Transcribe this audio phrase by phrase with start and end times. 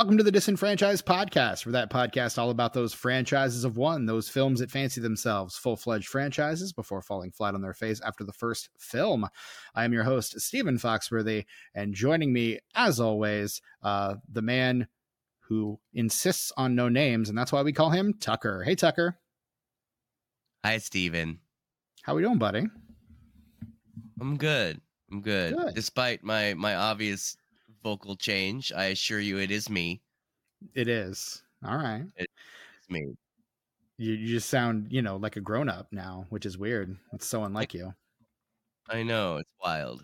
[0.00, 4.30] welcome to the Disenfranchised Podcast, for that podcast all about those franchises of one, those
[4.30, 8.32] films that fancy themselves full fledged franchises before falling flat on their face after the
[8.32, 9.28] first film.
[9.74, 11.44] I am your host, Stephen Foxworthy,
[11.74, 14.88] and joining me, as always, uh, the man
[15.40, 18.62] who insists on no names, and that's why we call him Tucker.
[18.62, 19.18] Hey, Tucker.
[20.64, 21.40] Hi, Stephen.
[22.04, 22.66] How we doing, buddy?
[24.18, 24.80] I'm good.
[25.12, 25.54] I'm good.
[25.54, 25.74] Good.
[25.74, 27.36] Despite my my obvious
[27.82, 30.00] vocal change, I assure you it is me.
[30.74, 31.42] It is.
[31.64, 32.04] All right.
[32.16, 32.30] It's
[32.88, 33.14] me.
[33.98, 36.96] You, you just sound, you know, like a grown up now, which is weird.
[37.12, 37.94] It's so unlike you.
[38.88, 40.02] I know, it's wild.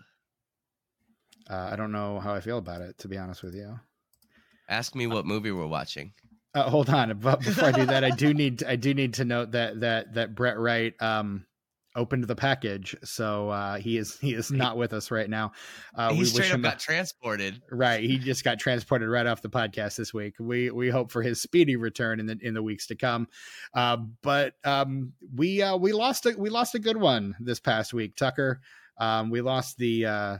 [1.49, 3.79] Uh, I don't know how I feel about it, to be honest with you.
[4.69, 6.13] Ask me what movie we're watching.
[6.53, 9.25] Uh, hold on, but before I do that, I do need I do need to
[9.25, 11.46] note that that that Brett Wright um
[11.97, 15.51] opened the package, so uh, he is he is not with us right now.
[15.95, 17.61] Uh, he straight up got transported.
[17.71, 18.03] right.
[18.03, 20.35] He just got transported right off the podcast this week.
[20.39, 23.27] We we hope for his speedy return in the in the weeks to come.
[23.73, 27.93] Uh, but um, we uh, we lost a we lost a good one this past
[27.93, 28.61] week, Tucker.
[28.99, 30.05] Um, we lost the.
[30.05, 30.37] Uh,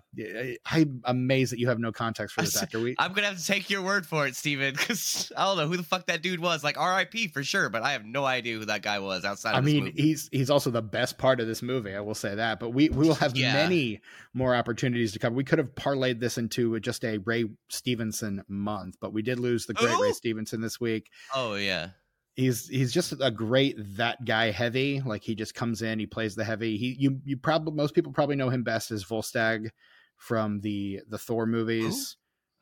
[0.65, 2.79] I'm amazed that you have no context for this actor.
[2.79, 5.67] We I'm gonna have to take your word for it, Steven, because I don't know
[5.67, 6.63] who the fuck that dude was.
[6.63, 7.27] Like R.I.P.
[7.29, 9.55] for sure, but I have no idea who that guy was outside.
[9.55, 10.01] I mean, movie.
[10.01, 11.93] he's he's also the best part of this movie.
[11.95, 12.59] I will say that.
[12.59, 13.53] But we we will have Yeah.
[13.53, 14.01] many
[14.33, 15.35] more opportunities to cover.
[15.35, 19.65] We could have parlayed this into just a Ray Stevenson month, but we did lose
[19.65, 21.09] the great Ray Stevenson this week.
[21.35, 21.89] oh yeah,
[22.37, 25.01] He's he's just a great that guy heavy.
[25.01, 26.77] Like he just comes in, he plays the heavy.
[26.77, 29.69] He you you probably most people probably know him best as Volstagg
[30.17, 32.15] from the the Thor movies.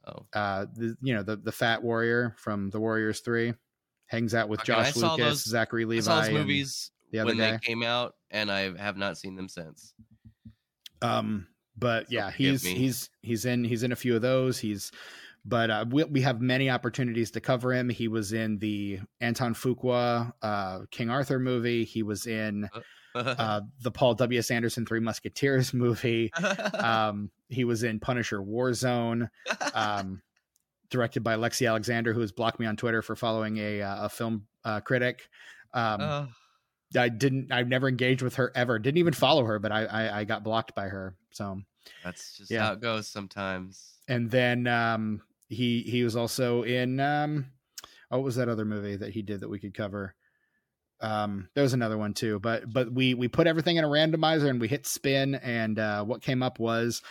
[0.07, 3.53] oh Uh, the, you know the the fat warrior from the Warriors Three
[4.07, 6.01] hangs out with Okay, Josh Lucas, those- Zachary I Levi.
[6.03, 7.51] saw those movies the other when guy.
[7.51, 9.93] they came out, and I have not seen them since.
[11.01, 11.47] Um,
[11.77, 12.75] but So yeah, he's me.
[12.75, 14.57] he's he's in he's in a few of those.
[14.57, 14.91] He's
[15.45, 17.87] but uh, we we have many opportunities to cover him.
[17.89, 21.83] He was in the Antoine Fuqua uh, King Arthur movie.
[21.85, 22.67] He was in
[23.13, 24.39] uh, the Paul W.
[24.39, 24.49] S.
[24.51, 26.33] Anderson Three Musketeers movie.
[26.33, 29.29] Um, he was in Punisher Warzone,
[29.73, 30.21] um,
[30.89, 34.09] directed by Lexi Alexander, who has blocked me on Twitter for following a uh, a
[34.09, 35.29] film uh, critic.
[35.73, 36.29] Um,
[36.97, 37.51] I didn't.
[37.51, 38.79] I've never engaged with her ever.
[38.79, 41.13] Didn't even follow her, but I I, I got blocked by her.
[41.31, 41.61] So
[42.03, 42.65] that's just Yeah.
[42.67, 43.91] how it goes sometimes.
[44.07, 47.45] and then um he he was also in um
[48.11, 50.15] oh, what was that other movie that he did that we could cover
[51.01, 54.49] um there was another one too but but we we put everything in a randomizer
[54.49, 57.01] and we hit spin and uh what came up was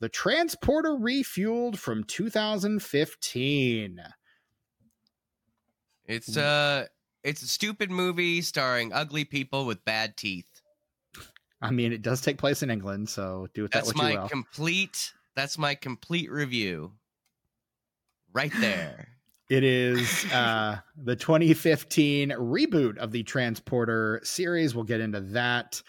[0.00, 4.00] the transporter refueled from 2015
[6.06, 6.86] It's uh
[7.22, 10.62] it's a stupid movie starring ugly people with bad teeth.
[11.60, 14.12] i mean it does take place in england so do with that That's what my
[14.12, 16.92] you will complete that's my complete review.
[18.32, 19.08] Right there.
[19.48, 24.74] It is uh, the 2015 reboot of the Transporter series.
[24.74, 25.82] We'll get into that.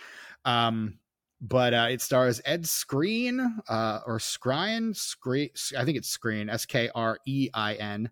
[0.46, 0.98] Um,
[1.42, 4.96] but uh, it stars Ed Screen uh, or Skrine.
[4.96, 8.10] Screen, I think it's Screen, S K R E I N.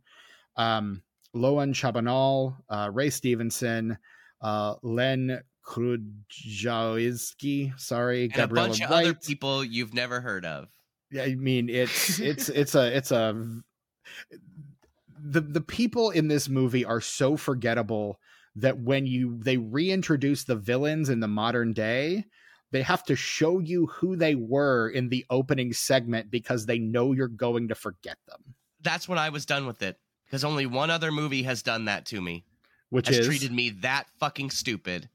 [0.55, 1.03] Um,
[1.33, 3.97] Loan Chabanol, uh, Ray Stevenson,
[4.41, 7.79] uh, Lenn Kudrjawizki.
[7.79, 10.69] Sorry, And a Gabriella bunch of other people you've never heard of.
[11.11, 13.61] Yeah, I mean it's it's it's a it's a
[15.21, 18.19] the the people in this movie are so forgettable
[18.55, 22.25] that when you they reintroduce the villains in the modern day,
[22.71, 27.11] they have to show you who they were in the opening segment because they know
[27.11, 28.55] you're going to forget them.
[28.81, 29.97] That's when I was done with it.
[30.25, 32.45] Because only one other movie has done that to me.
[32.89, 35.09] Which has is treated me that fucking stupid.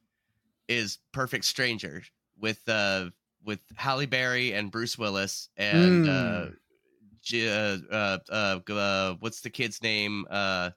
[0.66, 2.02] Is Perfect Stranger
[2.38, 3.10] with uh
[3.44, 6.08] with Halle Berry and Bruce Willis and Mm.
[6.08, 6.50] Uh,
[7.32, 7.78] uh,
[8.30, 10.24] uh, g- uh, what's the kid's name?
[10.30, 10.70] Uh,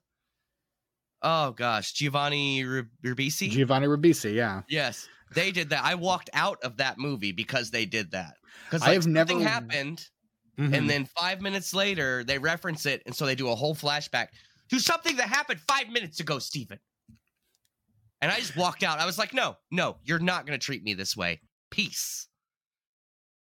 [1.21, 3.49] oh gosh, Giovanni Ribisi.
[3.49, 4.61] Giovanni Ribisi, yeah.
[4.69, 5.83] yes, they did that.
[5.83, 8.35] I walked out of that movie because they did that.
[8.69, 10.05] Because I have something never- happened,
[10.59, 10.73] Mhm.
[10.75, 14.27] and then five minutes later they reference it, and so they do a whole flashback
[14.69, 16.79] to something that happened five minutes ago, Stephen.
[18.21, 18.97] And I just walked out.
[18.99, 21.39] I was like, no, no, you're not going to treat me this way.
[21.69, 22.27] Peace.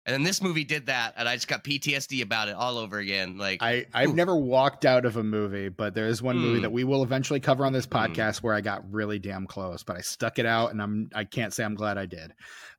[0.09, 2.97] And then this movie did that, and I just got PTSD about it all over
[2.97, 3.38] again.
[3.38, 6.63] Like, I, I've never walked out of a movie, but there is one movie Mm.
[6.63, 8.15] that we will eventually cover on this Mm.
[8.15, 11.25] podcast where I got really damn close, but I stuck it out and I'm I
[11.25, 12.33] can't say I'm glad I did.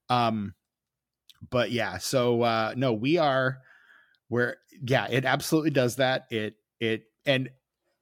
[0.09, 0.55] Um
[1.51, 3.59] but yeah, so uh no, we are
[4.27, 6.27] where yeah, it absolutely does that.
[6.31, 7.49] It it and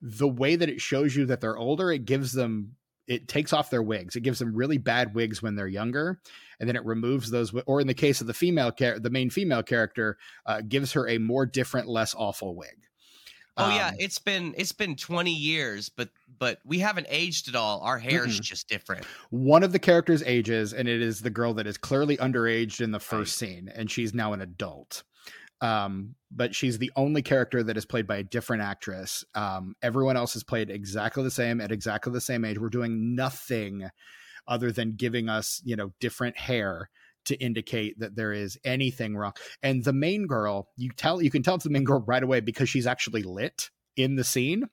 [0.01, 2.77] the way that it shows you that they're older, it gives them
[3.09, 4.15] it takes off their wigs.
[4.17, 6.21] It gives them really bad wigs when they're younger,
[6.61, 7.53] and then it removes those.
[7.67, 11.09] Or in the case of the female, char- the main female character, uh, gives her
[11.09, 12.77] a more different, less awful wig.
[13.61, 17.57] Oh yeah, Um, it's been it's been 20 years, but but we haven't aged at
[17.57, 17.81] all.
[17.81, 18.43] Our hair's Mm-mm.
[18.43, 19.05] just different.
[19.31, 22.93] one of the characters ages, and it is the girl that is clearly underaged in
[22.93, 25.03] the first scene, and she's now an adult.
[25.61, 29.25] Um, but she's the only character that is played by a different actress.
[29.35, 32.59] Um, everyone else is played exactly the same at exactly the same age.
[32.59, 33.89] We're doing nothing
[34.47, 36.91] other than giving us, you know, different hair
[37.27, 39.33] to indicate that there is anything wrong.
[39.63, 42.41] And the main girl, you tell you can tell it's the main girl right away
[42.41, 44.65] because she's actually lit in the scene.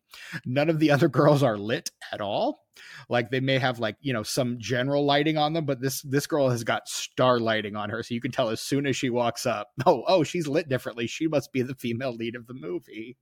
[0.45, 2.64] None of the other girls are lit at all.
[3.09, 6.27] Like they may have like, you know, some general lighting on them, but this this
[6.27, 8.03] girl has got star lighting on her.
[8.03, 11.07] So you can tell as soon as she walks up, oh, oh, she's lit differently.
[11.07, 13.17] She must be the female lead of the movie.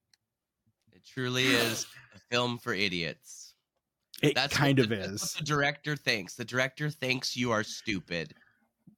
[0.91, 1.85] It truly is
[2.15, 3.55] a film for idiots.
[4.21, 5.33] It That's kind of the, that's is.
[5.33, 6.35] the director thinks.
[6.35, 8.33] The director thinks you are stupid.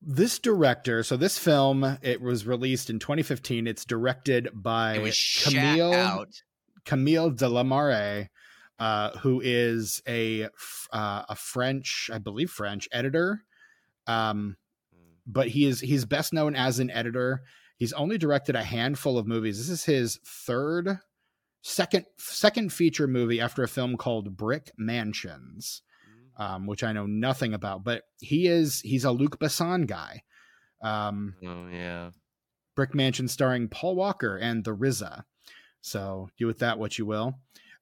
[0.02, 6.26] this director so this film it was released in 2015 it's directed by It camille
[6.86, 8.30] camille delamarre
[8.80, 10.44] uh, who is a
[10.92, 13.42] uh, a french i believe french editor
[14.08, 14.56] um,
[15.26, 17.42] but he is he's best known as an editor
[17.78, 21.00] he's only directed a handful of movies this is his third
[21.62, 25.82] second second feature movie after a film called brick mansions
[26.38, 27.84] um, which I know nothing about.
[27.84, 30.24] But he is he's a Luc Besson guy.
[30.82, 32.12] Um, Oh yeah.
[32.76, 35.24] Brick Mansion starring Paul Walker and the RZA.
[35.82, 37.36] So do with that what you will.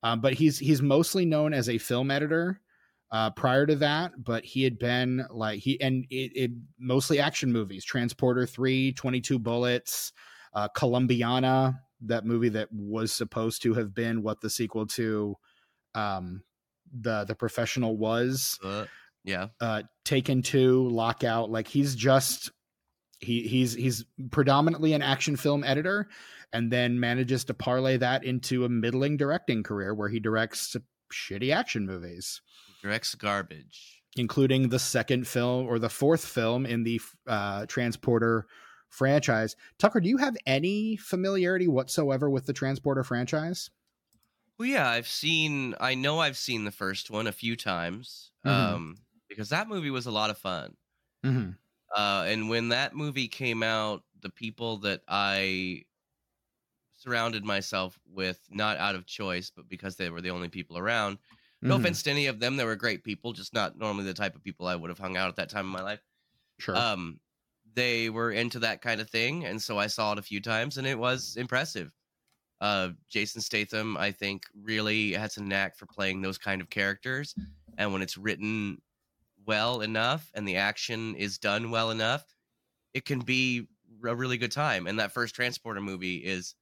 [0.04, 2.60] Um, but he's he's mostly known as a film editor.
[3.12, 7.52] Uh, prior to that, but he had been like he and it, it mostly action
[7.52, 7.86] movies.
[7.86, 10.12] Transporter 3, 22 Bullets,
[10.56, 15.36] uh, Colombiana, that movie that was supposed to have been what the sequel to
[15.94, 16.42] um,
[16.92, 18.86] the the professional was Uh,
[19.24, 19.48] yeah.
[19.62, 22.52] uh taken to lockout like he's just
[23.24, 26.08] he he's he's predominantly an action film editor
[26.52, 30.76] and then manages to parlay that into a middling directing career where he directs
[31.12, 32.42] shitty action movies
[32.82, 34.04] Directs garbage.
[34.18, 38.46] including the second film or the fourth film in the uh transporter
[38.90, 43.70] franchise tucker do you have any familiarity whatsoever with the transporter franchise
[44.60, 45.74] Well, yeah, I've seen.
[45.80, 48.32] I know I've seen the first one a few times.
[48.46, 48.52] Mhm.
[48.52, 48.98] Um,
[49.28, 50.76] because that movie was a lot of fun.
[51.26, 51.52] mm-hmm.
[51.96, 55.86] Uh, and when that movie came out, the people that I
[56.94, 61.18] surrounded myself with, not out of choice, but because they were the only people around.
[61.66, 61.76] No Mhm.
[61.76, 64.44] offense to any of them, they were great people, just not normally the type of
[64.44, 66.02] people I would have hung out at that time in my life.
[66.60, 67.20] sure Um,
[67.74, 70.78] they were into that kind of thing, and so I saw it a few times,
[70.78, 71.94] and it was impressive.
[72.62, 77.36] Uh, Jason Statham, I think, really has a knack for playing those kind of characters,
[77.78, 78.82] and when it's written
[79.46, 82.36] well enough and the action is done well enough,
[82.94, 83.68] it can be
[84.06, 84.88] a really good time.
[84.88, 86.56] And that first Transporter movie is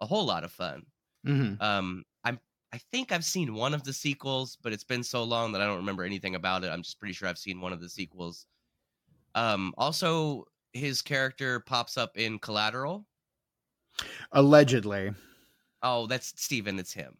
[0.00, 0.86] a whole lot of fun.
[1.24, 1.60] Mhm.
[1.60, 2.40] Um, I'm
[2.72, 5.66] I think I've seen one of the sequels, but it's been so long that I
[5.66, 6.68] don't remember anything about it.
[6.70, 8.46] I'm just pretty sure I've seen one of the sequels.
[9.34, 13.06] Um, also, his character pops up in Collateral.
[14.32, 15.14] allegedly
[15.82, 16.78] Oh, that's Steven.
[16.80, 17.18] It's him.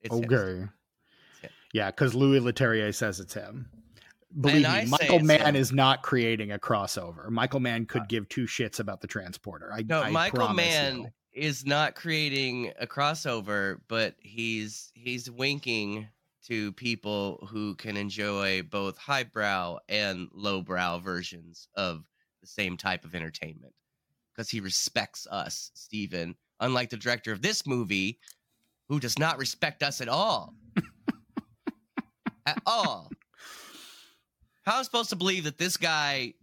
[0.00, 0.72] It's okay him.
[1.72, 3.68] Yeah, because Louis Leterrier says it's him.
[4.40, 7.28] Believe me, Michael Mann is not creating a crossover.
[7.28, 8.06] Michael Mann could uh.
[8.08, 9.70] give two shits about the transporter.
[9.72, 11.08] I, No, I Michael Mann you.
[11.34, 16.08] is not creating a crossover, but he's he's winking
[16.46, 22.04] to people who can enjoy both highbrow and lowbrow versions of
[22.40, 23.74] the same type of entertainment.
[24.34, 28.18] Because he respects us, Steven, unlike the director of this movie,
[28.88, 30.54] who does not respect us at all.
[32.46, 33.10] at all.
[34.64, 36.34] How am I supposed to believe that this guy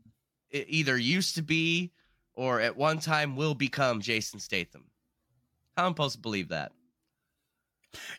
[0.52, 1.92] either used to be
[2.36, 4.86] or at one time will become Jason Statham?
[5.78, 6.72] How am I supposed to believe that?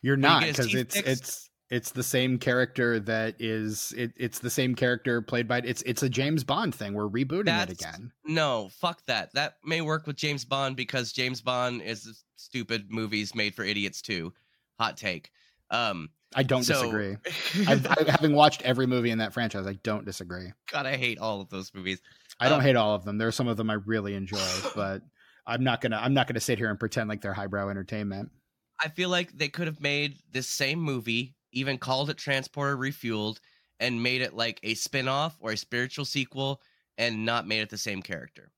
[0.02, 1.08] You're not because it's fixed?
[1.08, 5.82] it's it's the same character that is it, it's the same character played by it's
[5.82, 6.94] it's a James Bond thing.
[6.94, 8.10] We're rebooting That's- it again.
[8.24, 9.32] No, fuck that.
[9.34, 14.02] That may work with James Bond because James Bond is stupid movies made for idiots
[14.02, 14.32] too.
[14.80, 15.30] Hot take.
[15.70, 17.16] Um, I don't so- disagree.
[17.66, 20.52] I've, I, having watched every movie in that franchise, I don't disagree.
[20.70, 22.00] God, I hate all of those movies.
[22.38, 23.18] I don't Um, hate all of them.
[23.18, 24.38] There are some of them I really enjoy,
[24.74, 25.02] but
[25.46, 28.30] I'm not gonna I'm not gonna sit here and pretend like they're highbrow entertainment.
[28.78, 33.38] I feel like they could have made this same movie, even called it Transporter Refueled,
[33.78, 36.62] and made it like a spin-off or a spiritual sequel
[36.96, 38.52] and not made it the same character.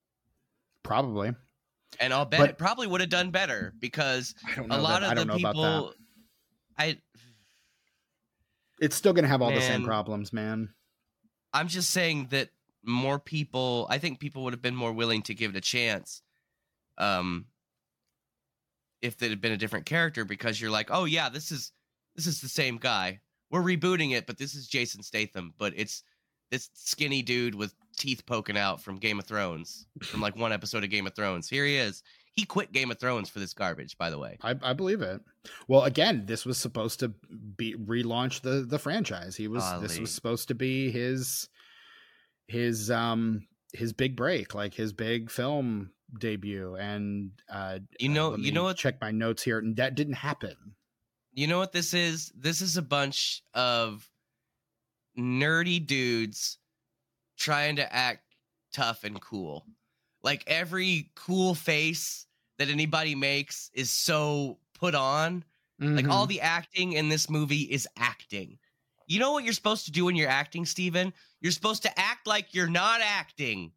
[0.83, 1.33] Probably.
[2.01, 5.13] And I'll bet But- it probably would have done better because don't a lot that,
[5.13, 5.79] of don't the know about that.
[5.81, 5.95] people
[6.79, 6.99] I
[8.83, 10.75] It's still gonna have all the same problems, man.
[11.55, 12.51] I'm just saying that
[12.85, 16.21] more people, I think people would have been more willing to give it a chance.
[16.99, 17.47] Um,
[19.01, 21.73] if it had been a different character because you're like, oh yeah, this is
[22.17, 23.21] this is the same guy.
[23.51, 26.03] We're rebooting it, but this is Jason Statham, but it's
[26.51, 30.83] this skinny dude with teeth poking out from Game of Thrones, from like one episode
[30.85, 31.49] of Game of Thrones.
[31.49, 32.03] Here he is.
[32.35, 34.39] He quit Game of Thrones for this garbage, by the way.
[34.43, 35.21] I, I believe it.
[35.69, 39.37] Well, again, this was supposed to be relaunch the the franchise.
[39.37, 41.49] He was this was supposed to be his
[42.49, 46.75] his um his big break, like his big film debut.
[46.77, 48.77] And uh you know, you know what?
[48.79, 50.57] Check my notes here, and that didn't happen.
[51.35, 52.33] You know what this is?
[52.35, 54.09] This is a bunch of
[55.19, 56.59] nerdy dudes
[57.39, 58.23] trying to act
[58.73, 59.67] tough and cool.
[60.23, 62.27] Like every cool face
[62.59, 65.45] that anybody makes is so put on.
[65.81, 65.97] Mm-hmm.
[65.97, 66.31] Like all mm-hmm.
[66.31, 68.59] the acting in this movie is acting.
[69.07, 71.13] You know what you're supposed to do when you're acting, Steven?
[71.41, 73.73] You're supposed to act like you're not acting.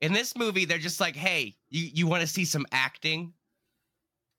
[0.00, 3.34] In this movie, they're just like, hey, you, you want to see some acting?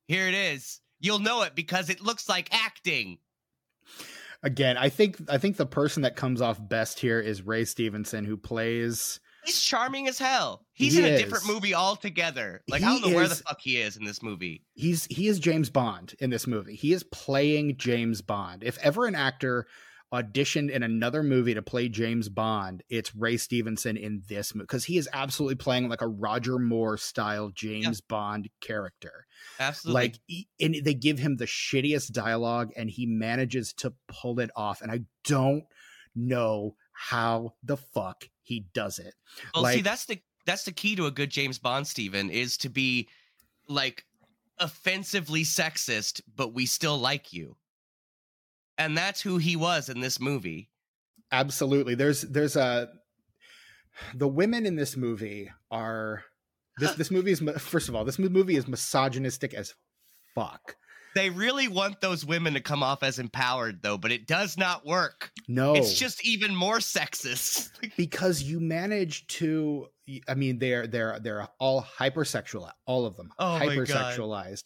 [0.08, 0.82] Here it is.
[1.00, 3.20] You'll know it because it looks like acting
[4.44, 8.26] again, I think I think the person that comes off best here is Ray Stevenson,
[8.26, 9.20] who plays.
[9.46, 10.66] He's charming as hell.
[10.74, 11.22] He's he in a is.
[11.22, 12.62] different movie altogether.
[12.68, 14.64] Like he I don't know is, where the fuck he is in this movie.
[14.74, 16.76] He's he is James Bond in this movie.
[16.76, 18.64] He is playing James Bond.
[18.64, 19.68] If ever an actor
[20.14, 24.86] auditioned in another movie to play James Bond, it's Ray Stevenson in this movie because
[24.86, 28.06] he is absolutely playing like a Roger Moore style James yeah.
[28.10, 29.26] Bond character.
[29.60, 30.02] Absolutely.
[30.02, 34.82] Like, and they give him the shittiest dialogue, and he manages to pull it off.
[34.82, 35.64] And I don't
[36.16, 39.14] know how the fuck he does it.
[39.54, 42.58] Well, like, see, that's the that's the key to a good James Bond, Steven, is
[42.58, 43.08] to be
[43.68, 44.06] like
[44.60, 47.56] offensively sexist, but we still like you
[48.82, 50.68] and that's who he was in this movie.
[51.32, 51.94] Absolutely.
[51.94, 52.90] There's there's a
[54.16, 56.24] the women in this movie are
[56.78, 59.76] this this movie is first of all this movie is misogynistic as
[60.34, 60.76] fuck.
[61.14, 64.86] They really want those women to come off as empowered though, but it does not
[64.86, 65.32] work.
[65.48, 65.76] No.
[65.76, 67.70] It's just even more sexist.
[67.98, 69.88] because you manage to
[70.28, 74.64] I mean they're they're they're all hypersexual all of them oh hypersexualized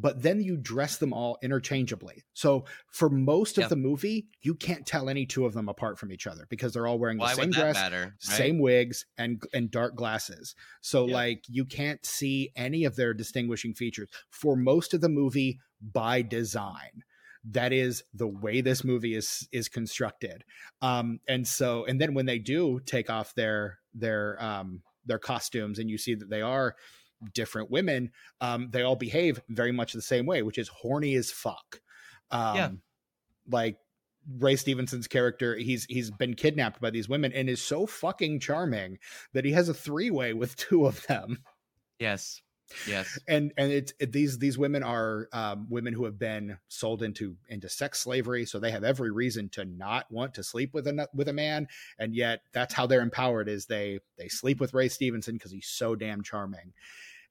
[0.00, 2.22] but then you dress them all interchangeably.
[2.32, 6.12] So for most of the movie, you can't tell any two of them apart from
[6.12, 8.12] each other because they're all wearing Why the same dress, matter, right?
[8.20, 10.54] same wigs, and and dark glasses.
[10.80, 15.58] So like you can't see any of their distinguishing features for most of the movie
[15.80, 17.02] by design
[17.44, 20.44] that is the way this movie is is constructed
[20.82, 25.78] um and so and then when they do take off their their um their costumes
[25.78, 26.76] and you see that they are
[27.34, 31.30] different women, um, they all behave very much the same way, which is horny as
[31.30, 31.80] fuck.
[32.30, 32.70] Um, yeah.
[33.50, 33.78] Like
[34.38, 38.98] Ray Stevenson's character, he's he's been kidnapped by these women and is so fucking charming
[39.32, 41.38] that he has a three way with two of them.
[41.98, 42.42] Yes.
[42.86, 47.02] Yes, and and it's it, these these women are um, women who have been sold
[47.02, 50.86] into into sex slavery, so they have every reason to not want to sleep with
[50.86, 54.74] a with a man, and yet that's how they're empowered is they they sleep with
[54.74, 56.72] Ray Stevenson because he's so damn charming,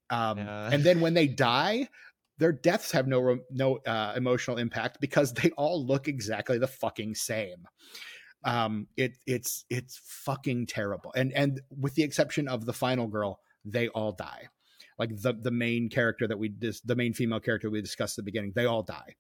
[0.09, 0.69] um, yeah.
[0.71, 1.89] And then when they die,
[2.37, 7.15] their deaths have no no uh, emotional impact because they all look exactly the fucking
[7.15, 7.67] same.
[8.43, 11.11] Um, it it's it's fucking terrible.
[11.15, 14.49] And and with the exception of the final girl, they all die
[14.99, 18.23] like the the main character that we dis- the main female character we discussed at
[18.23, 19.15] the beginning they all die.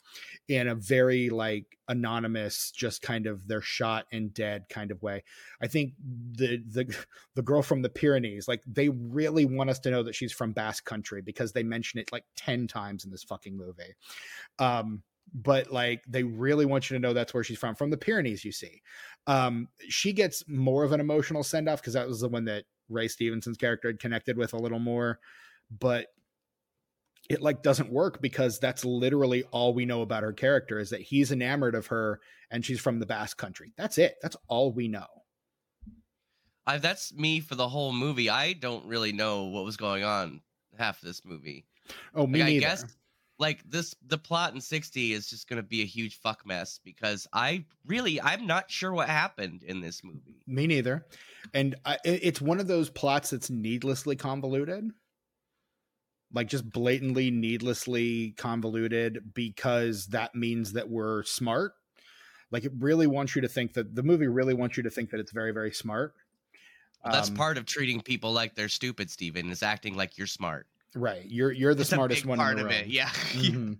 [0.47, 5.23] In a very like anonymous just kind of they're shot and dead kind of way.
[5.61, 5.93] I think
[6.31, 6.95] the the
[7.35, 10.51] the girl from the pyrenees like they really want us to know that she's from
[10.51, 13.95] basque country because they mention it like 10 times in this fucking movie.
[14.59, 15.03] Um
[15.33, 18.43] but like they really want you to know that's where she's from from the pyrenees
[18.43, 18.81] you see.
[19.27, 22.63] Um she gets more of an emotional send off because that was the one that
[22.89, 25.19] ray stevenson's character had connected with a little more
[25.71, 26.07] but
[27.29, 31.01] it like doesn't work because that's literally all we know about her character is that
[31.01, 32.19] he's enamored of her
[32.51, 33.73] and she's from the Basque country.
[33.77, 34.15] That's it.
[34.21, 35.07] That's all we know.
[36.65, 38.29] I, that's me for the whole movie.
[38.29, 40.41] I don't really know what was going on
[40.77, 41.65] half this movie.
[42.13, 42.65] Oh, me like, neither.
[42.65, 42.85] I guess
[43.39, 46.79] like this, the plot in 60 is just going to be a huge fuck mess
[46.83, 50.41] because I really, I'm not sure what happened in this movie.
[50.47, 51.05] Me neither.
[51.53, 54.91] And I, it's one of those plots that's needlessly convoluted
[56.33, 61.73] like just blatantly needlessly convoluted because that means that we're smart.
[62.51, 65.09] Like it really wants you to think that the movie really wants you to think
[65.11, 66.13] that it's very very smart.
[67.05, 70.67] That's um, part of treating people like they're stupid Steven is acting like you're smart.
[70.95, 71.23] Right.
[71.25, 72.73] You're you're the it's smartest one part in the room.
[72.73, 73.09] of it yeah.
[73.33, 73.73] Mm-hmm.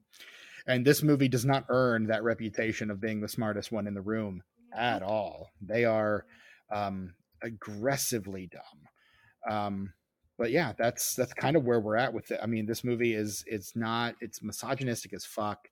[0.67, 4.01] and this movie does not earn that reputation of being the smartest one in the
[4.01, 5.51] room at all.
[5.61, 6.25] They are
[6.71, 9.53] um aggressively dumb.
[9.53, 9.93] Um
[10.37, 12.39] but yeah, that's that's kind of where we're at with it.
[12.41, 15.67] I mean, this movie is it's not it's misogynistic as fuck.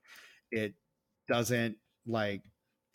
[0.52, 0.74] It
[1.28, 2.42] doesn't like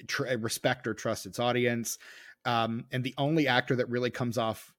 [0.07, 1.99] tr- respect or trust its audience.
[2.45, 4.73] Um, and the only actor that really comes off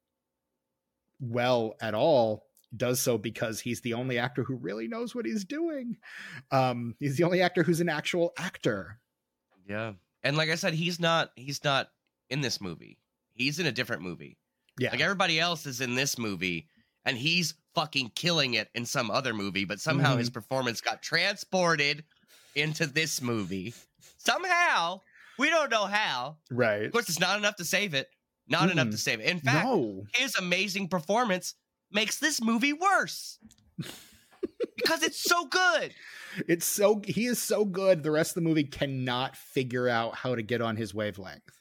[1.20, 2.46] well at all
[2.76, 5.98] does so because he's the only actor who really knows what he's doing.
[6.52, 9.00] Um, he's the only actor who's an actual actor.
[9.68, 9.94] Yeah.
[10.24, 11.90] And like I said, he's not he's not
[12.30, 12.98] in this movie.
[13.34, 14.38] He's in a different movie.
[14.80, 14.92] Yeah.
[14.92, 16.68] Like everybody else is in this movie
[17.06, 20.20] and he's fucking killing it in some other movie, but somehow mm-hmm.
[20.20, 22.04] his performance got transported
[22.56, 23.74] into this movie.
[24.18, 25.02] Somehow.
[25.40, 26.38] We don't know how.
[26.52, 26.84] Right.
[26.84, 28.10] Of course, it's not enough to save it.
[28.48, 28.74] Not mm.
[28.74, 29.26] enough to save it.
[29.26, 30.04] In fact, no.
[30.14, 31.56] his amazing performance
[31.92, 33.40] makes this movie worse.
[34.76, 35.94] because it's so good.
[36.48, 38.04] It's so he is so good.
[38.04, 41.60] The rest of the movie cannot figure out how to get on his wavelength.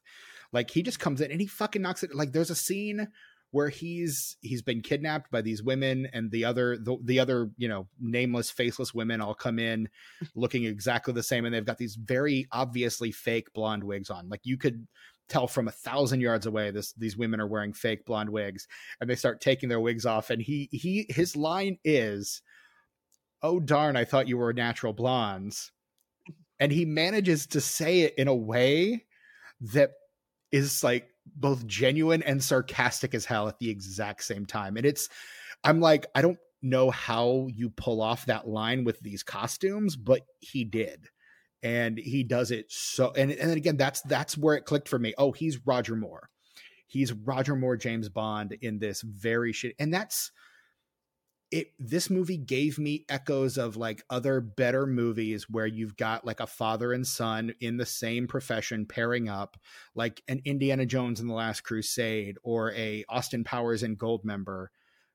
[0.52, 2.14] Like he just comes in and he fucking knocks it.
[2.14, 3.08] Like there's a scene
[3.52, 7.68] where he's he's been kidnapped by these women and the other the, the other you
[7.68, 9.88] know nameless faceless women all come in
[10.34, 14.28] looking exactly the same and they've got these very obviously fake blonde wigs on.
[14.28, 14.86] Like you could
[15.28, 18.66] tell from a thousand yards away this these women are wearing fake blonde wigs
[19.00, 22.42] and they start taking their wigs off and he he his line is
[23.42, 25.72] oh darn i thought you were natural blondes.
[26.58, 29.06] And he manages to say it in a way
[29.72, 29.92] that
[30.52, 34.76] is like both genuine and sarcastic as hell at the exact same time.
[34.76, 35.08] And it's,
[35.64, 40.22] I'm like, I don't know how you pull off that line with these costumes, but
[40.40, 41.08] he did.
[41.62, 45.12] And he does it so and and again that's that's where it clicked for me.
[45.18, 46.30] Oh, he's Roger Moore.
[46.86, 49.76] He's Roger Moore James Bond in this very shit.
[49.78, 50.32] And that's
[51.50, 56.40] it this movie gave me echoes of like other better movies where you've got like
[56.40, 59.56] a father and son in the same profession pairing up
[59.94, 64.66] like an indiana jones and the last crusade or a austin powers and goldmember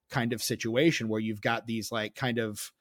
[0.10, 2.72] kind of situation where you've got these like kind of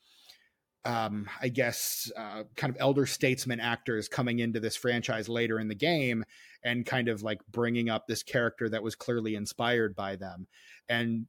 [0.86, 5.68] um, I guess, uh, kind of elder statesman actors coming into this franchise later in
[5.68, 6.24] the game
[6.62, 10.46] and kind of like bringing up this character that was clearly inspired by them.
[10.86, 11.26] And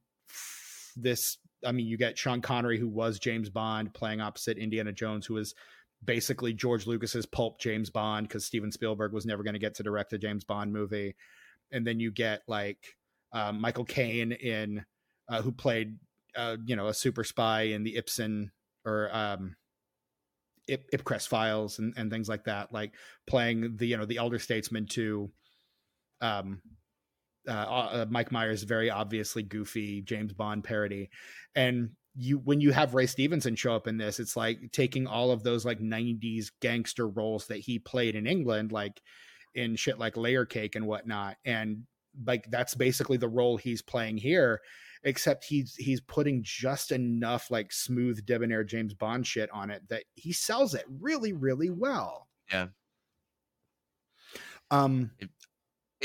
[0.94, 5.26] this I mean, you get Sean Connery, who was James Bond, playing opposite Indiana Jones,
[5.26, 5.54] who was
[6.04, 9.82] basically George Lucas's pulp James Bond because Steven Spielberg was never going to get to
[9.82, 11.16] direct a James Bond movie.
[11.72, 12.96] And then you get like
[13.32, 14.84] um, Michael Caine in
[15.28, 15.98] uh, who played
[16.36, 18.52] uh, you know a super spy in the Ibsen
[18.84, 19.56] or um,
[20.68, 22.92] Ip- Ipcress files and, and things like that, like
[23.26, 25.30] playing the you know the elder statesman to
[26.20, 26.60] um,
[27.48, 31.10] uh, uh, Mike Myers very obviously goofy James Bond parody,
[31.54, 35.30] and you when you have Ray Stevenson show up in this, it's like taking all
[35.30, 39.00] of those like '90s gangster roles that he played in England, like
[39.54, 41.84] in shit like Layer Cake and whatnot, and
[42.24, 44.60] like that's basically the role he's playing here
[45.06, 50.02] except he's he's putting just enough like smooth debonair James Bond shit on it that
[50.14, 52.28] he sells it really really well.
[52.52, 52.66] Yeah.
[54.70, 55.30] Um it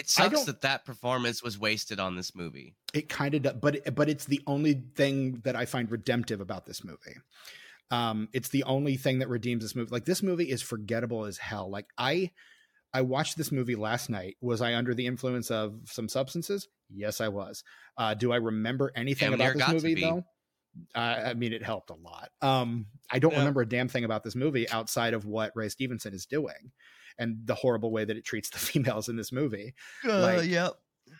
[0.08, 2.76] sucks that that performance was wasted on this movie.
[2.94, 6.66] It kind of does, but but it's the only thing that I find redemptive about
[6.66, 7.18] this movie.
[7.90, 9.90] Um, it's the only thing that redeems this movie.
[9.92, 11.70] Like this movie is forgettable as hell.
[11.70, 12.32] Like I,
[12.94, 14.38] I watched this movie last night.
[14.42, 16.70] Was I under the influence of some substances?
[16.90, 17.64] Yes, I was.
[17.98, 20.24] Uh, do I remember anything about this movie though?
[20.96, 22.30] Uh, I mean, it helped a lot.
[22.42, 23.40] Um, I don't yeah.
[23.40, 26.72] remember a damn thing about this movie outside of what Ray Stevenson is doing
[27.18, 29.74] and the horrible way that it treats the females in this movie.
[30.06, 30.74] Uh, like, yep.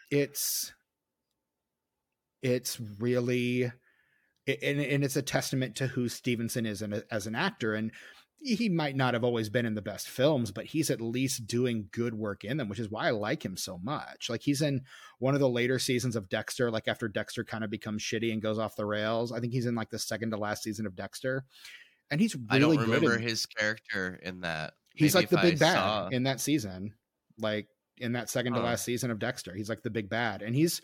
[0.10, 0.74] It's
[2.42, 3.72] it's really
[4.48, 7.92] and, and it's a testament to who Stevenson is as an actor and
[8.44, 11.88] he might not have always been in the best films, but he's at least doing
[11.92, 14.30] good work in them, which is why I like him so much.
[14.30, 14.82] Like he's in
[15.20, 18.42] one of the later seasons of Dexter, like after Dexter kind of becomes shitty and
[18.42, 19.32] goes off the rails.
[19.32, 21.46] I think he's in like the second to last season of Dexter,
[22.10, 24.74] and he's really I don't remember in, his character in that.
[24.94, 26.08] He's Maybe like the big I bad saw...
[26.08, 26.94] in that season,
[27.38, 29.54] like in that second to last season of Dexter.
[29.54, 30.82] He's like the big bad, and he's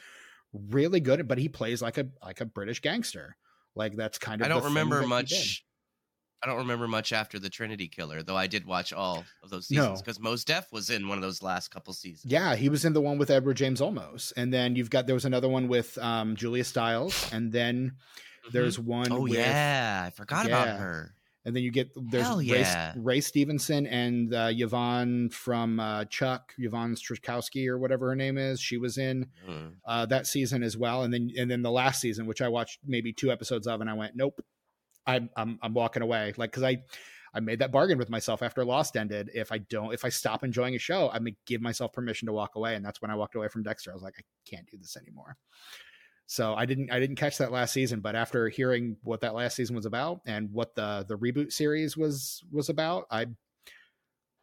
[0.69, 1.27] really good.
[1.27, 3.35] But he plays like a like a British gangster.
[3.75, 4.45] Like that's kind of.
[4.45, 5.63] I don't remember much.
[6.43, 8.37] I don't remember much after the Trinity Killer, though.
[8.37, 10.29] I did watch all of those seasons because no.
[10.29, 12.31] Mos Def was in one of those last couple seasons.
[12.31, 15.15] Yeah, he was in the one with Edward James Olmos, and then you've got there
[15.15, 18.49] was another one with um, Julia Stiles, and then mm-hmm.
[18.53, 19.11] there's one.
[19.11, 20.63] Oh with, yeah, I forgot yeah.
[20.63, 21.15] about her
[21.47, 22.91] and then you get there's yeah.
[22.95, 28.37] Ray, Ray, Stevenson and uh, Yvonne from uh, Chuck, Yvonne Strahovski or whatever her name
[28.37, 28.59] is.
[28.59, 29.71] She was in mm.
[29.85, 32.79] uh, that season as well, and then and then the last season, which I watched
[32.85, 34.41] maybe two episodes of, and I went, nope,
[35.07, 36.77] I'm I'm, I'm walking away, like because I.
[37.33, 39.29] I made that bargain with myself after Lost ended.
[39.31, 42.33] If I don't, if I stop enjoying a show, I'm gonna give myself permission to
[42.33, 43.91] walk away, and that's when I walked away from Dexter.
[43.91, 45.35] I was like, I can't do this anymore.
[46.27, 49.55] So I didn't I didn't catch that last season, but after hearing what that last
[49.55, 53.27] season was about and what the the reboot series was was about, I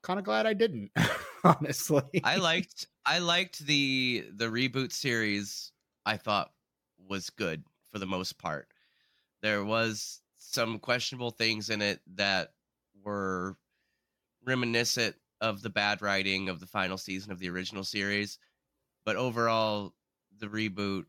[0.02, 0.90] kind of glad I didn't.
[1.44, 5.72] honestly, I liked I liked the the reboot series.
[6.06, 6.50] I thought
[7.06, 8.68] was good for the most part.
[9.42, 12.52] There was some questionable things in it that
[13.04, 13.56] were
[14.46, 18.38] reminiscent of the bad writing of the final season of the original series,
[19.04, 19.92] but overall,
[20.38, 21.04] the reboot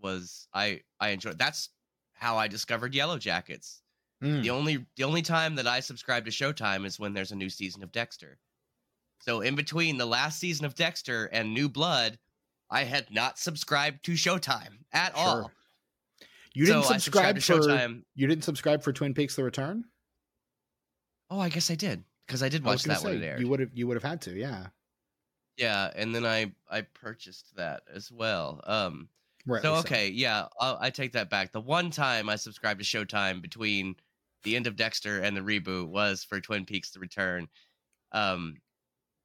[0.00, 1.38] was I I enjoyed.
[1.38, 1.70] That's
[2.14, 3.82] how I discovered Yellow Jackets.
[4.22, 4.42] Mm.
[4.42, 7.50] The only the only time that I subscribe to Showtime is when there's a new
[7.50, 8.38] season of Dexter.
[9.20, 12.18] So in between the last season of Dexter and New Blood,
[12.70, 15.26] I had not subscribed to Showtime at sure.
[15.26, 15.50] all.
[16.54, 18.02] You didn't so subscribe for Showtime.
[18.14, 19.84] You didn't subscribe for Twin Peaks: The Return.
[21.30, 23.20] Oh, I guess I did because I did watch I that say, one.
[23.20, 24.66] There, you would have you would have had to, yeah.
[25.56, 28.60] Yeah, and then I I purchased that as well.
[28.64, 29.08] Um,
[29.62, 31.52] So okay, yeah, I'll, I take that back.
[31.52, 33.96] The one time I subscribed to Showtime between
[34.42, 37.48] the end of Dexter and the reboot was for Twin Peaks: The Return.
[38.12, 38.56] Um,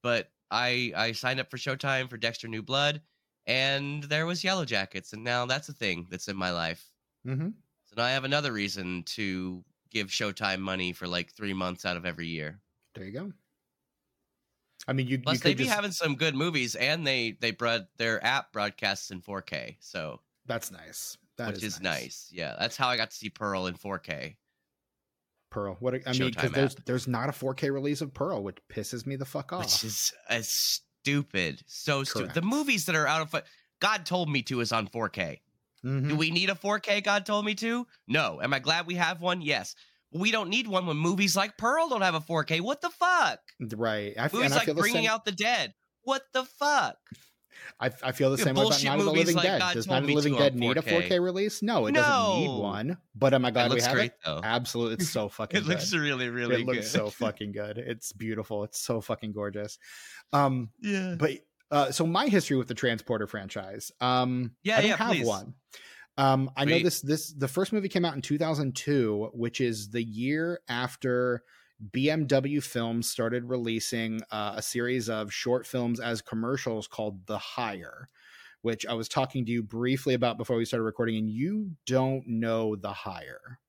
[0.02, 3.02] but I I signed up for Showtime for Dexter New Blood,
[3.46, 6.90] and there was Yellow Jackets, and now that's a thing that's in my life.
[7.28, 7.50] Mm-hmm.
[7.86, 11.98] So now I have another reason to give Showtime money for like three months out
[11.98, 12.60] of every year.
[12.96, 13.34] There you go.
[14.88, 15.76] I mean, you plus you they be just...
[15.76, 20.72] having some good movies, and they they brought their app broadcasts in 4K, so that's
[20.72, 21.17] nice.
[21.38, 22.02] That which is, is nice.
[22.02, 22.30] nice.
[22.32, 24.36] Yeah, that's how I got to see Pearl in 4K.
[25.50, 25.78] Pearl.
[25.80, 29.06] What I Showtime mean, because there's there's not a 4K release of Pearl, which pisses
[29.06, 29.63] me the fuck off.
[29.63, 32.34] Which is a stupid, so stupid.
[32.34, 33.43] The movies that are out of
[33.80, 35.39] God told me to is on 4K.
[35.86, 36.10] Mm-hmm.
[36.10, 37.04] Do we need a 4K?
[37.04, 37.86] God told me to.
[38.08, 38.41] No.
[38.41, 39.41] Am I glad we have one?
[39.41, 39.76] Yes
[40.13, 42.62] we don't need one when movies like Pearl don't have a 4K.
[42.62, 43.39] What the fuck?
[43.76, 44.13] Right.
[44.17, 45.73] I, movies like Bringing Out the Dead.
[46.04, 46.97] What the fuck?
[47.80, 49.60] I, I feel the same way about Night of the Living like Dead.
[49.60, 51.62] God Does Night of the Living Dead need a 4K release?
[51.62, 52.02] No, it no.
[52.02, 52.97] doesn't need one.
[53.15, 54.17] But am I glad we have great, it?
[54.26, 54.41] Though.
[54.43, 55.62] Absolutely, it's so fucking.
[55.62, 56.62] it looks really, really.
[56.62, 56.76] It good.
[56.76, 57.78] looks so fucking good.
[57.78, 58.63] It's beautiful.
[58.63, 59.78] It's so fucking gorgeous.
[60.32, 61.15] Um, yeah.
[61.17, 61.32] But
[61.71, 63.91] uh, so my history with the Transporter franchise.
[63.99, 65.26] Um, yeah, I don't yeah, have please.
[65.26, 65.54] one.
[66.17, 70.04] Um, I know this this the first movie came out in 2002, which is the
[70.04, 71.43] year after
[71.91, 78.08] BMW Films started releasing uh, a series of short films as commercials called The Hire,
[78.62, 82.28] which I was talking to you briefly about before we started recording, and you don't
[82.28, 83.60] know The Hire.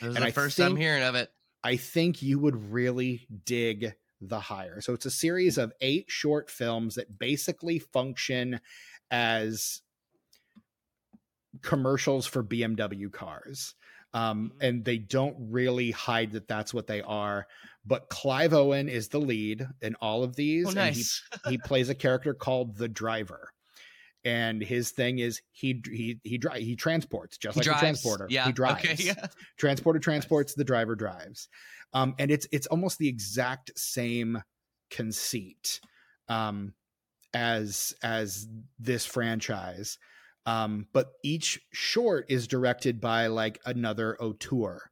[0.00, 1.30] This is and the I first think, time hearing of it.
[1.64, 4.80] I think you would really dig The Hire.
[4.80, 8.60] So it's a series of eight short films that basically function
[9.10, 9.80] as
[11.62, 13.74] commercials for BMW cars.
[14.14, 14.64] Um, mm-hmm.
[14.64, 17.46] and they don't really hide that that's what they are.
[17.84, 20.66] But Clive Owen is the lead in all of these.
[20.66, 21.22] Oh, nice.
[21.32, 23.50] And he, he plays a character called the driver.
[24.24, 27.78] And his thing is he he he dri- he transports just he like drives.
[27.78, 28.26] a transporter.
[28.28, 28.84] Yeah, he drives.
[28.84, 29.26] Okay, yeah.
[29.56, 30.54] Transporter transports.
[30.54, 31.48] The driver drives.
[31.92, 34.42] Um, and it's it's almost the exact same
[34.90, 35.80] conceit
[36.28, 36.74] um,
[37.32, 39.98] as as this franchise.
[40.48, 44.90] Um, but each short is directed by like another auteur.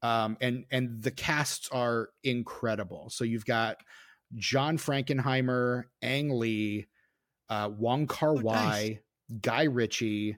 [0.00, 3.10] Um, and and the casts are incredible.
[3.10, 3.78] So you've got
[4.36, 6.86] John Frankenheimer, Ang Lee,
[7.48, 8.98] uh, Wong Kar Wai, oh, nice.
[9.40, 10.36] Guy Ritchie,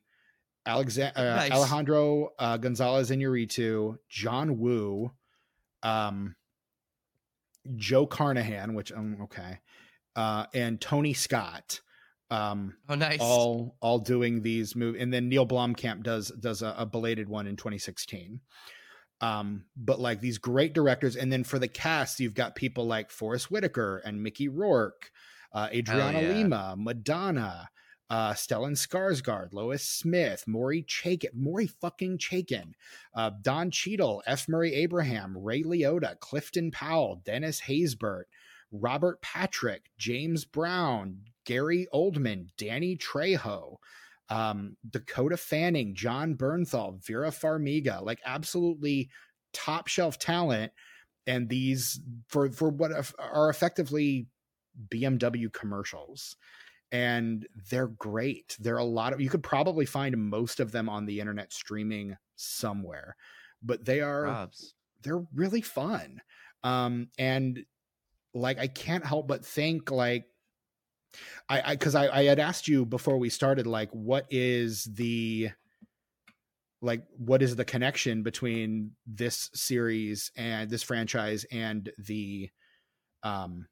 [0.67, 1.51] Alexand- uh, nice.
[1.51, 5.13] Alejandro uh, Gonzalez Iñárritu, John Woo,
[5.83, 6.37] um,
[7.77, 9.59] Joe Carnahan, which um, okay,
[10.17, 11.81] uh, and Tony Scott
[12.31, 13.21] um oh nice.
[13.21, 17.47] all all doing these movies and then neil blomkamp does does a, a, belated one
[17.47, 18.41] in 2016
[19.21, 23.11] um but like these great directors and then for the cast you've got people like
[23.11, 25.11] forest whitaker and mickey rourke
[25.53, 26.29] uh adriana yeah.
[26.29, 27.69] lima madonna
[28.09, 32.73] uh stellan skarsgård lois smith maury chaykin maury fucking chaykin
[33.15, 34.49] uh don Cheadle, f.
[34.49, 38.25] Murray abraham ray liotta clifton powell dennis haysbert
[38.75, 43.77] Robert Patrick, James Brown, Gary Oldman, Danny Trejo,
[44.29, 49.11] um, Dakota Fanning, Jon Bernthal, Vera Farmiga, like absolutely
[49.53, 50.73] top shelf talent.
[51.27, 54.27] And these for for what are effectively
[54.89, 56.37] BMW commercials.
[56.93, 58.57] And they're great.
[58.61, 62.17] They're a lot of you could probably find most of them on the internet streaming
[62.37, 63.17] somewhere,
[63.63, 64.75] but they are Robs.
[65.03, 66.21] they're really fun.
[66.63, 67.65] Um, and
[68.33, 70.27] like I can't help but think like
[71.49, 75.51] I because I, I, I had asked you before we started like what is the
[76.83, 82.51] like what is the connection between this series and this franchise and the
[83.23, 83.67] um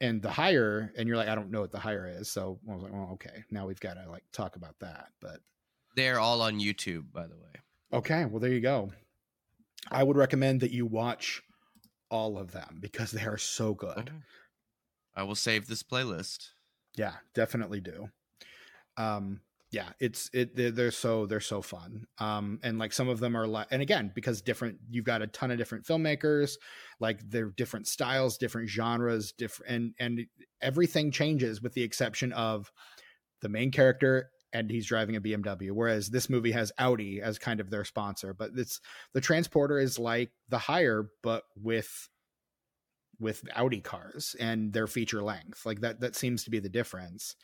[0.00, 2.74] and the hire and you're like I don't know what the hire is so I
[2.74, 5.40] was like well okay now we've got to like talk about that but
[5.96, 7.52] They're all on YouTube, by the way.
[7.92, 8.92] Okay, well there you go.
[9.90, 11.42] I would recommend that you watch
[12.10, 13.90] all of them because they are so good.
[13.90, 14.12] Okay.
[15.18, 16.50] I will save this playlist.
[16.96, 18.08] Yeah, definitely do.
[18.96, 19.40] Um,
[19.72, 20.54] yeah, it's it.
[20.54, 22.06] They're, they're so they're so fun.
[22.18, 25.26] Um, and like some of them are like, and again, because different, you've got a
[25.26, 26.52] ton of different filmmakers,
[27.00, 30.26] like they're different styles, different genres, different, and and
[30.62, 32.70] everything changes with the exception of
[33.42, 35.72] the main character and he's driving a BMW.
[35.72, 38.80] Whereas this movie has Audi as kind of their sponsor, but it's
[39.12, 42.08] the transporter is like the hire, but with
[43.20, 45.66] with Audi cars and their feature length.
[45.66, 47.36] Like that that seems to be the difference.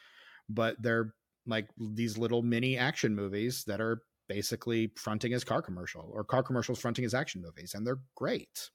[0.48, 1.14] But they're
[1.46, 6.42] like these little mini action movies that are basically fronting as car commercial or car
[6.42, 8.70] commercials fronting as action movies and they're great.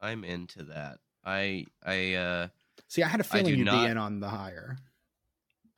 [0.00, 0.98] I'm into that.
[1.24, 2.48] I I uh
[2.88, 4.78] See, I had a feeling you'd not, be in on the hire.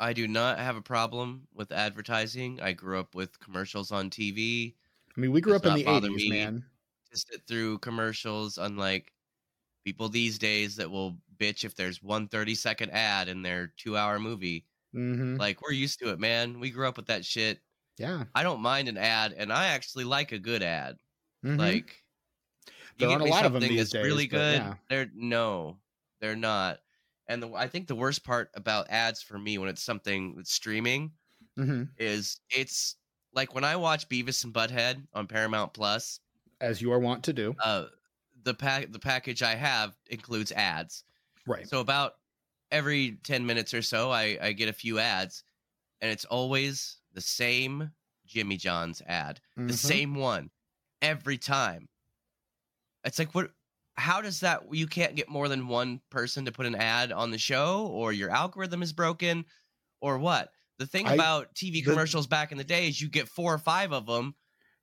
[0.00, 2.58] I do not have a problem with advertising.
[2.62, 4.74] I grew up with commercials on TV.
[5.16, 6.64] I mean, we grew up in the 80s, man.
[7.10, 9.12] To sit through commercials, unlike
[9.84, 13.96] people these days that will bitch if there's one 30 second ad in their two
[13.96, 14.64] hour movie.
[14.94, 15.36] Mm-hmm.
[15.36, 16.60] Like, we're used to it, man.
[16.60, 17.60] We grew up with that shit.
[17.98, 18.24] Yeah.
[18.34, 20.96] I don't mind an ad, and I actually like a good ad.
[21.44, 21.58] Mm-hmm.
[21.58, 22.02] Like,
[22.98, 24.04] there aren't a lot of them these days.
[24.04, 24.58] Really good.
[24.58, 24.74] Yeah.
[24.88, 25.78] They're no,
[26.20, 26.78] they're not.
[27.28, 30.52] And the, I think the worst part about ads for me when it's something that's
[30.52, 31.12] streaming
[31.58, 31.84] mm-hmm.
[31.98, 32.96] is it's
[33.34, 36.20] like when I watch Beavis and Butthead on Paramount Plus,
[36.60, 37.54] as you are wont to do.
[37.62, 37.86] Uh,
[38.44, 41.04] the pack the package I have includes ads.
[41.46, 41.68] Right.
[41.68, 42.14] So about
[42.70, 45.44] every ten minutes or so, I I get a few ads,
[46.00, 47.90] and it's always the same
[48.26, 49.68] Jimmy John's ad, mm-hmm.
[49.68, 50.50] the same one
[51.00, 51.88] every time.
[53.04, 53.50] It's like what
[53.94, 57.30] how does that you can't get more than one person to put an ad on
[57.30, 59.44] the show or your algorithm is broken
[60.00, 63.08] or what the thing I, about tv the, commercials back in the day is you
[63.08, 64.34] get four or five of them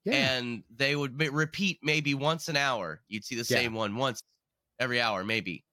[0.06, 0.38] yeah.
[0.38, 3.62] and they would repeat maybe once an hour you'd see the yeah.
[3.62, 4.22] same one once
[4.80, 5.64] every hour maybe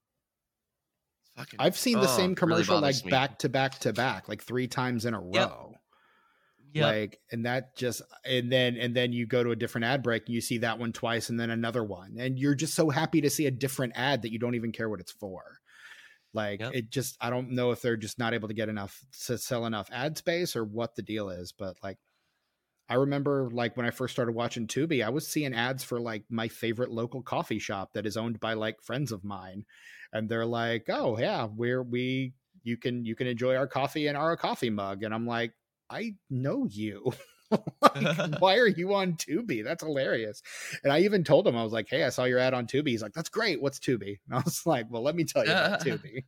[1.36, 3.10] Fucking, I've seen the oh, same commercial really like me.
[3.10, 5.72] back to back to back, like three times in a row.
[5.72, 5.80] Yep.
[6.72, 6.84] Yep.
[6.84, 10.24] Like, and that just, and then, and then you go to a different ad break
[10.26, 12.16] and you see that one twice and then another one.
[12.18, 14.88] And you're just so happy to see a different ad that you don't even care
[14.88, 15.42] what it's for.
[16.34, 16.74] Like, yep.
[16.74, 19.64] it just, I don't know if they're just not able to get enough to sell
[19.64, 21.96] enough ad space or what the deal is, but like,
[22.88, 26.24] I remember like when I first started watching Tubi, I was seeing ads for like
[26.30, 29.64] my favorite local coffee shop that is owned by like friends of mine.
[30.12, 34.16] And they're like, oh yeah, we're, we, you can, you can enjoy our coffee in
[34.16, 35.02] our coffee mug.
[35.02, 35.52] And I'm like,
[35.90, 37.12] I know you.
[37.50, 39.64] like, why are you on Tubi?
[39.64, 40.42] That's hilarious.
[40.82, 42.88] And I even told him, I was like, hey, I saw your ad on Tubi.
[42.88, 43.60] He's like, that's great.
[43.60, 44.18] What's Tubi?
[44.28, 46.24] And I was like, well, let me tell you about Tubi.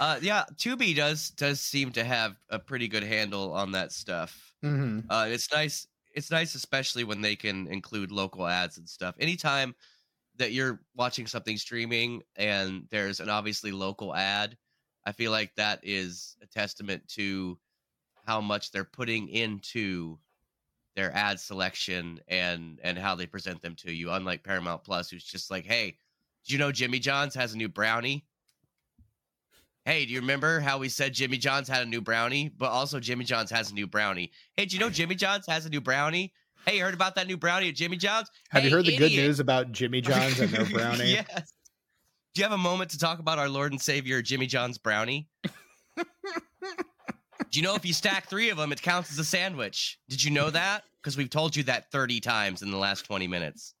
[0.00, 4.54] Uh, yeah, Tubi does does seem to have a pretty good handle on that stuff.
[4.64, 5.00] Mm-hmm.
[5.10, 5.86] Uh, it's nice.
[6.14, 9.14] It's nice, especially when they can include local ads and stuff.
[9.20, 9.74] Anytime
[10.36, 14.56] that you're watching something streaming and there's an obviously local ad,
[15.04, 17.58] I feel like that is a testament to
[18.24, 20.18] how much they're putting into
[20.96, 25.24] their ad selection and and how they present them to you unlike paramount plus who's
[25.24, 25.96] just like hey
[26.44, 28.26] do you know jimmy john's has a new brownie
[29.84, 33.00] hey do you remember how we said jimmy john's had a new brownie but also
[33.00, 35.80] jimmy john's has a new brownie hey do you know jimmy john's has a new
[35.80, 36.32] brownie
[36.66, 38.94] hey you heard about that new brownie at jimmy john's have hey, you heard the
[38.94, 39.10] idiot.
[39.10, 41.54] good news about jimmy john's and their brownie yes
[42.34, 45.28] do you have a moment to talk about our lord and savior jimmy john's brownie
[47.50, 49.98] Do you know if you stack three of them, it counts as a sandwich?
[50.08, 50.84] Did you know that?
[51.02, 53.74] Because we've told you that 30 times in the last 20 minutes.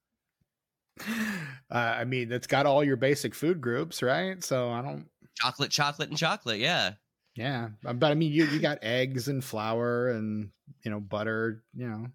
[1.70, 4.42] Uh, I mean, it's got all your basic food groups, right?
[4.42, 5.06] So I don't.
[5.36, 6.58] Chocolate, chocolate, and chocolate.
[6.58, 6.92] Yeah.
[7.34, 7.68] Yeah.
[7.84, 10.50] Uh, but I mean, you, you got eggs and flour and,
[10.84, 12.06] you know, butter, you know,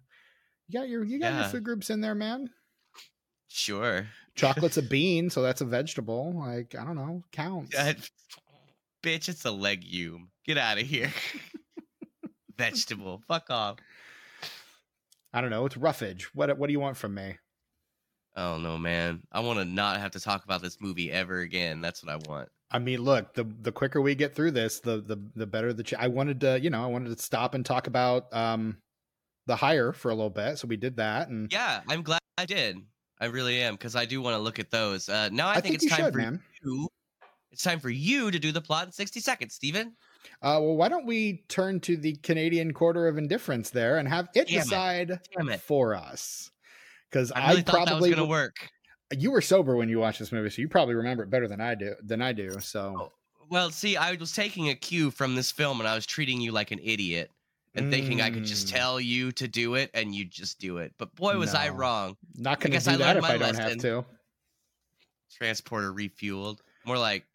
[0.68, 1.40] you got your, you got yeah.
[1.40, 2.50] your food groups in there, man.
[3.48, 4.06] Sure.
[4.34, 6.34] Chocolate's a bean, so that's a vegetable.
[6.36, 7.74] Like, I don't know, counts.
[9.02, 10.28] bitch, it's a legume.
[10.44, 11.12] Get out of here.
[12.58, 13.22] Vegetable.
[13.26, 13.78] Fuck off.
[15.32, 15.66] I don't know.
[15.66, 16.34] It's roughage.
[16.34, 17.36] What What do you want from me?
[18.36, 19.22] Oh no, man.
[19.32, 21.80] I want to not have to talk about this movie ever again.
[21.80, 22.48] That's what I want.
[22.70, 25.82] I mean, look, the the quicker we get through this, the the the better the.
[25.82, 28.78] Ch- I wanted to, you know, I wanted to stop and talk about um
[29.46, 31.28] the hire for a little bit, so we did that.
[31.28, 32.78] And yeah, I'm glad I did.
[33.20, 35.08] I really am because I do want to look at those.
[35.08, 36.42] Uh, now I, I think, think, it's time should, for man.
[36.62, 36.88] you
[37.56, 39.96] it's time for you to do the plot in 60 seconds, Steven.
[40.42, 44.28] Uh, well, why don't we turn to the Canadian Quarter of Indifference there and have
[44.34, 45.20] it Damn decide it.
[45.38, 45.60] it.
[45.62, 46.50] for us?
[47.10, 48.68] Because I, really I probably going to work.
[49.14, 51.60] You were sober when you watched this movie, so you probably remember it better than
[51.60, 51.94] I do.
[52.02, 52.58] Than I do.
[52.60, 53.12] So, oh,
[53.48, 56.52] well, see, I was taking a cue from this film, and I was treating you
[56.52, 57.30] like an idiot.
[57.78, 58.70] and thinking I could just Mm.
[58.72, 60.94] tell you to do it and you just do it.
[60.96, 62.16] But boy, was I wrong.
[62.34, 64.02] Not going to do I that if I don't have to.
[65.36, 66.60] Transporter refueled.
[66.86, 67.26] More like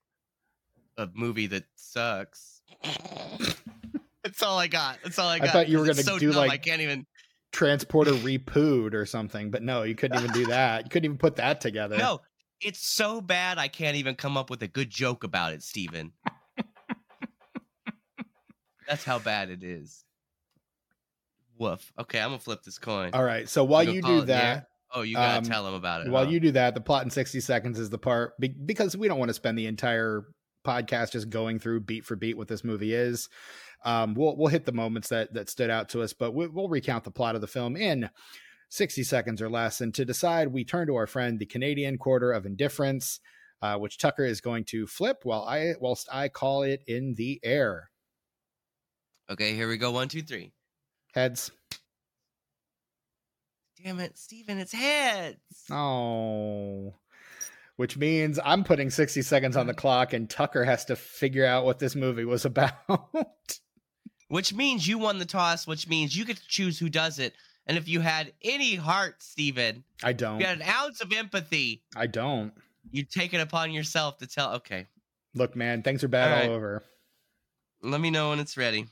[0.97, 2.63] a movie that sucks.
[4.23, 4.97] That's all I got.
[5.03, 5.49] That's all I got.
[5.49, 7.05] I thought you were gonna so do, dumb, I can't even.
[7.51, 10.85] Transporter repooed or something, but no, you couldn't even do that.
[10.85, 11.97] You couldn't even put that together.
[11.97, 12.21] No,
[12.61, 16.13] it's so bad I can't even come up with a good joke about it, Stephen.
[18.87, 20.03] That's how bad it is.
[21.57, 21.93] Woof.
[21.99, 23.11] Okay, I'm gonna flip this coin.
[23.13, 23.47] All right.
[23.47, 24.41] So while you do it in the air?
[24.55, 26.11] that, Oh, you gotta um, tell him about it.
[26.11, 26.31] while huh?
[26.31, 29.19] you do that, the plot in 60 seconds is the part be- because we don't
[29.19, 30.25] want to spend the entire
[30.65, 33.29] podcast just going through beat for beat what this movie is.
[33.83, 36.69] Um, we'll we'll hit the moments that that stood out to us, but we, we'll
[36.69, 38.09] recount the plot of the film in
[38.69, 39.81] 60 seconds or less.
[39.81, 43.19] And to decide, we turn to our friend, the Canadian Quarter of Indifference,
[43.61, 47.39] uh, which Tucker is going to flip while I whilst I call it in the
[47.43, 47.89] air.
[49.29, 49.91] Okay, here we go.
[49.91, 50.51] One, two, three.
[51.13, 51.51] Heads.
[53.83, 55.39] Damn it, Stephen, it's heads.
[55.71, 56.95] Oh.
[57.77, 61.65] Which means I'm putting 60 seconds on the clock and Tucker has to figure out
[61.65, 62.73] what this movie was about.
[64.31, 67.33] Which means you won the toss, which means you get to choose who does it.
[67.67, 70.39] And if you had any heart, Stephen, I don't.
[70.39, 72.53] you had an ounce of empathy, I don't.
[72.91, 74.87] you take it upon yourself to tell, okay,
[75.35, 76.49] Look, man, things are bad All all, right.
[76.49, 76.83] over.
[77.83, 78.85] let me know when it's ready.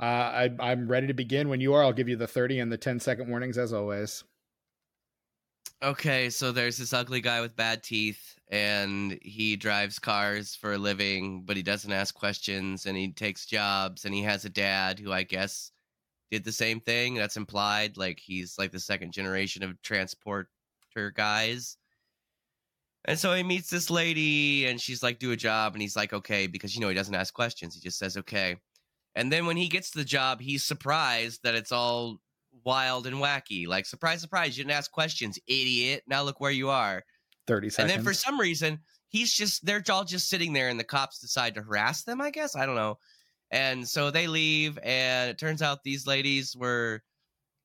[0.00, 1.82] Uh, I, I'm ready to begin when you are.
[1.82, 4.24] I'll give you the 30 and the 10 second warnings as always.
[5.82, 10.78] Okay, so there's this ugly guy with bad teeth, and he drives cars for a
[10.78, 14.98] living, but he doesn't ask questions, and he takes jobs, and he has a dad
[14.98, 15.72] who I guess
[16.30, 17.14] did the same thing.
[17.14, 20.50] That's implied, like he's like the second generation of transporter
[21.14, 21.78] guys.
[23.04, 26.12] And so he meets this lady, and she's like, "Do a job," and he's like,
[26.12, 27.74] "Okay," because you know he doesn't ask questions.
[27.74, 28.56] He just says, "Okay."
[29.16, 32.20] And then when he gets the job, he's surprised that it's all
[32.64, 33.66] wild and wacky.
[33.66, 36.02] Like, surprise, surprise, you didn't ask questions, idiot.
[36.06, 37.02] Now look where you are.
[37.46, 37.92] 30 seconds.
[37.92, 41.20] And then for some reason, he's just, they're all just sitting there and the cops
[41.20, 42.56] decide to harass them, I guess.
[42.56, 42.98] I don't know.
[43.50, 47.02] And so they leave, and it turns out these ladies were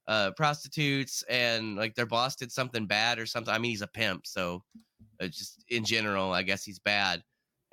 [0.08, 3.54] uh, prostitutes and like their boss did something bad or something.
[3.54, 4.28] I mean, he's a pimp.
[4.28, 4.64] So
[5.20, 7.24] uh, just in general, I guess he's bad.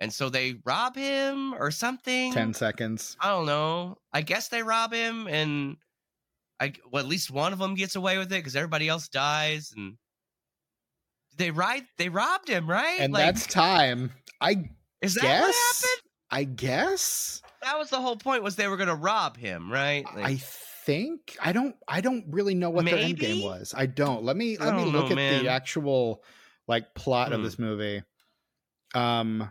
[0.00, 2.33] And so they rob him or something.
[2.33, 3.16] 10 seconds.
[3.20, 3.98] I don't know.
[4.12, 5.76] I guess they rob him, and
[6.61, 9.73] I well at least one of them gets away with it because everybody else dies.
[9.77, 9.97] And
[11.37, 11.85] they ride.
[11.99, 12.99] They robbed him, right?
[13.01, 14.11] And Like, that's time.
[14.40, 15.42] I is that guess.
[15.47, 16.03] what happened?
[16.31, 17.42] I guess.
[17.62, 18.42] That was the whole point.
[18.42, 20.05] Was they were gonna rob him, right?
[20.16, 23.75] Like, I think I don't I don't really know what their end game was.
[23.77, 24.25] I don't.
[24.25, 25.44] Let me let me look know, at man.
[25.44, 26.25] the actual
[26.66, 27.44] like plot of Hmm.
[27.44, 28.03] this movie.
[28.94, 29.51] Um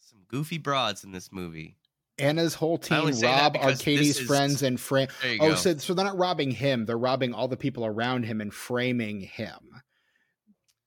[0.00, 1.76] some goofy broads in this movie.
[2.20, 5.08] Anna's whole team rob Arcady's is- friends and frame.
[5.40, 5.54] Oh, go.
[5.54, 9.20] so so they're not robbing him; they're robbing all the people around him and framing
[9.20, 9.58] him,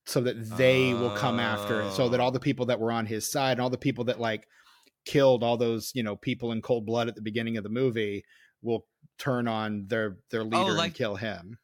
[0.06, 1.90] so that they will come after.
[1.90, 2.24] So that Oh.
[2.24, 2.42] all the oh.
[2.42, 4.46] people that were on his side and all the people that like
[5.06, 8.24] killed all those you know people in cold blood at the beginning of the movie
[8.62, 8.86] will
[9.18, 11.58] turn on their their oh, leader like- and kill him.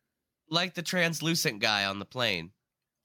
[0.51, 2.51] like the translucent guy on the plane.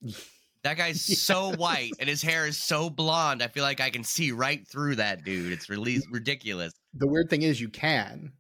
[0.66, 3.42] That guy's so white and his hair is so blonde.
[3.42, 5.54] I feel like I can see right through that dude.
[5.54, 6.74] It's really ridiculous.
[6.94, 8.34] the weird thing is you can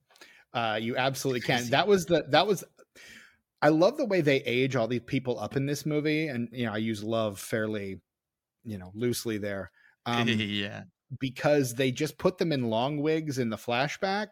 [0.55, 2.63] uh you absolutely can that was the that was
[3.61, 6.65] i love the way they age all these people up in this movie and you
[6.65, 8.01] know i use love fairly
[8.63, 9.69] you know loosely there
[10.05, 10.83] um yeah.
[11.19, 14.27] because they just put them in long wigs in the flashback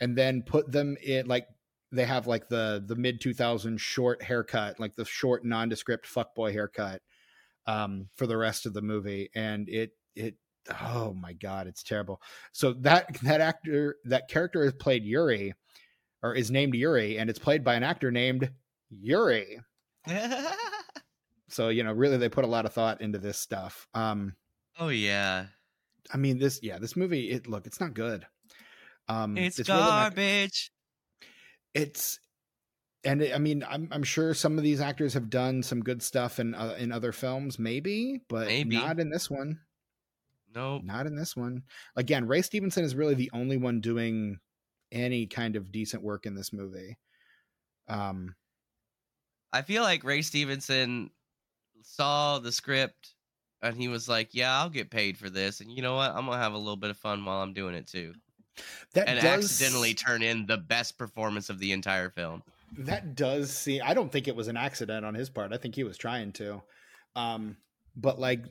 [0.00, 1.46] and then put them in like
[1.92, 7.00] they have like the the mid 2000s short haircut like the short nondescript fuckboy haircut
[7.66, 10.34] um for the rest of the movie and it it
[10.82, 12.20] oh my god it's terrible
[12.52, 15.54] so that that actor that character is played yuri
[16.22, 18.50] or is named yuri and it's played by an actor named
[18.90, 19.58] yuri
[21.48, 24.34] so you know really they put a lot of thought into this stuff um
[24.78, 25.46] oh yeah.
[26.12, 27.30] I mean, this yeah, this movie.
[27.30, 28.26] It look, it's not good.
[29.08, 30.70] Um, It's, really not- garbage.
[31.72, 32.20] it's,
[33.04, 36.02] and it, I mean, I'm I'm sure some of these actors have done some good
[36.02, 38.76] stuff in uh, in other films, maybe, but Maybe.
[38.76, 39.60] not in this one.
[40.54, 40.82] Nope.
[40.84, 41.62] Not in this one.
[41.96, 44.38] Again, Ray Stevenson is really the only one doing
[44.92, 46.96] any kind of decent work in this movie.
[47.88, 48.36] Um,
[49.52, 51.10] I feel like Ray Stevenson
[51.82, 53.14] saw the script
[53.62, 56.10] and he was like, "Yeah, I'll get paid for this." And you know what?
[56.10, 58.14] I'm gonna have a little bit of fun while I'm doing it too,
[58.94, 62.42] that and does accidentally turn in the best performance of the entire film.
[62.78, 65.74] That does seem i don't think it was an accident on his part i think
[65.74, 66.62] he was trying to
[67.16, 67.56] um
[67.96, 68.44] but like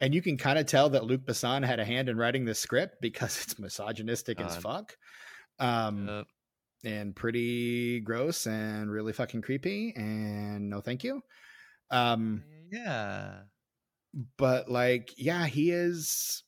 [0.00, 2.58] and you can kind of tell that luc besson had a hand in writing this
[2.58, 4.96] script because it's misogynistic as fuck
[5.58, 6.22] um Uh,
[6.84, 11.20] and pretty gross and really fucking creepy and no thank you.
[11.90, 13.40] Um yeah.
[14.38, 16.44] But like, yeah, he is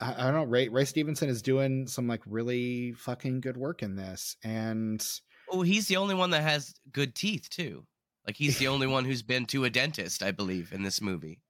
[0.00, 3.82] I, I don't know, Ray Ray Stevenson is doing some like really fucking good work
[3.82, 4.36] in this.
[4.42, 5.06] And
[5.54, 7.86] Oh, he's the only one that has good teeth too.
[8.26, 11.40] Like he's the only one who's been to a dentist, I believe, in this movie.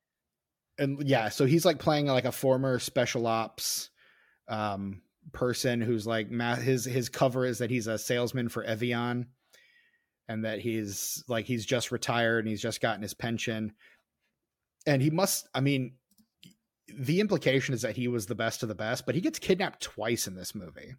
[0.78, 3.90] And yeah, so he's like playing like a former special ops
[4.48, 5.00] um
[5.32, 9.26] person who's like his his cover is that he's a salesman for Evian
[10.28, 13.72] and that he's like he's just retired and he's just gotten his pension
[14.86, 15.94] and he must i mean
[16.94, 19.82] the implication is that he was the best of the best but he gets kidnapped
[19.82, 20.94] twice in this movie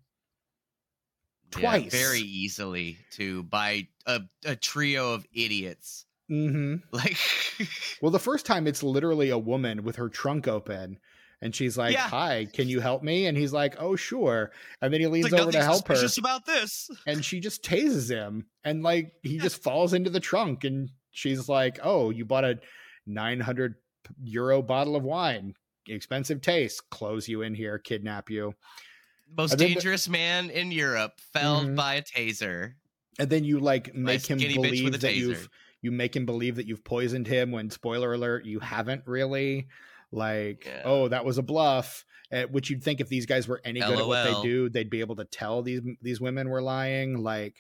[1.52, 6.76] twice yeah, very easily too by a, a trio of idiots mm-hmm.
[6.92, 7.18] like
[8.02, 10.98] well the first time it's literally a woman with her trunk open
[11.42, 12.08] and she's like, yeah.
[12.10, 15.42] "Hi, can you help me?" And he's like, "Oh, sure." And then he leans like,
[15.42, 15.96] over to help her.
[15.96, 16.90] Just about this.
[17.06, 20.64] And she just tases him, and like he just falls into the trunk.
[20.64, 22.60] And she's like, "Oh, you bought a
[23.06, 23.76] 900
[24.24, 25.54] euro bottle of wine,
[25.88, 26.90] expensive taste.
[26.90, 28.56] Close you in here, kidnap you."
[29.38, 31.76] Most dangerous the- man in Europe, felled mm-hmm.
[31.76, 32.74] by a taser.
[33.18, 35.50] And then you like make him believe that you've
[35.82, 39.68] you make him believe that you've poisoned him when spoiler alert you haven't really.
[40.12, 40.82] Like yeah.
[40.86, 44.00] oh that was a bluff uh, which you'd think if these guys were any good
[44.00, 47.22] at what they do they'd be able to tell these these women were lying.
[47.24, 47.56] Like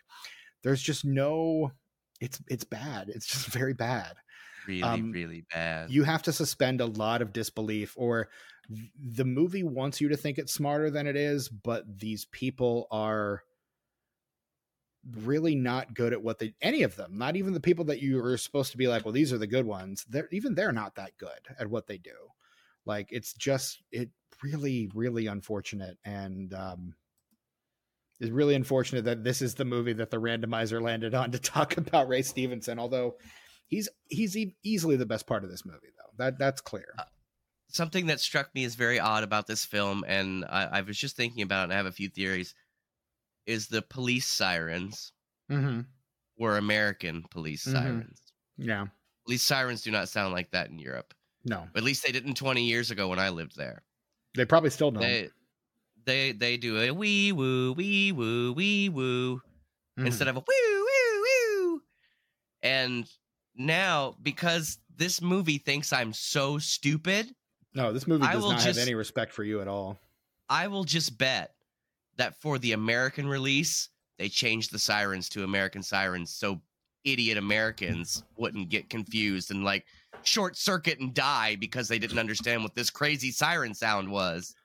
[0.63, 1.71] there's just no
[2.19, 3.09] it's it's bad.
[3.09, 4.13] It's just very bad.
[4.67, 5.91] Really um, really bad.
[5.91, 8.29] you have to suspend a lot of disbelief or
[8.69, 13.43] the movie wants you to think it's smarter than it is but these people are
[15.21, 18.23] really not good at what they any of them not even the people that you
[18.23, 20.05] are supposed to be like well these are the good ones.
[20.09, 22.15] They're even they're not that good at what they do.
[22.85, 24.09] Like it's just it
[24.43, 26.95] really really unfortunate and um
[28.19, 31.77] it's really unfortunate that this is the movie that the randomizer landed on to talk
[31.77, 33.15] about Ray Stevenson although
[33.67, 36.23] he's he's e- easily the best part of this movie though.
[36.23, 36.93] That that's clear.
[36.97, 37.03] Uh,
[37.67, 41.15] something that struck me as very odd about this film and I, I, was just
[41.15, 42.53] thinking about it and I have a few theories
[43.45, 45.11] is the police sirens
[45.51, 45.81] mm-hmm.
[46.37, 47.77] were American police mm-hmm.
[47.77, 48.21] sirens
[48.57, 48.85] yeah
[49.25, 51.13] police sirens do not sound like that in Europe
[51.45, 51.67] no.
[51.75, 53.83] At least they didn't 20 years ago when I lived there.
[54.35, 55.01] They probably still don't.
[55.01, 55.29] They
[56.05, 59.41] they, they do a wee woo, wee woo, wee woo
[59.99, 60.05] mm.
[60.05, 61.81] instead of a woo, woo, woo.
[62.61, 63.09] And
[63.55, 67.33] now, because this movie thinks I'm so stupid.
[67.75, 69.99] No, this movie does not just, have any respect for you at all.
[70.49, 71.53] I will just bet
[72.17, 76.61] that for the American release, they changed the sirens to American sirens so
[77.03, 79.85] idiot Americans wouldn't get confused and like
[80.23, 84.55] short circuit and die because they didn't understand what this crazy siren sound was.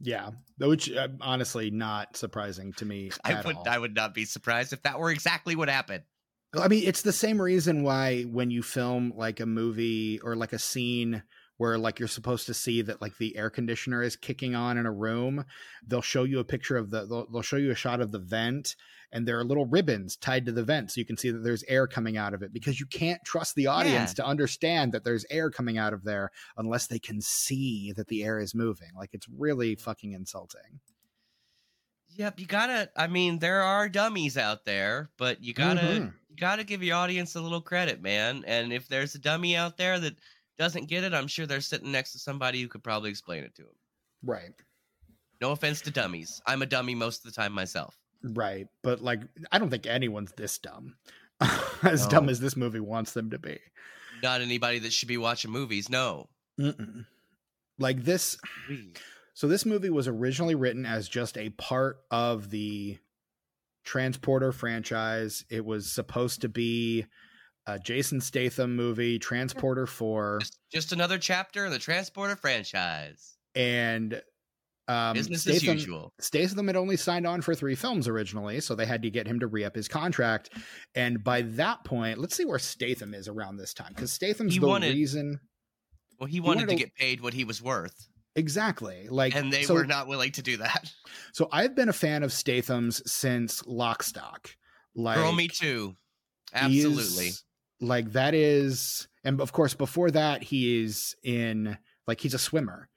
[0.00, 3.10] Yeah, which uh, honestly not surprising to me.
[3.24, 3.68] I would all.
[3.68, 6.02] I would not be surprised if that were exactly what happened.
[6.58, 10.52] I mean, it's the same reason why when you film like a movie or like
[10.52, 11.22] a scene
[11.56, 14.86] where like you're supposed to see that like the air conditioner is kicking on in
[14.86, 15.44] a room,
[15.86, 18.18] they'll show you a picture of the they'll, they'll show you a shot of the
[18.18, 18.76] vent
[19.14, 21.62] and there are little ribbons tied to the vent so you can see that there's
[21.68, 24.24] air coming out of it because you can't trust the audience yeah.
[24.24, 28.24] to understand that there's air coming out of there unless they can see that the
[28.24, 30.80] air is moving like it's really fucking insulting
[32.10, 36.08] yep you gotta i mean there are dummies out there but you gotta mm-hmm.
[36.28, 39.76] you gotta give your audience a little credit man and if there's a dummy out
[39.76, 40.14] there that
[40.58, 43.54] doesn't get it i'm sure they're sitting next to somebody who could probably explain it
[43.54, 43.74] to them
[44.24, 44.52] right
[45.40, 48.68] no offense to dummies i'm a dummy most of the time myself Right.
[48.82, 49.20] But like
[49.52, 50.96] I don't think anyone's this dumb.
[51.82, 52.10] as no.
[52.10, 53.58] dumb as this movie wants them to be.
[54.22, 56.28] Not anybody that should be watching movies, no.
[56.58, 57.04] Mm-mm.
[57.78, 58.38] Like this
[59.34, 62.98] So this movie was originally written as just a part of the
[63.84, 65.44] Transporter franchise.
[65.50, 67.04] It was supposed to be
[67.66, 70.38] a Jason Statham movie, Transporter 4.
[70.40, 73.36] Just, just another chapter in the Transporter franchise.
[73.54, 74.20] And
[74.88, 76.12] um, Business Statham, as usual.
[76.20, 79.40] Statham had only signed on for three films originally, so they had to get him
[79.40, 80.50] to re up his contract.
[80.94, 84.60] And by that point, let's see where Statham is around this time, because Statham's he
[84.60, 85.40] the wanted, reason.
[86.18, 88.08] Well, he wanted, he wanted to, to get paid what he was worth.
[88.36, 89.06] Exactly.
[89.08, 90.92] Like, and they so, were not willing to do that.
[91.32, 94.54] So I've been a fan of Statham's since Lock, Stock.
[94.94, 95.96] Like, girl, me too.
[96.52, 97.30] Absolutely.
[97.80, 102.88] Like that is, and of course, before that, he is in like he's a swimmer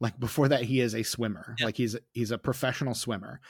[0.00, 1.56] like before that, he is a swimmer.
[1.62, 3.40] Like he's he's a professional swimmer.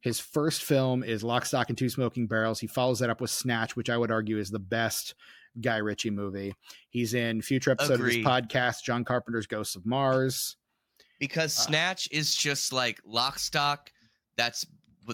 [0.00, 2.58] His first film is Lock, Stock, and Two Smoking Barrels.
[2.58, 5.14] He follows that up with Snatch, which I would argue is the best
[5.60, 6.54] Guy Ritchie movie.
[6.88, 8.10] He's in future episode Agreed.
[8.10, 10.56] of his podcast, John Carpenter's Ghosts of Mars.
[11.18, 13.92] Because uh, Snatch is just like Lock, Stock.
[14.36, 14.66] That's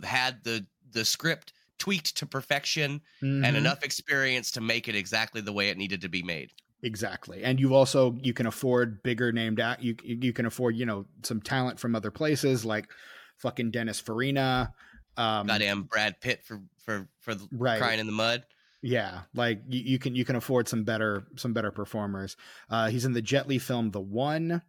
[0.05, 3.45] had the the script tweaked to perfection Mhm.
[3.45, 6.51] and enough experience to make it exactly the way it needed to be made.
[6.83, 7.43] Exactly.
[7.43, 11.07] And you also you can afford bigger named act you you can afford, you know,
[11.23, 12.91] some talent from other places like
[13.39, 14.73] fucking Dennis Farina.
[15.17, 17.79] Um Goddamn Brad Pitt for for for Right.
[17.81, 18.45] crying in the mud.
[18.83, 22.37] yeah, like you, you can you can afford some better some better performers.
[22.71, 24.63] Uh he's in the Jet Li film The One.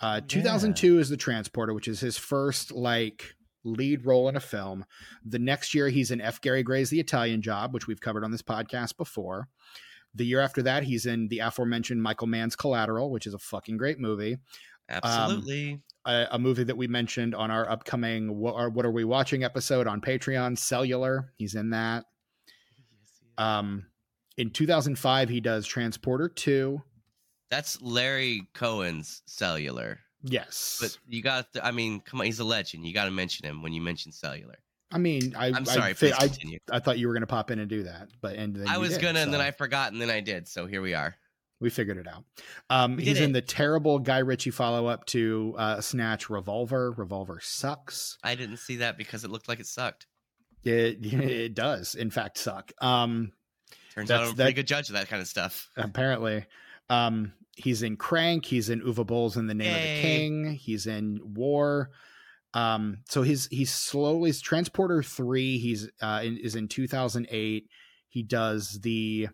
[0.00, 3.34] Uh Oh, 2002 is The Transporter, which is his first like
[3.64, 4.84] lead role in a film.
[5.24, 8.30] The next year he's in F Gary Gray's The Italian Job, which we've covered on
[8.30, 9.48] this podcast before.
[10.14, 13.76] The year after that, he's in the aforementioned Michael Mann's Collateral, which is a fucking
[13.76, 14.38] great movie.
[14.88, 15.78] Absolutely.
[16.04, 19.44] a, a movie that we mentioned on our upcoming what are, what are we watching
[19.44, 21.32] episode on Patreon, Cellular.
[21.36, 22.04] He's in that.
[23.38, 23.86] Um,
[24.36, 26.80] in 2005, he does Transporter 2.
[27.50, 30.00] That's Larry Cohen's cellular.
[30.22, 30.78] Yes.
[30.80, 32.86] But you got to, I mean, come on, he's a legend.
[32.86, 34.58] You got to mention him when you mention cellular.
[34.92, 36.30] I mean, I, I'm sorry, I, I.
[36.72, 38.78] I thought you were going to pop in and do that, but and then I
[38.78, 40.48] was did, gonna, and then I forgot, and then I did.
[40.48, 41.14] So here we are.
[41.60, 42.24] we figured it out.
[42.70, 46.90] Um, he's did in the terrible Guy Ritchie follow up to uh, Snatch Revolver.
[46.90, 48.18] Revolver sucks.
[48.24, 50.06] I didn't see that because it looked like it sucked.
[50.64, 52.72] It it does in fact suck.
[52.82, 53.30] Um,
[53.94, 55.70] Turns out I'm a that- good judge of that kind of stuff.
[55.76, 56.46] apparently.
[56.88, 58.44] Um, he's in Crank.
[58.46, 60.54] He's in Uwe Boll's in the Name of the King.
[60.54, 61.90] He's in War.
[62.52, 65.58] Um, so he's he's slowly Transporter three.
[65.58, 67.68] He's uh, in, is in two thousand eight.
[68.08, 69.28] He does the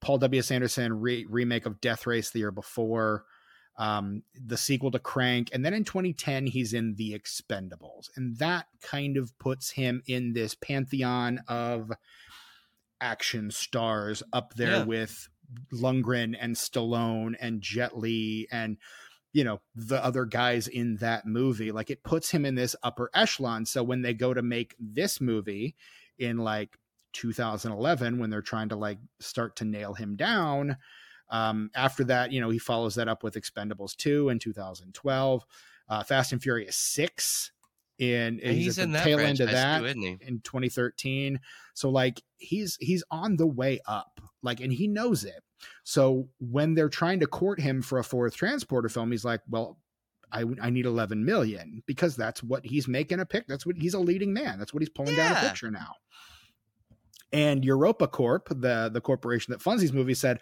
[0.00, 0.38] Paul W.
[0.38, 0.50] S.
[0.50, 3.24] Anderson re- remake of Death Race the year before.
[3.78, 8.68] Um, the sequel to Crank, and then in 2010 he's in The Expendables, and that
[8.80, 11.92] kind of puts him in this pantheon of
[13.00, 14.84] action stars up there Yeah.
[14.84, 15.28] with
[15.72, 18.76] Lundgren and Stallone and Jet Li and
[19.32, 23.10] you know the other guys in that movie like it puts him in this upper
[23.14, 23.66] echelon.
[23.66, 25.76] So when they go to make this movie
[26.18, 26.78] in like
[27.12, 30.76] 2011 when they're trying to like start to nail him down
[31.30, 35.44] um after that you know he follows that up with expendables 2 in 2012
[35.88, 37.52] uh fast and furious 6
[37.98, 40.18] in And he's, he's in the that tail end of that too, isn't he?
[40.20, 41.40] in 2013
[41.74, 45.42] so like he's he's on the way up like and he knows it
[45.84, 49.78] so when they're trying to court him for a fourth transporter film he's like well
[50.32, 53.94] I, I need 11 million because that's what he's making a pick that's what he's
[53.94, 55.94] a leading man that's what he's pulling down a picture now
[57.32, 60.40] and Europa Corp, the the corporation that funds these movies, said,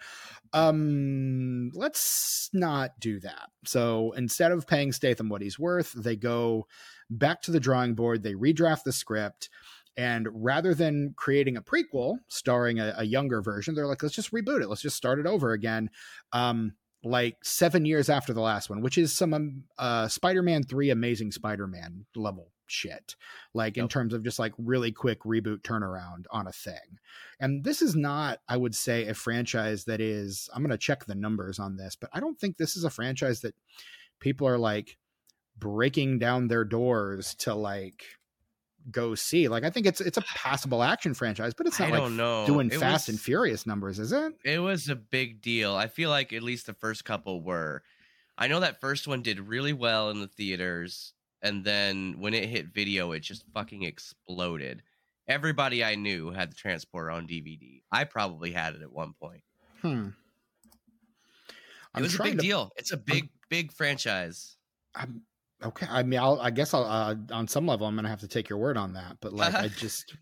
[0.53, 3.49] um, let's not do that.
[3.65, 6.67] So instead of paying Statham what he's worth, they go
[7.09, 9.49] back to the drawing board, they redraft the script,
[9.97, 14.31] and rather than creating a prequel starring a, a younger version, they're like, let's just
[14.31, 14.67] reboot it.
[14.67, 15.89] Let's just start it over again.
[16.33, 20.89] Um, like seven years after the last one, which is some um, uh, Spider-Man Three,
[20.89, 23.15] Amazing Spider-Man level shit.
[23.53, 26.97] Like in terms of just like really quick reboot turnaround on a thing.
[27.39, 30.49] And this is not, I would say, a franchise that is.
[30.53, 32.89] I'm going to check the numbers on this, but I don't think this is a
[32.89, 33.55] franchise that
[34.19, 34.97] people are like
[35.57, 38.03] breaking down their doors to like
[38.91, 39.47] go see.
[39.47, 42.17] Like I think it's it's a passable action franchise, but it's I not like don't
[42.17, 42.45] know.
[42.45, 44.33] doing It Fast was- and Furious numbers, is it?
[44.43, 45.73] It was a big deal.
[45.75, 47.83] I feel like at least the first couple were.
[48.37, 52.49] I know that first one did really well in the theaters, and then when it
[52.49, 54.83] hit video, it just fucking exploded.
[55.27, 57.81] Everybody I knew had the transporter on DVD.
[57.91, 59.41] I probably had it at one point.
[59.81, 60.09] Hmm.
[61.97, 62.71] It was a big to- deal.
[62.75, 64.57] It's a big, big franchise.
[64.93, 65.21] I'm
[65.65, 65.87] okay.
[65.89, 68.49] I mean, I'll, I guess I'll, uh, on some level, I'm gonna have to take
[68.49, 69.17] your word on that.
[69.21, 70.15] But like, I just,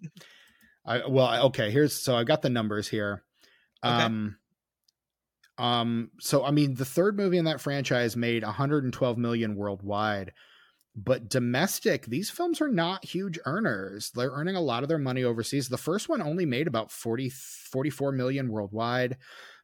[0.86, 1.72] I well, okay.
[1.72, 3.24] Here's so I've got the numbers here.
[3.84, 3.94] Okay.
[3.94, 4.38] Um,
[5.58, 6.12] um.
[6.20, 10.34] So I mean, the third movie in that franchise made 112 million worldwide,
[10.96, 14.12] but domestic, these films are not huge earners.
[14.16, 15.70] They're earning a lot of their money overseas.
[15.70, 19.18] The first one only made about 40, 44 million worldwide.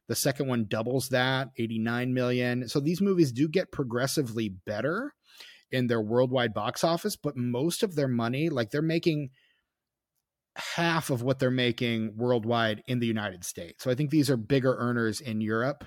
[0.08, 2.68] The second one doubles that, 89 million.
[2.68, 5.14] So these movies do get progressively better
[5.72, 9.30] in their worldwide box office, but most of their money, like they're making
[10.56, 13.82] half of what they're making worldwide in the United States.
[13.84, 15.84] So I think these are bigger earners in Europe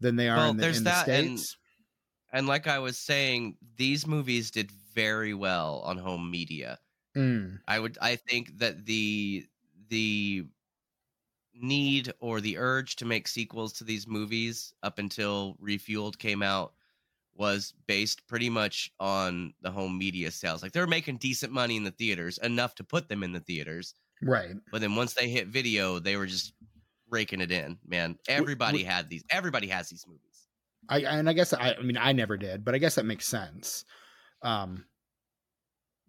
[0.00, 1.56] than they are Well, in the, there's in the that, and- States.
[2.32, 6.78] And like I was saying, these movies did very well on home media.
[7.16, 9.46] Mm, I would I think that the
[9.88, 10.44] the
[11.54, 16.72] need or the urge to make sequels to these movies up until Refueled came out
[17.36, 20.62] was based pretty much on the home media sales.
[20.62, 23.94] Like they're making decent money in the theaters, enough to put them in the theaters.
[24.22, 24.54] right.
[24.70, 26.54] But then once they hit video, they were just
[27.10, 27.78] raking it in.
[27.86, 29.24] Man, everybody w- had these.
[29.30, 30.48] Everybody has these movies.
[30.88, 33.26] I and I guess I, I mean I never did, but I guess that makes
[33.26, 33.84] sense.
[34.42, 34.84] Um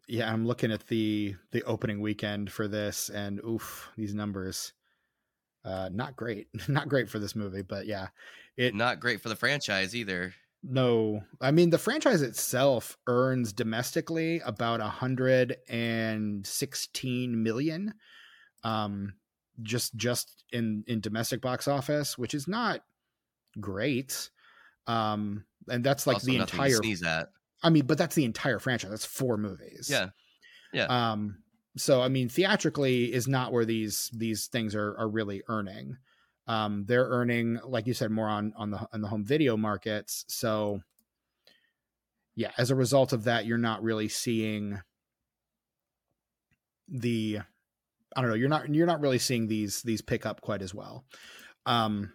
[0.08, 4.74] yeah, I'm looking at the the opening weekend for this, and oof, these numbers,
[5.64, 7.64] uh, not great, not great for this movie.
[7.64, 8.10] But yeah,
[8.58, 10.34] it not great for the franchise either.
[10.68, 17.94] No, I mean the franchise itself earns domestically about a hundred and sixteen million,
[18.64, 19.14] um,
[19.62, 22.82] just just in in domestic box office, which is not
[23.60, 24.32] great.
[24.88, 26.80] Um, and that's like Also the entire.
[27.64, 28.90] I mean, but that's the entire franchise.
[28.90, 29.88] That's four movies.
[29.90, 30.10] Yeah.
[30.74, 30.86] Yeah.
[30.86, 31.44] Um.
[31.78, 35.98] So I mean, theatrically is not where these these things are are really earning.
[36.48, 40.26] Um, they're earning, like you said, more on on the on the home video markets.
[40.28, 40.82] So,
[42.36, 44.80] yeah, as a result of that, you're not really seeing
[46.88, 47.40] the,
[48.16, 50.74] I don't know, you're not you're not really seeing these these pick up quite as
[50.74, 51.06] well,
[51.66, 52.14] um,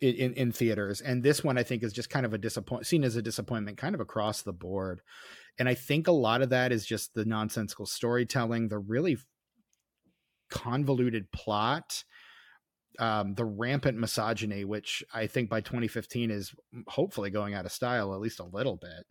[0.00, 1.00] in in, theaters.
[1.00, 3.78] And this one, I think, is just kind of a disappoint seen as a disappointment,
[3.78, 5.00] kind of across the board.
[5.58, 9.18] And I think a lot of that is just the nonsensical storytelling, the really
[10.48, 12.04] convoluted plot
[12.98, 16.54] um, the rampant misogyny, which I think by 2015 is
[16.86, 19.06] hopefully going out of style at least a little bit.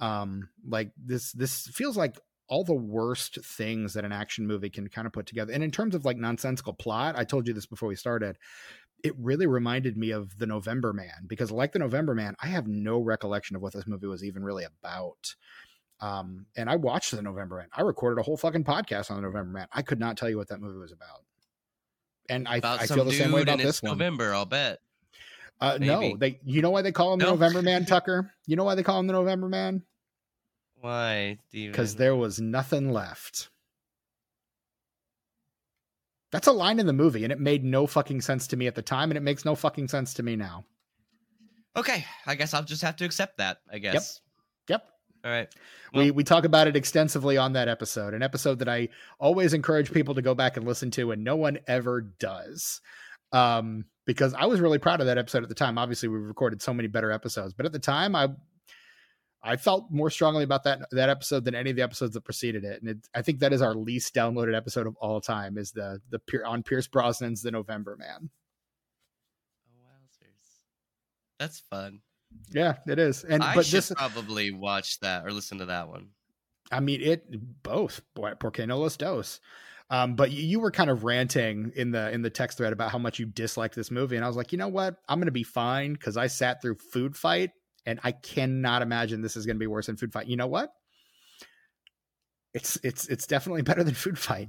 [0.00, 2.18] Um, like this, this feels like
[2.48, 5.52] all the worst things that an action movie can kind of put together.
[5.52, 8.36] And in terms of like nonsensical plot, I told you this before we started.
[9.02, 12.68] It really reminded me of the November Man because, like the November Man, I have
[12.68, 15.34] no recollection of what this movie was even really about.
[16.00, 17.68] Um, and I watched the November Man.
[17.74, 19.66] I recorded a whole fucking podcast on the November Man.
[19.72, 21.24] I could not tell you what that movie was about
[22.28, 23.92] and I, I feel the same way about this one.
[23.92, 24.78] November, I'll bet.
[25.60, 26.40] Uh, no, they.
[26.44, 28.32] You know why they call him the November Man, Tucker?
[28.46, 29.82] You know why they call him the November Man?
[30.80, 33.50] Why, Because there was nothing left.
[36.32, 38.74] That's a line in the movie, and it made no fucking sense to me at
[38.74, 40.64] the time, and it makes no fucking sense to me now.
[41.76, 43.58] Okay, I guess I'll just have to accept that.
[43.70, 43.94] I guess.
[43.94, 44.02] Yep.
[45.24, 45.48] All right.
[45.94, 49.54] we Well- we talk about it extensively on that episode, an episode that I always
[49.54, 52.80] encourage people to go back and listen to, and no one ever does.
[53.32, 55.78] Um, because I was really proud of that episode at the time.
[55.78, 58.28] Obviously, we recorded so many better episodes, but at the time, I
[59.44, 62.64] I felt more strongly about that that episode than any of the episodes that preceded
[62.64, 65.56] it, and it, I think that is our least downloaded episode of all time.
[65.56, 68.30] Is the the on Pierce Brosnan's The November Man?
[69.68, 70.60] Oh, wowzers.
[71.38, 72.00] That's fun.
[72.50, 73.24] Yeah, it is.
[73.24, 76.08] And I but should this, probably watch that or listen to that one.
[76.70, 77.24] I mean, it
[77.62, 78.00] both.
[78.14, 79.40] Boy, Porque no los dos.
[79.90, 82.90] Um, but you, you were kind of ranting in the in the text thread about
[82.90, 84.96] how much you disliked this movie, and I was like, you know what?
[85.08, 87.50] I'm going to be fine because I sat through Food Fight,
[87.84, 90.28] and I cannot imagine this is going to be worse than Food Fight.
[90.28, 90.72] You know what?
[92.54, 94.48] It's it's it's definitely better than Food Fight.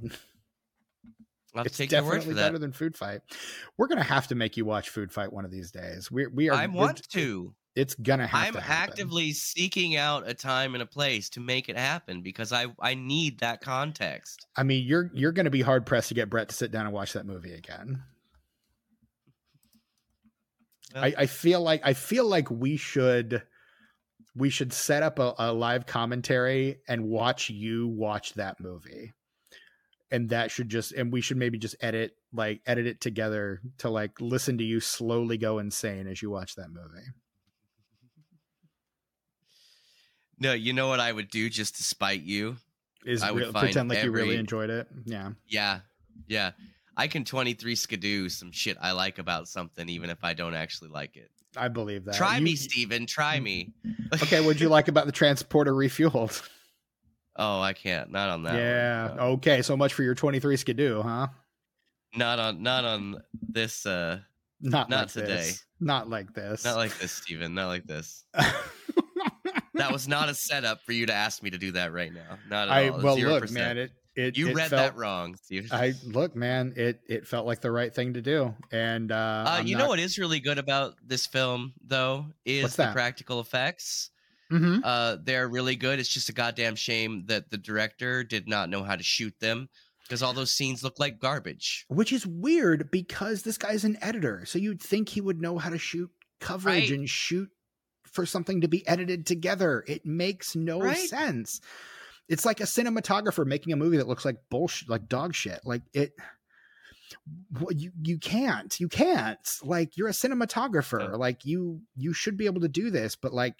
[1.54, 2.46] I'll It's to take your word definitely for that.
[2.46, 3.20] better than Food Fight.
[3.76, 6.10] We're going to have to make you watch Food Fight one of these days.
[6.10, 6.56] We we are.
[6.56, 7.54] I want to.
[7.76, 8.90] It's gonna have I'm to happen.
[8.90, 12.94] actively seeking out a time and a place to make it happen because I I
[12.94, 14.46] need that context.
[14.56, 16.86] I mean, you're you're going to be hard pressed to get Brett to sit down
[16.86, 18.04] and watch that movie again.
[20.94, 23.42] Well, I, I feel like I feel like we should
[24.36, 29.12] we should set up a, a live commentary and watch you watch that movie.
[30.12, 33.90] And that should just and we should maybe just edit like edit it together to
[33.90, 37.06] like listen to you slowly go insane as you watch that movie.
[40.44, 42.56] No, you know what I would do just to spite you?
[43.06, 44.86] Is I would find pretend like you really enjoyed it.
[45.04, 45.30] Yeah.
[45.48, 45.80] Yeah,
[46.28, 46.52] yeah.
[46.96, 50.90] I can 23 skidoo some shit I like about something, even if I don't actually
[50.90, 51.30] like it.
[51.56, 52.14] I believe that.
[52.14, 53.06] Try You- me, Stephen.
[53.06, 53.72] Try me.
[54.22, 56.40] Okay, what'd you like about the transporter refueled?
[57.36, 58.12] Oh, I can't.
[58.12, 58.52] Not on that.
[58.52, 59.14] one, yeah.
[59.16, 59.22] no.
[59.32, 61.26] Okay, so much for your 23 skidoo, huh?
[62.14, 62.62] Not on.
[62.62, 63.86] Not on this.
[63.86, 64.20] Uh,
[64.60, 65.26] Not, Not like today.
[65.36, 65.64] This.
[65.80, 66.64] Not like this.
[66.64, 67.54] not like this, Stephen.
[67.54, 68.24] Not like this.
[69.74, 72.38] That was not a setup for you to ask me to do that right now.
[72.48, 73.02] Not at I all.
[73.02, 73.28] well 0%.
[73.28, 75.36] look, man, it it you it read felt, that wrong.
[75.72, 79.62] I look, man, it it felt like the right thing to do, and uh, Uh,
[79.64, 84.10] you not- know what is really good about this film, though, is the practical effects.
[84.52, 84.82] Mhm.
[84.84, 85.98] Uh, they're really good.
[85.98, 89.68] It's just a goddamn shame that the director did not know how to shoot them
[90.04, 91.86] because all those scenes look like garbage.
[91.88, 95.70] Which is weird because this guy's an editor, so you'd think he would know how
[95.70, 96.10] to shoot
[96.40, 96.98] coverage Right.
[96.98, 97.48] and shoot
[98.14, 99.84] for something to be edited together.
[99.86, 100.96] It makes no Right.
[100.96, 101.60] sense.
[102.28, 105.60] It's like a cinematographer making a movie that looks like bullshit, like dog shit.
[105.64, 106.14] Like it.
[107.70, 111.18] You you can't you can't like you're a cinematographer No.
[111.18, 113.56] like you you should be able to do this but like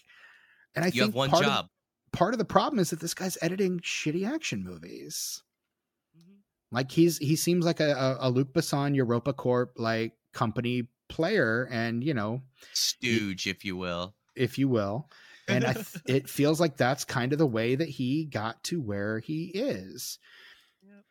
[0.74, 1.68] and I you think have one part of- job.
[2.12, 5.42] part of the problem is that this guy's editing shitty action movies.
[6.18, 6.38] Mhm.
[6.72, 11.68] Like he's he seems like a, a, a Luc Besson Europa Corp like company player,
[11.70, 12.42] and you know,
[12.72, 14.14] Stooge, if you will.
[14.36, 15.08] If you will,
[15.48, 19.18] and th- it feels like that's kind of the way that he got to where
[19.18, 20.18] he is.
[20.82, 21.04] Yep.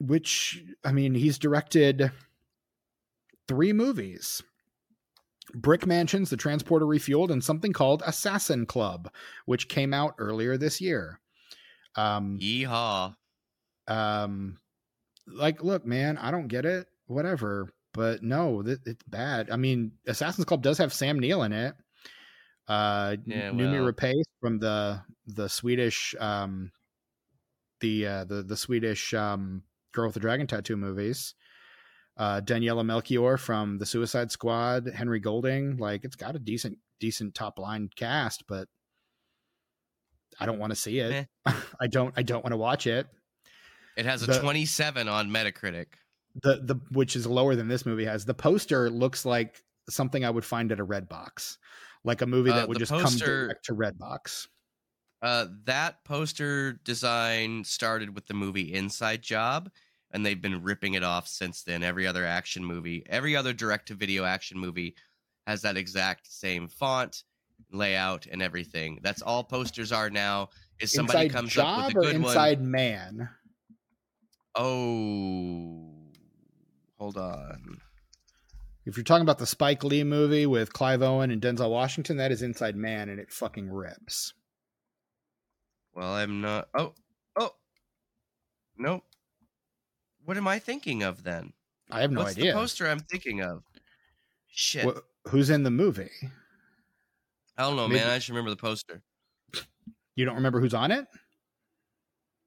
[0.00, 2.10] Which I mean, he's directed
[3.48, 4.42] three movies.
[5.54, 9.10] Brick Mansions, The Transporter Refueled, and something called Assassin Club,
[9.44, 11.20] which came out earlier this year.
[11.96, 13.14] Um, Yeehaw.
[13.86, 14.58] Um,
[15.26, 16.86] like, look, man, I don't get it.
[17.06, 19.50] Whatever, but no, th- it's bad.
[19.50, 21.74] I mean, Assassin's Club does have Sam Neill in it.
[22.66, 23.66] Uh, yeah, well.
[23.66, 26.70] Noomi Rapace from the the Swedish um
[27.80, 29.62] the uh the the Swedish um
[29.92, 31.34] girl with the dragon tattoo movies.
[32.16, 35.78] Uh, Daniela Melchior from the Suicide Squad, Henry Golding.
[35.78, 38.68] Like, it's got a decent decent top line cast, but
[40.38, 41.28] I don't want to see it.
[41.46, 41.52] Eh.
[41.80, 42.14] I don't.
[42.16, 43.06] I don't want to watch it.
[43.96, 45.86] It has a the, 27 on Metacritic.
[46.42, 48.24] The the which is lower than this movie has.
[48.24, 51.58] The poster looks like something I would find at a Redbox,
[52.04, 54.46] like a movie that uh, would just poster, come direct to Redbox.
[55.22, 59.70] Uh, that poster design started with the movie Inside Job,
[60.12, 61.82] and they've been ripping it off since then.
[61.82, 64.94] Every other action movie, every other direct to video action movie
[65.46, 67.24] has that exact same font,
[67.72, 69.00] layout, and everything.
[69.02, 70.50] That's all posters are now.
[70.80, 72.70] Is somebody inside comes job up with a good or inside one.
[72.70, 73.28] man?
[74.56, 75.90] Oh,
[76.98, 77.80] hold on.
[78.86, 82.30] If you're talking about the Spike Lee movie with Clive Owen and Denzel Washington, that
[82.30, 84.34] is Inside Man, and it fucking rips.
[85.94, 86.68] Well, I'm not.
[86.74, 86.92] Oh,
[87.36, 87.54] oh,
[88.76, 89.04] nope.
[90.24, 91.52] What am I thinking of then?
[91.90, 92.52] I have no What's idea.
[92.52, 93.62] The poster I'm thinking of.
[94.48, 94.84] Shit.
[94.84, 96.10] What, who's in the movie?
[97.56, 98.00] I don't know, Maybe.
[98.00, 98.10] man.
[98.10, 99.02] I just remember the poster.
[100.16, 101.06] You don't remember who's on it?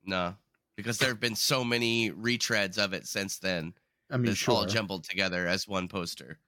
[0.06, 0.36] No
[0.78, 3.74] because there have been so many retreads of it since then.
[4.10, 4.56] I mean, sure.
[4.56, 6.40] all jumbled together as one poster.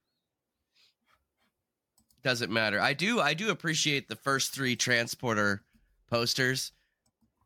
[2.23, 2.79] Doesn't matter.
[2.79, 3.19] I do.
[3.19, 5.63] I do appreciate the first three transporter
[6.09, 6.73] posters,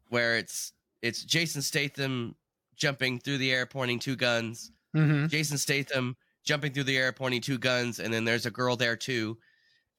[0.09, 2.35] where it's it's Jason Statham
[2.75, 4.71] jumping through the air pointing two guns.
[4.95, 5.27] Mm-hmm.
[5.27, 8.95] Jason Statham jumping through the air pointing two guns, and then there's a girl there
[8.95, 9.37] too,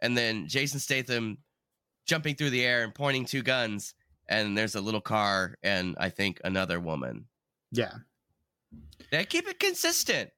[0.01, 1.39] and then Jason Statham
[2.07, 3.95] jumping through the air and pointing two guns,
[4.29, 7.27] and there's a little car and I think another woman.
[7.73, 7.93] Yeah.
[9.11, 10.31] They keep it consistent.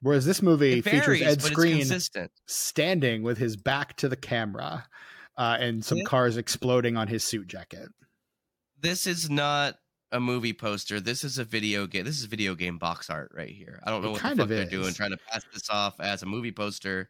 [0.00, 4.86] Whereas this movie varies, features Ed Skrein standing with his back to the camera
[5.38, 6.04] uh, and some yeah.
[6.04, 7.88] cars exploding on his suit jacket.
[8.80, 9.76] This is not
[10.12, 11.00] a movie poster.
[11.00, 12.04] This is a video game.
[12.04, 13.80] This is video game box art right here.
[13.82, 16.22] I don't know it what the fuck they're doing, trying to pass this off as
[16.22, 17.08] a movie poster.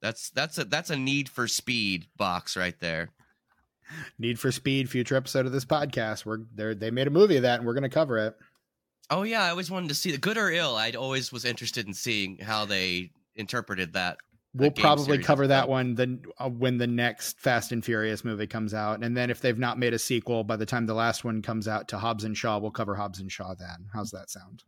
[0.00, 3.10] That's that's a that's a need for speed box right there.
[4.18, 6.24] Need for Speed, future episode of this podcast.
[6.24, 8.36] We're they they made a movie of that, and we're going to cover it.
[9.12, 10.74] Oh yeah, I always wanted to see the good or ill.
[10.74, 14.16] I always was interested in seeing how they interpreted that.
[14.54, 18.72] We'll probably cover that one then uh, when the next Fast and Furious movie comes
[18.72, 21.42] out, and then if they've not made a sequel by the time the last one
[21.42, 23.86] comes out to Hobbs and Shaw, we'll cover Hobbs and Shaw then.
[23.92, 24.64] How's that sound?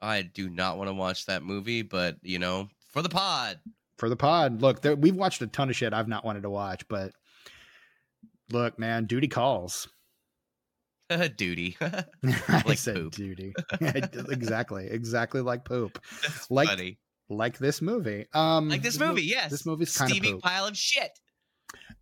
[0.00, 3.60] I do not want to watch that movie, but you know, for the pod.
[3.96, 4.60] For the pod.
[4.60, 7.12] Look, there, we've watched a ton of shit I've not wanted to watch, but
[8.50, 9.88] look, man, duty calls.
[11.36, 11.76] duty.
[11.80, 13.14] like I said poop.
[13.14, 13.54] duty.
[13.80, 14.88] exactly.
[14.90, 15.98] Exactly like poop.
[16.22, 16.98] That's like funny.
[17.28, 18.26] like this movie.
[18.34, 19.50] Um like this movie, yes.
[19.50, 21.10] This movie's kind Steamy of pile of shit.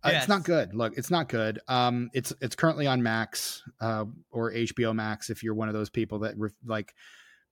[0.03, 0.23] Uh, yes.
[0.23, 0.75] It's not good.
[0.75, 1.59] Look, it's not good.
[1.67, 5.29] Um, it's it's currently on Max uh, or HBO Max.
[5.29, 6.93] If you're one of those people that re- like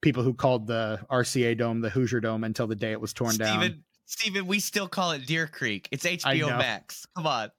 [0.01, 3.31] people who called the RCA Dome the Hoosier Dome until the day it was torn
[3.31, 3.83] Stephen, down.
[4.05, 5.87] Stephen, we still call it Deer Creek.
[5.91, 7.07] It's HBO Max.
[7.15, 7.49] Come on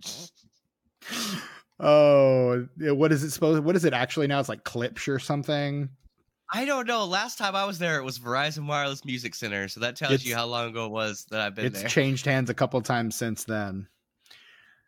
[1.82, 3.62] oh, what is it supposed?
[3.62, 4.40] What is it actually now?
[4.40, 5.90] It's like Klipsch or something.
[6.54, 7.06] I don't know.
[7.06, 10.26] Last time I was there, it was Verizon Wireless Music Center, so that tells it's,
[10.26, 11.86] you how long ago it was that I've been it's there.
[11.86, 13.88] It's changed hands a couple times since then.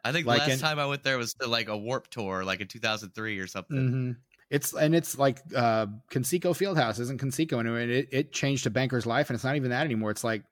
[0.05, 2.45] I think like last in, time I went there was to like a Warp Tour,
[2.45, 3.77] like in 2003 or something.
[3.77, 4.11] Mm-hmm.
[4.51, 7.81] It's and it's like uh Conseco Fieldhouse isn't Conseco anymore.
[7.81, 10.11] It, it changed to Banker's Life, and it's not even that anymore.
[10.11, 10.45] It's like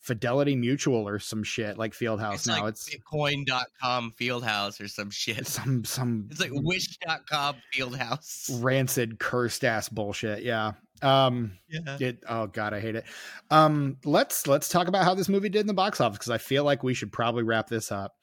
[0.00, 2.62] Fidelity Mutual or some shit like Fieldhouse it's now.
[2.62, 5.46] Like it's Bitcoin.com Fieldhouse or some shit.
[5.46, 8.62] Some some It's like Wish.com Fieldhouse.
[8.62, 10.42] Rancid cursed ass bullshit.
[10.42, 10.72] Yeah.
[11.02, 11.98] Um yeah.
[12.00, 13.04] it oh god, I hate it.
[13.50, 16.38] Um let's let's talk about how this movie did in the box office because I
[16.38, 18.14] feel like we should probably wrap this up.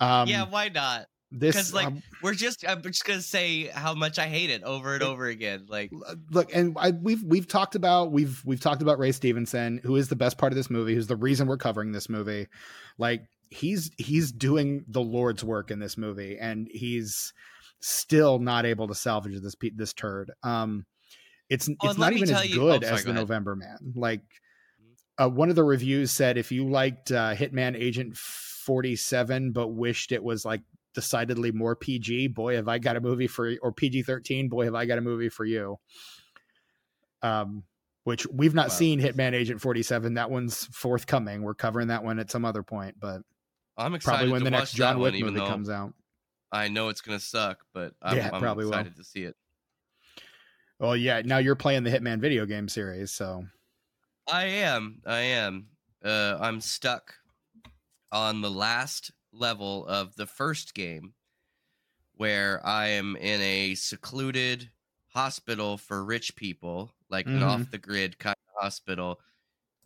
[0.00, 1.06] Um Yeah, why not?
[1.32, 4.94] This like um, we're just i'm just gonna say how much i hate it over
[4.94, 5.90] and over again like
[6.30, 10.08] look and I, we've we've talked about we've we've talked about ray stevenson who is
[10.08, 12.48] the best part of this movie who's the reason we're covering this movie.
[12.98, 17.32] Like he's he's doing the lord's work in this movie and he's
[17.80, 20.30] still not able to salvage this this turd.
[20.42, 20.84] Um
[21.48, 23.78] it's oh, it's not even as you, good oh, sorry, as the november man.
[23.94, 24.22] Like
[25.18, 30.12] uh, one of the reviews said if you liked uh, hitman agent 47 but wished
[30.12, 30.62] it was like
[30.94, 34.74] decidedly more PG, boy have I got a movie for you, or PG-13, boy have
[34.74, 35.78] I got a movie for you.
[37.22, 37.64] Um
[38.04, 38.74] which we've not wow.
[38.74, 40.14] seen Hitman Agent 47.
[40.14, 41.42] That one's forthcoming.
[41.42, 43.22] We're covering that one at some other point, but
[43.76, 45.94] I'm excited probably when the next John Wick movie comes out.
[46.50, 49.04] I know it's gonna suck, but I'm, yeah, I'm probably excited will.
[49.04, 49.36] to see it.
[50.78, 51.22] Well, yeah.
[51.24, 53.44] Now you're playing the Hitman video game series, so
[54.30, 55.00] I am.
[55.06, 55.68] I am.
[56.04, 57.14] Uh, I'm stuck
[58.10, 61.14] on the last level of the first game,
[62.16, 64.70] where I am in a secluded
[65.08, 67.38] hospital for rich people, like mm-hmm.
[67.38, 69.20] an off the grid kind of hospital,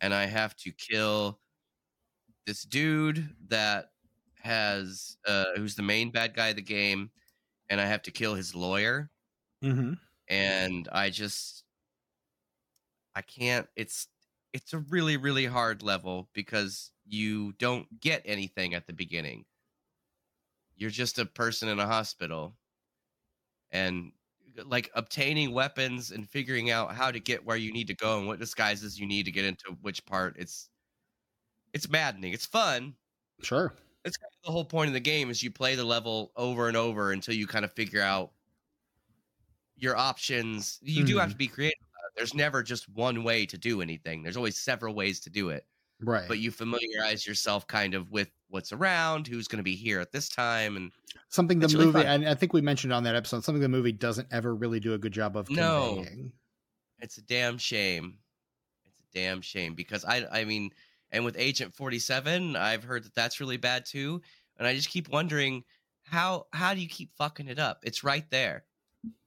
[0.01, 1.41] and I have to kill
[2.47, 3.91] this dude that
[4.41, 7.11] has uh, who's the main bad guy of the game,
[7.69, 9.11] and I have to kill his lawyer.
[9.65, 9.95] Mm-hmm.
[10.29, 11.65] And I just
[13.15, 13.67] I can't.
[13.77, 14.09] It's
[14.53, 19.45] it's a really really hard level because you don't get anything at the beginning.
[20.77, 22.55] You're just a person in a hospital,
[23.71, 24.13] and
[24.65, 28.27] like obtaining weapons and figuring out how to get where you need to go and
[28.27, 30.37] what disguises you need to get into which part.
[30.39, 30.69] It's
[31.73, 32.33] it's maddening.
[32.33, 32.95] It's fun.
[33.43, 33.75] Sure
[34.07, 36.69] that's kind of the whole point of the game is you play the level over
[36.69, 38.31] and over until you kind of figure out
[39.77, 40.79] your options.
[40.81, 41.09] You mm.
[41.09, 41.39] do have to mm-hmm.
[41.39, 41.79] be creative.
[42.17, 44.23] There's never just one way to do anything.
[44.23, 45.67] There's always several ways to do it.
[46.01, 46.29] Right.
[46.29, 50.13] But you familiarize yourself kind of with what's around, who's going to be here at
[50.13, 50.93] this time, and
[51.29, 51.87] something the movie.
[51.87, 54.79] Really and I think we mentioned on that episode something the movie doesn't ever really
[54.79, 56.05] do a good job of conveying.
[56.05, 56.31] No,
[57.01, 58.19] it's a damn shame.
[58.85, 60.71] It's a damn shame because I, I mean,
[61.13, 64.21] and with Agent 47, I've heard that that's really bad too.
[64.59, 65.65] And I just keep wondering
[66.03, 67.81] how how do you keep fucking it up?
[67.85, 68.65] It's right there.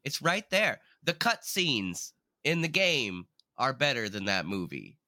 [0.03, 0.81] It's right there.
[1.03, 2.13] The cut scenes
[2.43, 3.25] in the game
[3.57, 4.98] are better than that movie.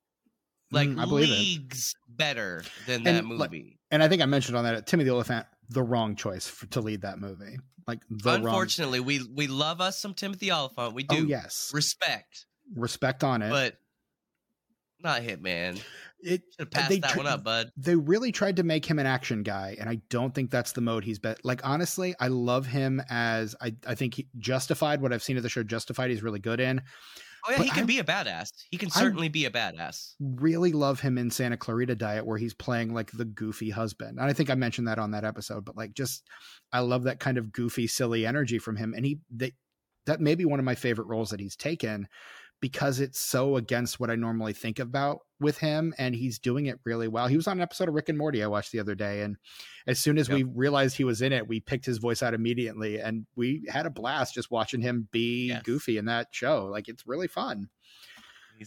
[0.71, 2.17] Like mm, leagues it.
[2.17, 3.37] better than and, that movie.
[3.39, 6.65] Like, and I think I mentioned on that Timmy the Elephant, the wrong choice for,
[6.67, 7.57] to lead that movie.
[7.87, 9.07] Like unfortunately, wrong...
[9.07, 10.93] we we love us some Timothy Olyphant.
[10.93, 11.21] We oh, do.
[11.23, 13.77] Oh, yes, respect, respect on it, but
[15.03, 15.81] not Hitman.
[16.23, 17.71] It should pass that tr- one up, bud.
[17.75, 20.81] They really tried to make him an action guy, and I don't think that's the
[20.81, 21.43] mode he's bet.
[21.43, 23.75] Like honestly, I love him as I.
[23.85, 25.01] I think he, Justified.
[25.01, 26.81] What I've seen of the show, Justified, he's really good in.
[27.45, 28.51] Oh yeah, but he can I, be a badass.
[28.69, 30.13] He can certainly I be a badass.
[30.19, 34.19] Really love him in Santa Clarita Diet, where he's playing like the goofy husband.
[34.19, 35.65] And I think I mentioned that on that episode.
[35.65, 36.27] But like, just
[36.71, 38.93] I love that kind of goofy, silly energy from him.
[38.95, 39.53] And he they,
[40.05, 42.07] that may be one of my favorite roles that he's taken
[42.61, 46.79] because it's so against what I normally think about with him and he's doing it
[46.85, 47.27] really well.
[47.27, 49.35] He was on an episode of Rick and Morty I watched the other day and
[49.87, 50.37] as soon as yep.
[50.37, 53.87] we realized he was in it, we picked his voice out immediately and we had
[53.87, 55.63] a blast just watching him be yes.
[55.63, 56.65] goofy in that show.
[56.65, 57.67] Like it's really fun.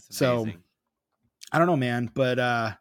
[0.09, 0.45] So
[1.53, 2.73] I don't know, man, but uh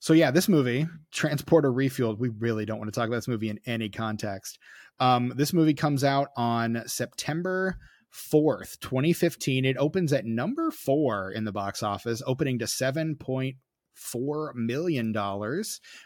[0.00, 3.50] so yeah, this movie, Transporter Refueled, we really don't want to talk about this movie
[3.50, 4.58] in any context.
[4.98, 7.78] Um, this movie comes out on September
[8.12, 9.64] 4th, 2015.
[9.64, 15.12] It opens at number four in the box office, opening to $7.4 million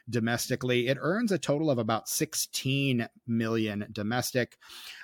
[0.09, 0.89] domestically.
[0.89, 4.57] It earns a total of about 16 million domestic,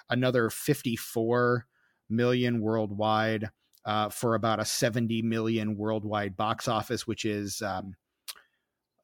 [0.08, 1.66] another 54
[2.08, 3.50] million worldwide.
[3.84, 7.96] Uh, for about a 70 million worldwide box office, which is, um,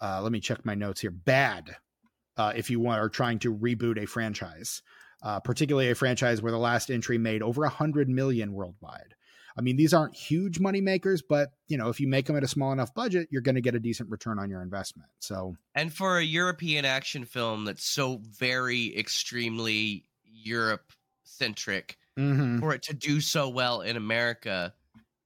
[0.00, 1.74] uh, let me check my notes here, bad
[2.36, 4.82] uh, if you want, are trying to reboot a franchise
[5.22, 9.14] uh, particularly a franchise where the last entry made over a hundred million worldwide.
[9.56, 12.44] I mean, these aren't huge money makers, but you know, if you make them at
[12.44, 15.08] a small enough budget, you're going to get a decent return on your investment.
[15.18, 20.92] So, and for a European action film that's so very extremely Europe
[21.24, 22.60] centric, mm-hmm.
[22.60, 24.72] for it to do so well in America,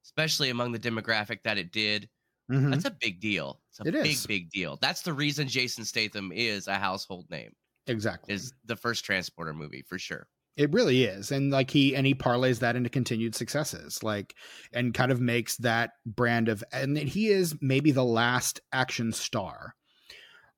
[0.05, 2.09] especially among the demographic that it did,
[2.51, 2.71] mm-hmm.
[2.71, 3.61] that's a big deal.
[3.69, 4.27] It's a it big, is.
[4.27, 4.79] big deal.
[4.81, 7.53] That's the reason Jason Statham is a household name.
[7.87, 8.35] Exactly.
[8.35, 10.27] Is the first transporter movie for sure.
[10.57, 11.33] It really is.
[11.33, 14.03] And like he and he parlays that into continued successes.
[14.03, 14.35] Like
[14.73, 19.75] and kind of makes that brand of and he is maybe the last action star.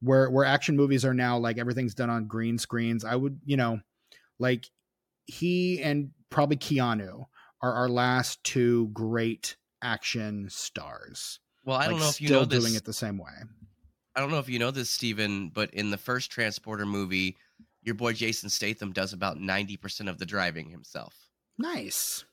[0.00, 3.04] Where where action movies are now like everything's done on green screens.
[3.04, 3.80] I would, you know,
[4.38, 4.66] like
[5.26, 7.26] he and probably Keanu
[7.62, 11.38] are our last two great action stars.
[11.64, 13.32] Well, I don't know if you know this, doing it the same way.
[14.16, 17.36] I don't know if you know this, Stephen, but in the first Transporter movie,
[17.82, 21.14] your boy Jason Statham does about 90% of the driving himself.
[21.58, 22.24] Nice.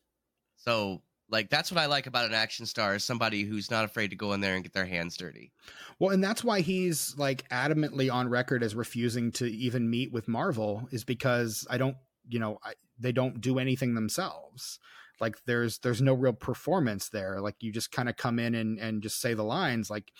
[0.55, 4.09] So, like, that's what I like about an action star is somebody who's not afraid
[4.09, 5.51] to go in there and get their hands dirty.
[5.99, 10.27] Well, and that's why he's like adamantly on record as refusing to even meet with
[10.27, 14.79] Marvel is because I don't, you know, I, they don't do anything themselves.
[15.19, 17.39] Like there's there's no real performance there.
[17.39, 20.11] Like you just kind of come in and and just say the lines like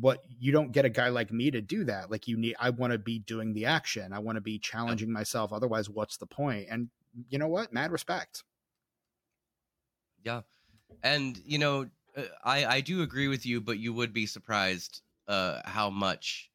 [0.00, 2.10] what you don't get a guy like me to do that.
[2.10, 4.12] Like you need, I want to be doing the action.
[4.12, 5.52] I want to be challenging myself.
[5.52, 6.66] Otherwise, what's the point?
[6.70, 6.88] And
[7.28, 7.72] you know what?
[7.72, 8.42] Mad respect.
[10.24, 10.42] Yeah,
[11.02, 15.02] and you know, uh, I I do agree with you, but you would be surprised
[15.28, 16.50] uh how much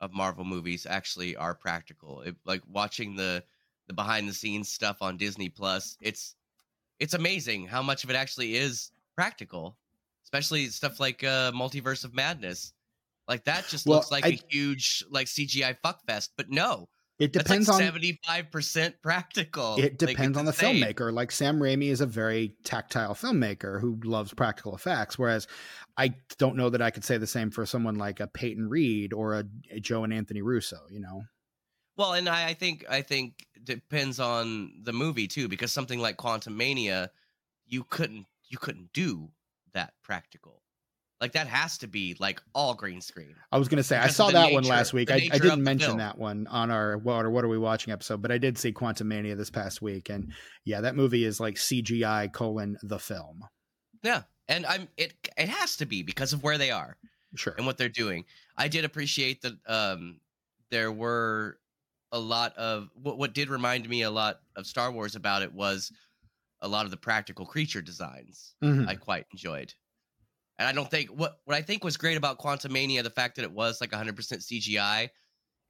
[0.00, 2.22] of Marvel movies actually are practical.
[2.22, 3.44] It, like watching the
[3.86, 6.34] the behind the scenes stuff on Disney Plus, it's
[6.98, 9.76] it's amazing how much of it actually is practical,
[10.32, 12.72] especially stuff like uh, Multiverse of Madness.
[13.28, 16.88] Like that just well, looks like I, a huge like CGI fuckfest, but no,
[17.20, 19.76] it depends like on seventy five percent practical.
[19.78, 20.82] It depends like, on the insane.
[20.82, 21.12] filmmaker.
[21.12, 25.46] Like Sam Raimi is a very tactile filmmaker who loves practical effects, whereas
[25.96, 29.12] I don't know that I could say the same for someone like a Peyton Reed
[29.12, 30.78] or a, a Joe and Anthony Russo.
[30.90, 31.22] You know.
[31.96, 36.16] Well, and I, I think I think depends on the movie too, because something like
[36.16, 37.10] Quantumania,
[37.66, 39.30] you couldn't you couldn't do
[39.74, 40.62] that practical.
[41.20, 43.36] Like that has to be like all green screen.
[43.52, 45.08] I was gonna say I saw that nature, one last week.
[45.08, 48.20] I, I, didn't mention that one on our what or what are we watching episode,
[48.20, 50.32] but I did see Quantumania this past week, and
[50.64, 53.44] yeah, that movie is like CGI colon the film.
[54.02, 55.14] Yeah, and I'm it.
[55.38, 56.96] It has to be because of where they are,
[57.36, 58.24] sure, and what they're doing.
[58.56, 59.54] I did appreciate that.
[59.68, 60.18] Um,
[60.72, 61.58] there were
[62.10, 65.54] a lot of what, what did remind me a lot of Star Wars about it
[65.54, 65.92] was
[66.62, 68.54] a lot of the practical creature designs.
[68.64, 68.88] Mm-hmm.
[68.88, 69.74] I quite enjoyed.
[70.58, 73.42] And I don't think what what I think was great about Quantumania, the fact that
[73.42, 75.08] it was like 100% CGI,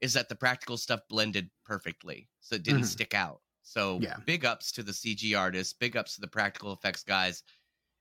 [0.01, 2.89] is that the practical stuff blended perfectly, so it didn't mm-hmm.
[2.89, 3.41] stick out.
[3.63, 4.17] So yeah.
[4.27, 7.43] big ups to the CG artists, big ups to the practical effects guys.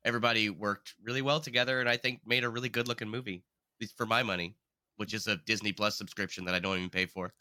[0.04, 3.82] Everybody worked really well together, and I think made a really good looking movie, at
[3.82, 4.56] least for my money,
[4.98, 7.34] which is a Disney Plus subscription that I don't even pay for.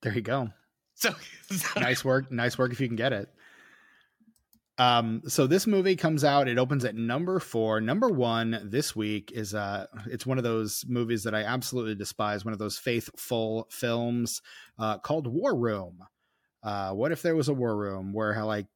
[0.00, 0.50] There you go.
[0.94, 1.14] So,
[1.50, 3.28] so nice work, nice work if you can get it.
[4.78, 6.48] Um, so this movie comes out.
[6.48, 7.80] It opens at number four.
[7.80, 12.44] Number one this week is uh, it's one of those movies that I absolutely despise.
[12.44, 14.40] One of those faithful films
[14.78, 15.98] uh, called War Room.
[16.62, 18.66] Uh, what if there was a war room where like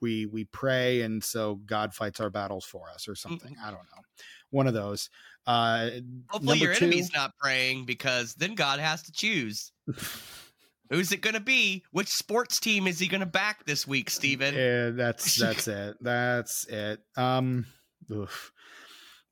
[0.00, 3.56] we we pray and so God fights our battles for us or something?
[3.62, 4.02] I don't know.
[4.50, 5.08] One of those.
[5.46, 5.90] Uh,
[6.28, 9.72] Hopefully your two, enemy's not praying because then God has to choose.
[10.90, 11.84] Who's it going to be?
[11.92, 14.54] Which sports team is he going to back this week, Stephen?
[14.54, 15.96] Yeah, that's that's it.
[16.00, 17.00] That's it.
[17.16, 17.66] Um,
[18.12, 18.52] oof.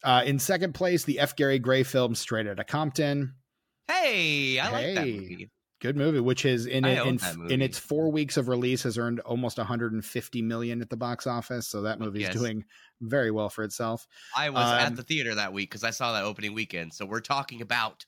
[0.04, 1.34] Uh, in second place, the F.
[1.34, 3.34] Gary Gray film Straight Outta Compton.
[3.88, 5.50] Hey, I hey, like that movie.
[5.80, 9.20] Good movie, which is in it, in, in, its four weeks of release has earned
[9.20, 11.68] almost 150 million at the box office.
[11.68, 12.34] So that movie is yes.
[12.34, 12.64] doing
[13.00, 14.04] very well for itself.
[14.36, 16.94] I was um, at the theater that week because I saw that opening weekend.
[16.94, 18.06] So we're talking about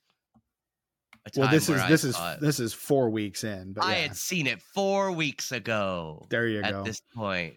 [1.37, 3.73] well, this is this is this is four weeks in.
[3.73, 3.91] But yeah.
[3.91, 6.27] I had seen it four weeks ago.
[6.31, 6.79] There you at go.
[6.81, 7.57] At this point.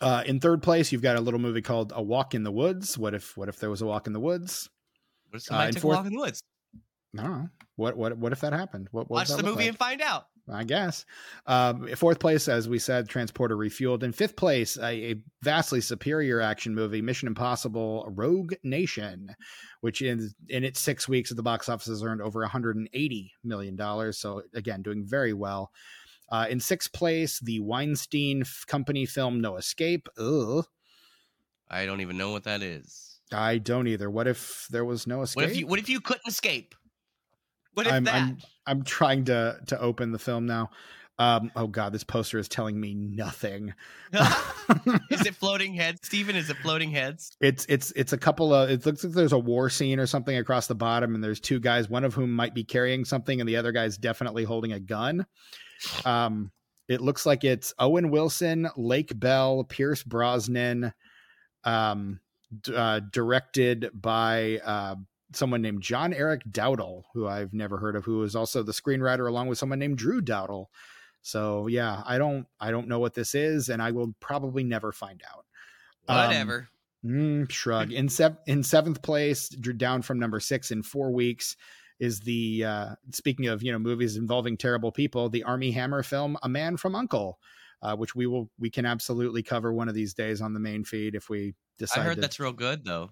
[0.00, 2.96] uh, in third place, you've got a little movie called A Walk in the Woods.
[2.98, 4.68] What if what if there was a walk in the woods?
[5.30, 6.42] What if somebody uh, took fourth, a walk in the woods?
[7.18, 7.48] I.
[7.76, 8.88] What what what if that happened?
[8.90, 9.68] What, what watch the movie like?
[9.68, 10.26] and find out.
[10.50, 11.04] I guess.
[11.46, 14.02] Um, fourth place, as we said, Transporter Refueled.
[14.02, 19.34] In fifth place, a, a, vastly superior action movie, Mission Impossible Rogue Nation,
[19.80, 24.12] which in, in its six weeks at the box office has earned over $180 million.
[24.12, 25.70] So, again, doing very well.
[26.30, 30.08] Uh, in sixth place, the Weinstein Company film No Escape.
[30.18, 30.64] Ugh.
[31.70, 33.20] I don't even know what that is.
[33.32, 34.10] I don't either.
[34.10, 35.42] What if there was no escape?
[35.42, 36.74] What if you, what if you couldn't escape?
[37.74, 38.14] What if I'm, that?
[38.14, 40.70] I'm, I'm trying to to open the film now.
[41.18, 43.74] Um, oh god, this poster is telling me nothing.
[44.12, 46.34] is it floating heads, Stephen?
[46.36, 47.36] Is it floating heads?
[47.40, 48.70] It's it's it's a couple of.
[48.70, 51.60] It looks like there's a war scene or something across the bottom, and there's two
[51.60, 54.80] guys, one of whom might be carrying something, and the other guy's definitely holding a
[54.80, 55.26] gun.
[56.04, 56.50] Um,
[56.88, 60.92] it looks like it's Owen Wilson, Lake Bell, Pierce Brosnan,
[61.64, 62.20] um,
[62.74, 64.96] uh, directed by uh,
[65.36, 69.28] someone named John Eric Dowdle, who I've never heard of, who is also the screenwriter
[69.28, 70.66] along with someone named Drew Dowdle.
[71.22, 74.92] So yeah, I don't I don't know what this is, and I will probably never
[74.92, 75.46] find out.
[76.06, 76.68] Whatever.
[77.04, 77.92] Um, mm, shrug.
[77.92, 81.56] In sev- in seventh place, down from number six in four weeks,
[82.00, 86.36] is the uh, speaking of you know movies involving terrible people, the Armie Hammer film
[86.42, 87.38] A Man from Uncle,
[87.82, 90.82] uh, which we will we can absolutely cover one of these days on the main
[90.82, 92.00] feed if we decide.
[92.00, 93.10] I heard to, that's real good though.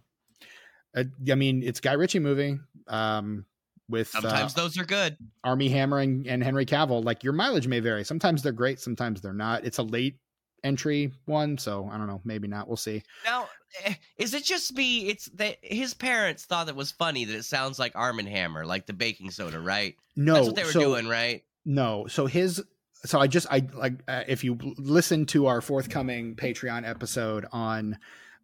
[0.95, 2.59] I, I mean, it's Guy Ritchie movie.
[2.88, 3.45] Um,
[3.91, 5.16] with sometimes uh, those are good.
[5.45, 7.05] Armie Hammer and, and Henry Cavill.
[7.05, 8.05] Like your mileage may vary.
[8.05, 8.80] Sometimes they're great.
[8.80, 9.64] Sometimes they're not.
[9.64, 10.16] It's a late
[10.62, 12.20] entry one, so I don't know.
[12.24, 12.68] Maybe not.
[12.68, 13.03] We'll see.
[13.24, 13.49] Now,
[13.84, 15.09] eh, is it just me?
[15.09, 18.64] It's that his parents thought it was funny that it sounds like Arm and Hammer,
[18.64, 19.97] like the baking soda, right?
[20.16, 21.43] No, that's what they were so, doing, right?
[21.64, 22.07] No.
[22.07, 22.62] So his.
[23.05, 27.99] So I just I like uh, if you listen to our forthcoming Patreon episode on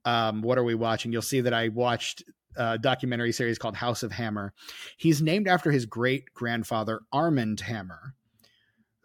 [0.06, 2.22] um, what are we watching, you'll see that I watched
[2.56, 4.54] uh, documentary series called House of Hammer.
[4.96, 8.14] He's named after his great grandfather Armand Hammer,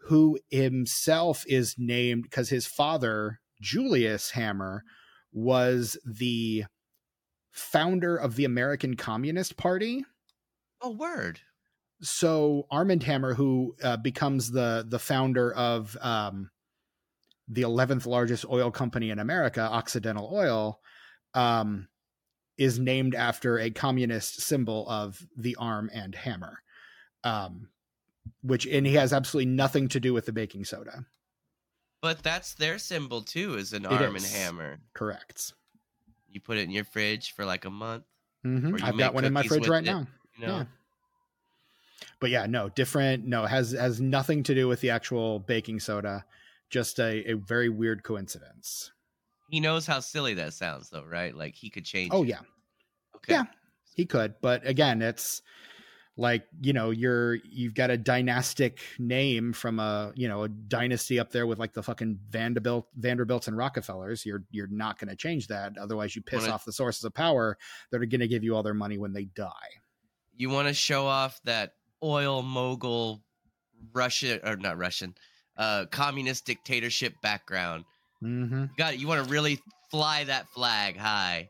[0.06, 4.84] who himself is named because his father Julius Hammer
[5.32, 6.64] was the
[7.50, 10.04] founder of the American Communist Party.
[10.80, 11.40] Oh, word.
[12.00, 16.50] So Armand Hammer, who uh, becomes the the founder of um,
[17.48, 20.80] the eleventh largest oil company in America, Occidental Oil,
[21.34, 21.88] um,
[22.58, 26.62] is named after a communist symbol of the arm and hammer,
[27.24, 27.68] um,
[28.42, 31.04] which and he has absolutely nothing to do with the baking soda.
[32.00, 34.80] But that's their symbol too, is an It arm and hammer.
[34.92, 35.52] Correct.
[36.28, 38.04] You put it in your fridge for like a month.
[38.42, 40.06] hmm I've got one in my fridge right it, now.
[40.36, 40.56] You know?
[40.56, 40.64] Yeah.
[42.20, 43.26] But yeah, no, different.
[43.26, 46.24] No, has has nothing to do with the actual baking soda.
[46.70, 48.92] Just a, a very weird coincidence.
[49.52, 51.36] He knows how silly that sounds, though, right?
[51.36, 52.08] Like he could change.
[52.12, 52.30] Oh it.
[52.30, 52.40] yeah,
[53.16, 53.34] Okay.
[53.34, 53.44] yeah.
[53.94, 55.42] he could, but again, it's
[56.16, 61.18] like you know you're you've got a dynastic name from a you know a dynasty
[61.20, 64.24] up there with like the fucking Vanderbilt Vanderbilts and Rockefellers.
[64.24, 65.76] You're you're not going to change that.
[65.78, 67.58] Otherwise, you piss Wanna- off the sources of power
[67.90, 69.50] that are going to give you all their money when they die.
[70.34, 73.22] You want to show off that oil mogul,
[73.92, 75.14] Russian or not Russian,
[75.58, 77.84] uh, communist dictatorship background.
[78.22, 78.64] Mm-hmm.
[78.76, 79.00] Got it.
[79.00, 79.60] You want to really
[79.90, 81.48] fly that flag high.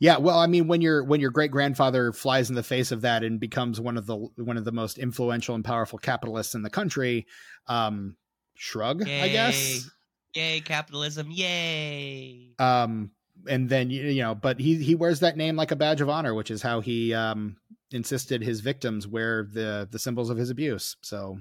[0.00, 3.00] Yeah, well, I mean, when your when your great grandfather flies in the face of
[3.02, 6.62] that and becomes one of the one of the most influential and powerful capitalists in
[6.62, 7.26] the country,
[7.68, 8.16] um,
[8.54, 9.88] shrug, I guess.
[10.34, 11.30] Yay, capitalism!
[11.30, 12.50] Yay!
[12.58, 13.12] Um,
[13.48, 16.08] and then you, you know, but he he wears that name like a badge of
[16.08, 17.56] honor, which is how he um
[17.90, 20.96] insisted his victims wear the the symbols of his abuse.
[21.02, 21.38] So.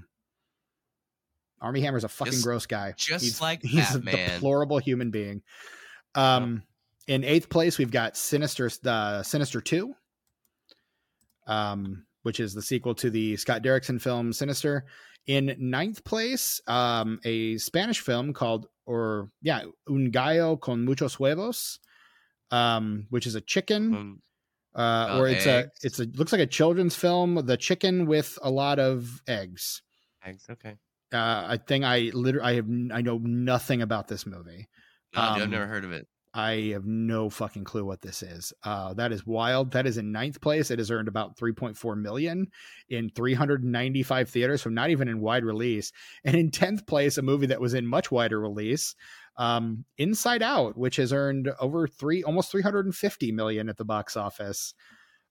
[1.62, 2.94] Armie Hammer's a fucking Just- gross guy.
[2.98, 4.30] just he's, like he's that, a man.
[4.32, 5.42] deplorable human being.
[6.16, 6.64] Um,
[7.08, 9.96] in eighth place, we've got Sinister, uh, Sinister Two,
[11.48, 14.86] um, which is the sequel to the Scott Derrickson film Sinister.
[15.28, 21.80] In ninth place, um, a Spanish film called, or yeah, Un gallo con muchos huevos,
[22.50, 24.22] um, which is a chicken, Um,
[24.76, 25.70] uh, or it's eggs.
[25.84, 27.36] a, it's a looks like a children's film.
[27.46, 29.84] The chicken with a lot of eggs.
[30.24, 30.48] thanks.
[30.50, 30.76] Okay.
[31.14, 34.70] Uh, I think I literally, I have, I know nothing about this movie.
[35.14, 36.08] No, dude, I've Um, never heard of it.
[36.34, 38.54] I have no fucking clue what this is.
[38.64, 39.72] Uh, that is wild.
[39.72, 40.72] That is in ninth place.
[40.72, 42.48] It has earned about 3.4 million
[42.88, 45.92] in 395 theaters, so not even in wide release.
[46.24, 48.96] And in 10th place, a movie that was in much wider release,
[49.36, 54.74] um, Inside Out, which has earned over three, almost 350 million at the box office.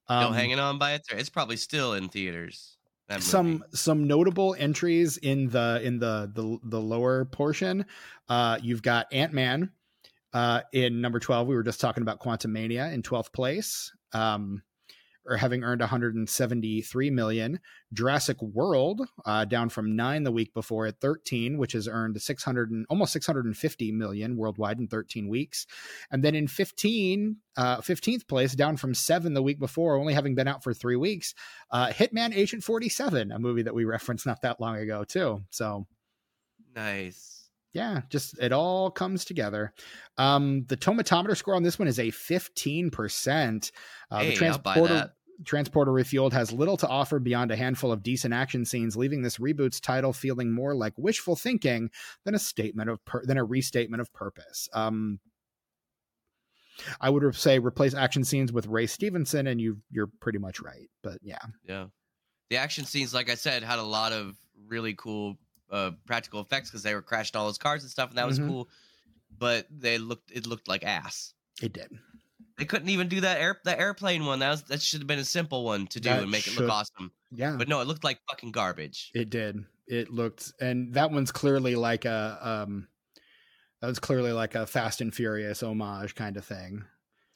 [0.05, 1.01] Still Um, hanging on by it.
[1.11, 2.77] It's probably still in theaters.
[3.19, 7.85] Some some notable entries in the in the the, the lower portion.
[8.29, 9.71] Uh you've got ant-man
[10.33, 13.91] uh in number 12 we were just talking about quantumania in 12th place.
[14.13, 14.61] Um
[15.27, 17.59] or having earned 173 million
[17.93, 22.71] jurassic world uh down from 9 the week before at 13 which has earned 600
[22.71, 25.67] and almost 650 million worldwide in 13 weeks
[26.11, 30.35] and then in 15 uh 15th place down from 7 the week before only having
[30.35, 31.33] been out for 3 weeks
[31.71, 35.43] uh, Hitman Agent 47, a movie that we referenced not that long ago, too.
[35.49, 35.87] So,
[36.75, 37.40] nice.
[37.73, 39.73] Yeah, just it all comes together.
[40.17, 43.71] Um, the tomatometer score on this one is a 15%.
[44.09, 45.11] Uh, hey, the transporter.
[45.43, 49.37] Transporter Refueled has little to offer beyond a handful of decent action scenes, leaving this
[49.37, 51.89] reboot's title feeling more like wishful thinking
[52.25, 54.69] than a statement of pur- than a restatement of purpose.
[54.73, 55.19] Um,
[56.99, 60.59] I would re- say replace action scenes with Ray Stevenson, and you you're pretty much
[60.59, 60.89] right.
[61.01, 61.87] But yeah, Yeah.
[62.49, 64.35] The action scenes, like I said, had a lot of
[64.67, 65.37] really cool
[65.71, 68.39] uh, practical effects because they were crashing all those cars and stuff, and that was
[68.39, 68.47] Mhm.
[68.47, 68.69] cool.
[69.37, 71.33] But they looked, it looked like ass.
[71.61, 71.91] it did.
[72.57, 74.39] They couldn't even do that air, the airplane one.
[74.39, 76.55] That was that should have been a simple one to do That and make it
[76.55, 77.11] look awesome.
[77.31, 79.09] Yeah, But no, it looked like fucking garbage.
[79.15, 79.65] It did.
[79.87, 82.87] It looked, and that one's clearly like a, um,
[83.79, 86.83] that was clearly like a Fast and Furious homage kind of thing.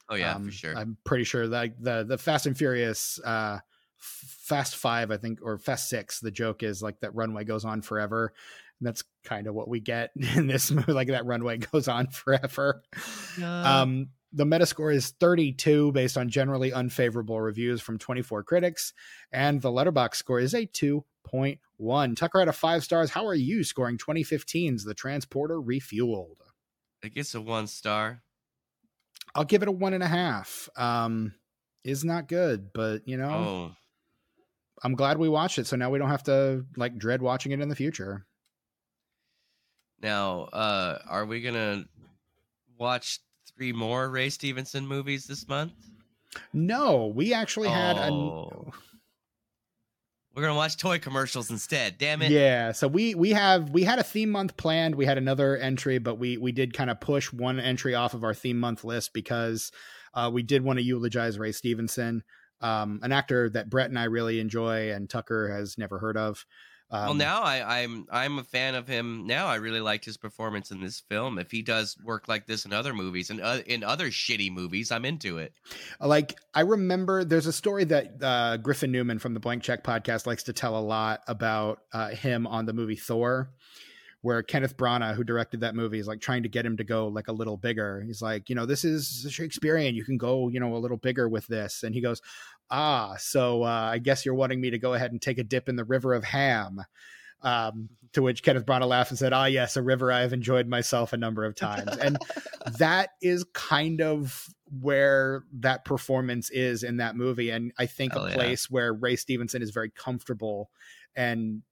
[0.08, 0.76] Oh yeah, Um, for sure.
[0.76, 3.58] I'm pretty sure that the the Fast and Furious, uh,
[3.98, 6.20] Fast Five, I think, or Fast Six.
[6.20, 8.32] The joke is like that runway goes on forever.
[8.80, 10.92] And that's kind of what we get in this movie.
[10.92, 12.82] Like that runway goes on forever.
[13.38, 13.80] Yeah.
[13.82, 18.92] Um, the Metascore is 32 based on generally unfavorable reviews from 24 critics,
[19.32, 22.16] and the Letterboxd score is a 2.1.
[22.16, 23.10] Tucker out of five stars.
[23.10, 26.36] How are you scoring 2015's The Transporter Refueled?
[27.02, 28.22] it gets a one star.
[29.34, 30.68] I'll give it a one and a half.
[30.76, 31.34] Um,
[31.84, 33.76] is not good, but you know, Oh,
[34.82, 37.60] I'm glad we watched it, so now we don't have to like dread watching it
[37.60, 38.26] in the future.
[40.02, 41.84] now, uh, are we gonna
[42.78, 43.20] watch
[43.56, 45.72] three more Ray Stevenson movies this month?
[46.52, 48.72] No, we actually had a Oh.
[50.34, 51.96] We're gonna watch toy commercials instead.
[51.96, 52.30] Damn it.
[52.30, 54.94] Yeah, so we we have we had a theme month planned.
[54.94, 58.22] We had another entry, but we we did kind of push one entry off of
[58.22, 59.72] our theme month list because
[60.12, 62.22] uh, we did want to eulogize Ray Stevenson,
[62.60, 66.44] um, an actor that Brett and I really enjoy, and Tucker has never heard of.
[66.88, 69.26] Um, well, now I, I'm I'm a fan of him.
[69.26, 71.36] Now I really liked his performance in this film.
[71.38, 74.92] If he does work like this in other movies and uh, in other shitty movies,
[74.92, 75.52] I'm into it.
[76.00, 80.26] like I remember there's a story that uh, Griffin Newman from the Blank Check podcast
[80.26, 83.50] likes to tell a lot about uh, him on the movie Thor,
[84.26, 87.06] where Kenneth Branagh, who directed that movie, is like trying to get him to go
[87.06, 88.02] like a little bigger.
[88.04, 89.94] He's like, you know, this is Shakespearean.
[89.94, 91.84] You can go, you know, a little bigger with this.
[91.84, 92.20] And he goes,
[92.68, 95.68] ah, so uh, I guess you're wanting me to go ahead and take a dip
[95.68, 96.80] in the river of Ham.
[97.42, 100.66] Um, to which Kenneth Branagh laughed and said, "Ah, yes, a river I have enjoyed
[100.66, 102.16] myself a number of times." And
[102.78, 104.48] that is kind of
[104.80, 108.36] where that performance is in that movie, and I think Hell a yeah.
[108.36, 110.70] place where Ray Stevenson is very comfortable
[111.14, 111.62] and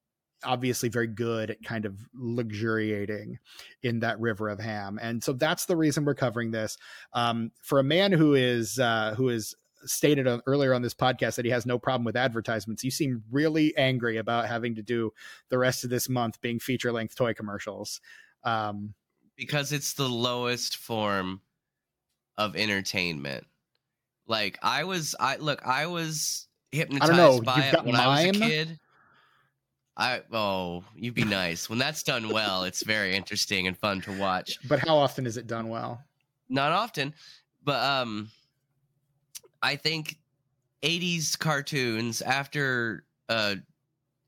[0.45, 3.39] obviously very good at kind of luxuriating
[3.83, 6.77] in that river of ham and so that's the reason we're covering this
[7.12, 9.55] um, for a man who is uh, who is
[9.87, 13.23] stated on, earlier on this podcast that he has no problem with advertisements you seem
[13.31, 15.12] really angry about having to do
[15.51, 18.01] the rest of this month being feature length toy commercials
[18.45, 18.95] um,
[19.37, 21.41] because it's the lowest form
[22.37, 23.47] of entertainment.
[24.27, 28.79] Like I was, I look, I was hypnotized by it when I was a kid.
[29.97, 32.65] I oh, you'd be nice when that's done well.
[32.65, 34.59] It's very interesting and fun to watch.
[34.69, 36.03] but how often is it done well
[36.49, 37.15] Not often,
[37.62, 38.29] but um,
[39.62, 40.19] I think
[40.83, 43.55] '80s cartoons after uh,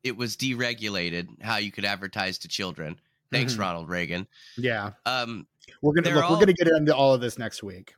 [0.04, 2.98] it was deregulated how you could advertise to children.
[3.32, 3.58] Thanks, Mhm.
[3.58, 4.26] Ronald Reagan.
[4.56, 5.48] yeah Um,
[5.82, 7.92] we're gonna look, we're gonna get into all of this next week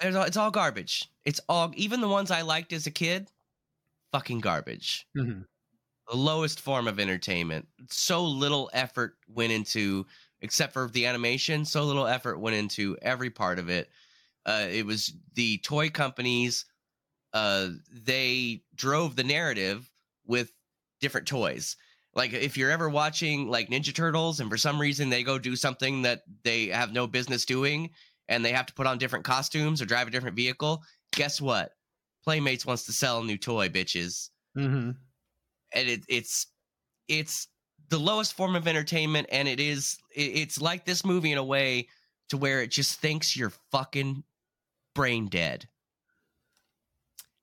[0.00, 1.10] It's all, it's all garbage.
[1.26, 3.28] It's all even the ones I liked as a kid,
[4.12, 5.06] fucking garbage.
[5.14, 5.44] Mhm.
[6.12, 7.66] The lowest form of entertainment.
[7.88, 10.04] So little effort went into,
[10.42, 11.64] except for the animation.
[11.64, 13.88] So little effort went into every part of it.
[14.44, 16.66] Uh, it was the toy companies.
[17.32, 19.90] Uh, they drove the narrative
[20.26, 20.52] with
[21.00, 21.76] different toys.
[22.14, 25.56] Like if you're ever watching like Ninja Turtles, and for some reason they go do
[25.56, 27.90] something that they have no business doing,
[28.28, 30.84] and they have to put on different costumes or drive a different vehicle.
[31.12, 31.72] Guess what?
[32.22, 34.96] Playmates wants to sell a new toy, bitches Mhm.
[35.74, 36.46] And it, it's
[37.08, 37.48] it's
[37.88, 41.44] the lowest form of entertainment and it is it, it's like this movie in a
[41.44, 41.86] way
[42.28, 44.24] to where it just thinks you're fucking
[44.94, 45.68] brain dead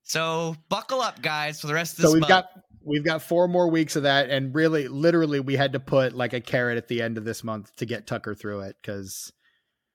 [0.03, 2.29] so buckle up guys for the rest of this so we've month.
[2.29, 2.49] got
[2.83, 6.33] we've got four more weeks of that and really literally we had to put like
[6.33, 9.31] a carrot at the end of this month to get tucker through it because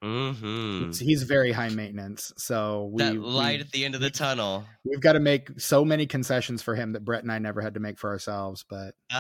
[0.05, 1.01] Mhm.
[1.01, 4.65] he's very high maintenance so we, that light we at the end of the tunnel.
[4.85, 7.75] we've got to make so many concessions for him that brett and i never had
[7.75, 8.95] to make for ourselves but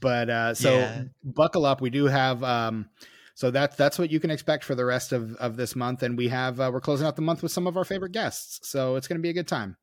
[0.00, 1.02] but uh so Yeah.
[1.24, 2.88] buckle up we do have um
[3.34, 6.18] so that's that's what you can expect for the rest of of this month and
[6.18, 8.96] we have uh, we're closing out the month with some of our favorite guests so
[8.96, 9.76] it's going to be a good time.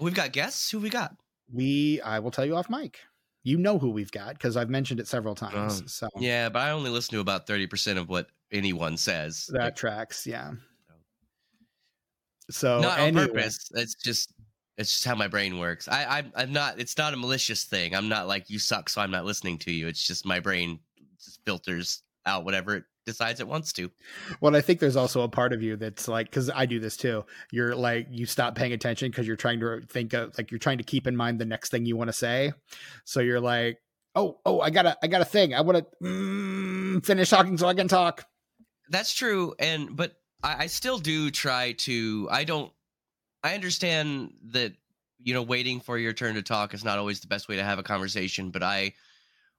[0.00, 0.70] We've got guests?
[0.70, 1.14] Who we got?
[1.52, 3.00] We i will tell you off mic
[3.44, 6.60] you know who we've got because i've mentioned it several times Um, so yeah but
[6.60, 10.52] i only listen to about 30% of what anyone says that tracks yeah
[12.50, 13.70] so not on Oh, purpose.
[13.74, 14.32] It's just
[14.76, 15.86] it's just how my brain works.
[15.88, 16.78] I, I I'm not.
[16.80, 17.94] It's not a malicious thing.
[17.94, 19.86] I'm not like you suck, so I'm not listening to you.
[19.86, 20.80] It's just my brain
[21.22, 23.90] just filters out whatever it decides it wants to.
[24.40, 26.96] well i think there's also a part of you that's like because i do this
[26.96, 30.58] too you're like you stop paying attention because you're trying to think of like you're
[30.58, 32.52] trying to keep in mind the next thing you want to say
[33.04, 33.78] so you're like
[34.14, 37.58] oh oh i got a i got a thing i want to mm, finish talking
[37.58, 38.24] so i can talk
[38.90, 40.12] That's true, and but
[40.42, 42.28] I, I still do try to.
[42.30, 42.70] I don't.
[43.42, 44.74] I understand that
[45.18, 47.64] you know waiting for your turn to talk is not always the best way to
[47.64, 48.92] have a conversation, but I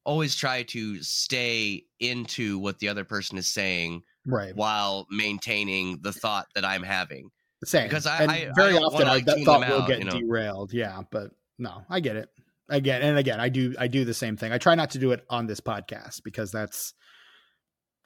[0.06, 6.12] always try to stay into what the other person is saying right while maintaining the
[6.14, 7.30] thought that I'm having.
[7.66, 9.88] same because I- and I- I very don't often I, like, that thought will out,
[9.88, 10.20] get you know?
[10.20, 12.30] derailed yeah but no i get it
[12.70, 15.12] again and again i do i do the same thing i try not to do
[15.12, 16.94] it on this podcast because that's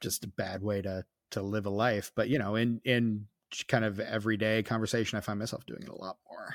[0.00, 3.26] just a bad way to to live a life but you know in in
[3.66, 6.54] kind of everyday conversation i find myself doing it a lot more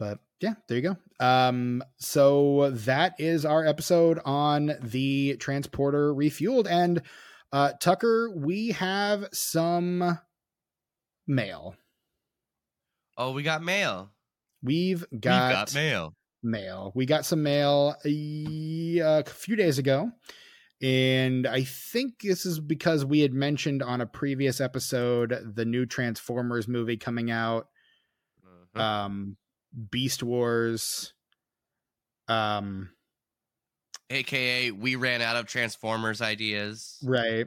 [0.00, 6.66] but yeah there you go um so that is our episode on the transporter refueled
[6.68, 7.02] and
[7.52, 10.18] uh tucker we have some
[11.28, 11.76] mail
[13.18, 14.10] Oh, we got mail.
[14.62, 16.14] we've we got, got mail.
[16.42, 20.10] mail we got some mail a, a few days ago
[20.82, 25.84] And I think this is because we had mentioned on a previous episode the new
[25.84, 27.66] Transformers movie coming out,
[28.74, 28.80] Mhm.
[28.80, 29.36] um,
[29.90, 31.12] Beast Wars.
[32.28, 32.90] Um,
[34.08, 36.98] AKA, we ran out of Transformers ideas.
[37.02, 37.46] right.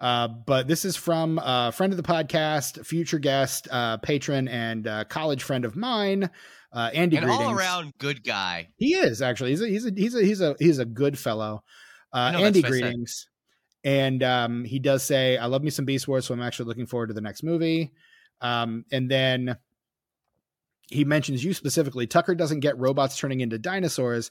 [0.00, 4.86] Uh, but this is from a friend of the podcast, future guest, uh, patron, and
[4.86, 6.30] uh, college friend of mine,
[6.72, 7.16] uh, Andy.
[7.16, 7.48] And greetings.
[7.48, 8.68] all around good guy.
[8.76, 9.50] He is actually.
[9.50, 11.64] He's a he's a he's a he's a he's a good fellow.
[12.12, 13.28] Uh, Andy, greetings.
[13.82, 16.86] And um, he does say, "I love me some Beast Wars, so I'm actually looking
[16.86, 17.92] forward to the next movie."
[18.40, 19.56] Um, and then
[20.90, 22.06] he mentions you specifically.
[22.06, 24.30] Tucker doesn't get robots turning into dinosaurs,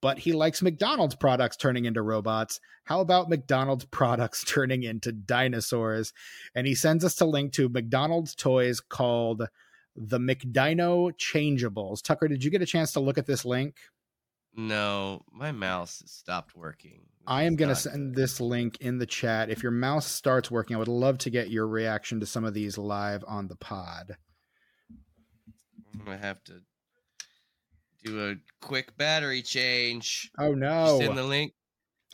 [0.00, 2.60] but he likes McDonald's products turning into robots.
[2.84, 6.12] How about McDonald's products turning into dinosaurs?
[6.54, 9.48] And he sends us to link to McDonald's toys called
[9.96, 12.02] the McDino Changeables.
[12.02, 13.76] Tucker, did you get a chance to look at this link?
[14.54, 17.02] No, my mouse stopped working.
[17.26, 18.22] I am going to send good.
[18.22, 19.50] this link in the chat.
[19.50, 22.54] If your mouse starts working, I would love to get your reaction to some of
[22.54, 24.16] these live on the pod.
[25.98, 26.60] I'm gonna have to
[28.04, 30.30] do a quick battery change.
[30.38, 31.52] Oh no, send the link.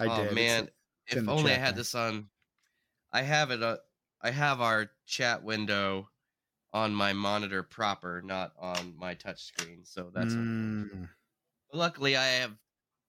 [0.00, 0.34] I oh did.
[0.34, 0.68] Man,
[1.06, 1.80] it's in if only I had there.
[1.80, 2.28] this on.
[3.12, 3.62] I have it.
[3.62, 3.76] Uh,
[4.22, 6.08] I have our chat window
[6.72, 9.80] on my monitor proper, not on my touch screen.
[9.84, 10.34] So that's.
[10.34, 11.08] Mm,
[11.74, 12.52] Luckily, I have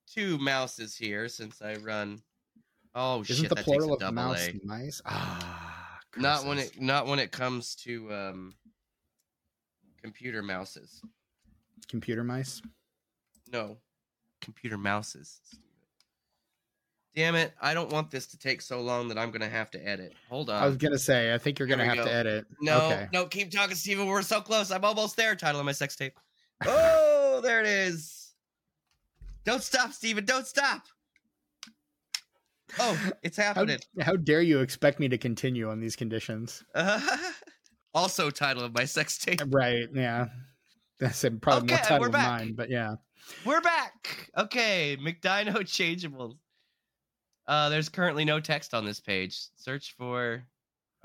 [0.08, 2.22] two mouses here since I run.
[2.96, 3.50] Oh isn't shit!
[3.50, 4.60] the that plural takes a of mouse A.
[4.64, 5.02] nice?
[5.06, 6.80] Ah, Not when it.
[6.82, 8.54] Not when it comes to um.
[10.04, 11.02] Computer mouses.
[11.88, 12.62] computer mice.
[13.52, 13.78] No,
[14.42, 15.40] computer mouses.
[17.16, 17.54] Damn it!
[17.62, 20.14] I don't want this to take so long that I'm gonna have to edit.
[20.30, 20.62] Hold on.
[20.62, 22.46] I was gonna say, I think you're gonna we have to edit.
[22.60, 23.08] No, okay.
[23.14, 24.08] no, keep talking, Stephen.
[24.08, 24.72] We're so close.
[24.72, 25.36] I'm almost there.
[25.36, 26.14] Title of my sex tape.
[26.66, 28.34] Oh, there it is.
[29.44, 30.24] Don't stop, Stephen.
[30.24, 30.84] Don't stop.
[32.80, 33.80] Oh, it's happening.
[34.00, 36.64] how dare you expect me to continue on these conditions?
[37.94, 39.42] also, title of my sex tape.
[39.48, 39.88] Right?
[39.94, 40.28] Yeah,
[41.00, 42.40] that's probably more title of back.
[42.40, 42.96] mine, but yeah.
[43.46, 44.30] We're back.
[44.38, 46.36] Okay, McDino changeables.
[47.48, 49.38] Uh, there's currently no text on this page.
[49.56, 50.44] Search for.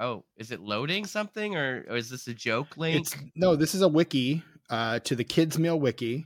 [0.01, 3.01] Oh, is it loading something or, or is this a joke link?
[3.01, 6.25] It's no, this is a wiki uh, to the Kids Meal Wiki,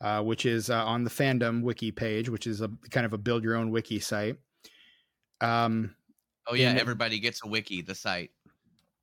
[0.00, 3.18] uh, which is uh, on the fandom wiki page, which is a kind of a
[3.18, 4.36] build your own wiki site.
[5.40, 5.94] Um,
[6.46, 7.82] oh yeah, everybody gets a wiki.
[7.82, 8.30] The site.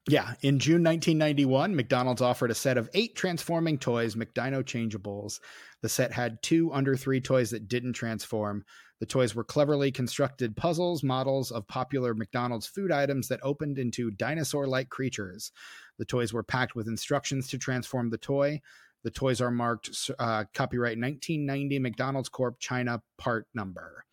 [0.10, 5.40] Yeah, in June 1991, McDonald's offered a set of eight transforming toys, McDino Changeables.
[5.82, 8.64] The set had two under three toys that didn't transform.
[9.00, 14.10] The toys were cleverly constructed puzzles, models of popular McDonald's food items that opened into
[14.12, 15.52] dinosaur like creatures.
[15.98, 18.62] The toys were packed with instructions to transform the toy.
[19.04, 22.60] The toys are marked uh, copyright 1990 McDonald's Corp.
[22.60, 24.06] China part number.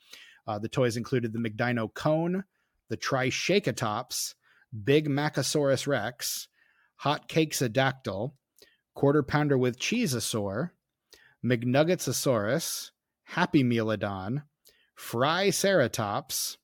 [0.47, 2.45] Uh, the toys included the McDino Cone,
[2.91, 4.35] the Triceratops,
[4.83, 6.49] Big Macosaurus Rex,
[6.97, 8.33] Hot Cakesadactyl,
[8.95, 10.71] Quarter Pounder with Cheeseosaur,
[11.45, 12.91] McNuggetsosaurus,
[13.25, 14.43] Happy Mealodon,
[14.95, 16.57] Fry Ceratops,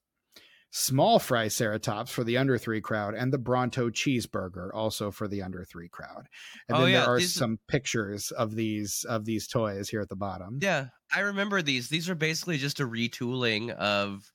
[0.72, 5.42] Small Fry Ceratops for the under three crowd, and the Bronto Cheeseburger also for the
[5.42, 6.28] under three crowd.
[6.68, 10.00] And Oh, then yeah, there are these- some pictures of these of these toys here
[10.00, 10.58] at the bottom.
[10.62, 11.88] Yeah, I remember these.
[11.88, 14.32] These are basically just a retooling of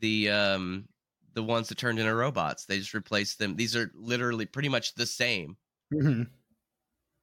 [0.00, 0.88] the um
[1.34, 2.64] the ones that turned into robots.
[2.64, 3.56] They just replaced them.
[3.56, 5.56] These are literally pretty much the same,
[5.92, 6.28] Mhm.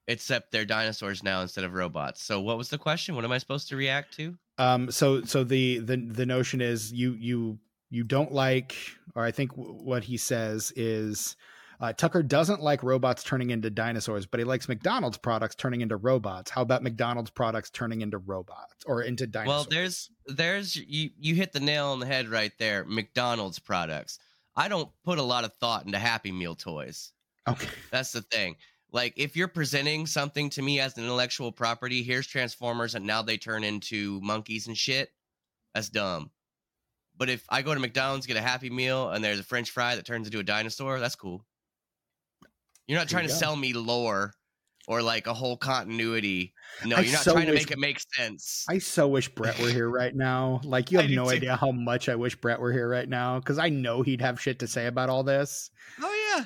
[0.07, 2.23] except they're dinosaurs now instead of robots.
[2.23, 3.15] So what was the question?
[3.15, 4.37] What am I supposed to react to?
[4.57, 7.59] Um, so so the the the notion is you you
[7.89, 8.75] you don't like,
[9.15, 11.35] or I think w- what he says is
[11.79, 15.97] uh, Tucker doesn't like robots turning into dinosaurs, but he likes McDonald's products turning into
[15.97, 16.51] robots.
[16.51, 19.67] How about McDonald's products turning into robots or into dinosaurs?
[19.67, 22.85] Well, there's there's you you hit the nail on the head right there.
[22.85, 24.19] McDonald's products.
[24.55, 27.11] I don't put a lot of thought into Happy Meal toys.
[27.47, 27.67] okay.
[27.91, 28.55] That's the thing.
[28.91, 33.21] Like if you're presenting something to me as an intellectual property, here's Transformers and now
[33.21, 35.09] they turn into monkeys and shit.
[35.73, 36.31] That's dumb.
[37.17, 39.95] But if I go to McDonald's, get a Happy Meal, and there's a French fry
[39.95, 41.45] that turns into a dinosaur, that's cool.
[42.87, 44.33] You're not trying to sell me lore
[44.87, 46.53] or like a whole continuity.
[46.85, 48.65] No, I you're not so trying to wish- make it make sense.
[48.69, 50.61] I so wish Brett were here right now.
[50.63, 51.31] Like you have no too.
[51.31, 54.39] idea how much I wish Brett were here right now because I know he'd have
[54.39, 55.71] shit to say about all this.
[56.01, 56.45] oh yeah.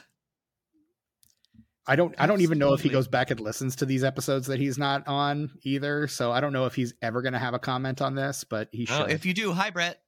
[1.88, 4.46] I don't I don't even know if he goes back and listens to these episodes
[4.48, 6.08] that he's not on either.
[6.08, 8.70] So I don't know if he's ever going to have a comment on this, but
[8.72, 9.10] he should.
[9.10, 10.00] if you do, hi Brett.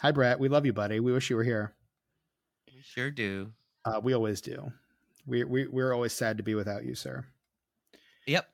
[0.00, 1.00] Hi Brett, we love you, buddy.
[1.00, 1.74] We wish you were here.
[2.72, 3.50] We sure do.
[3.84, 4.70] Uh, we always do.
[5.26, 7.24] We we we're always sad to be without you, sir.
[8.26, 8.46] Yep.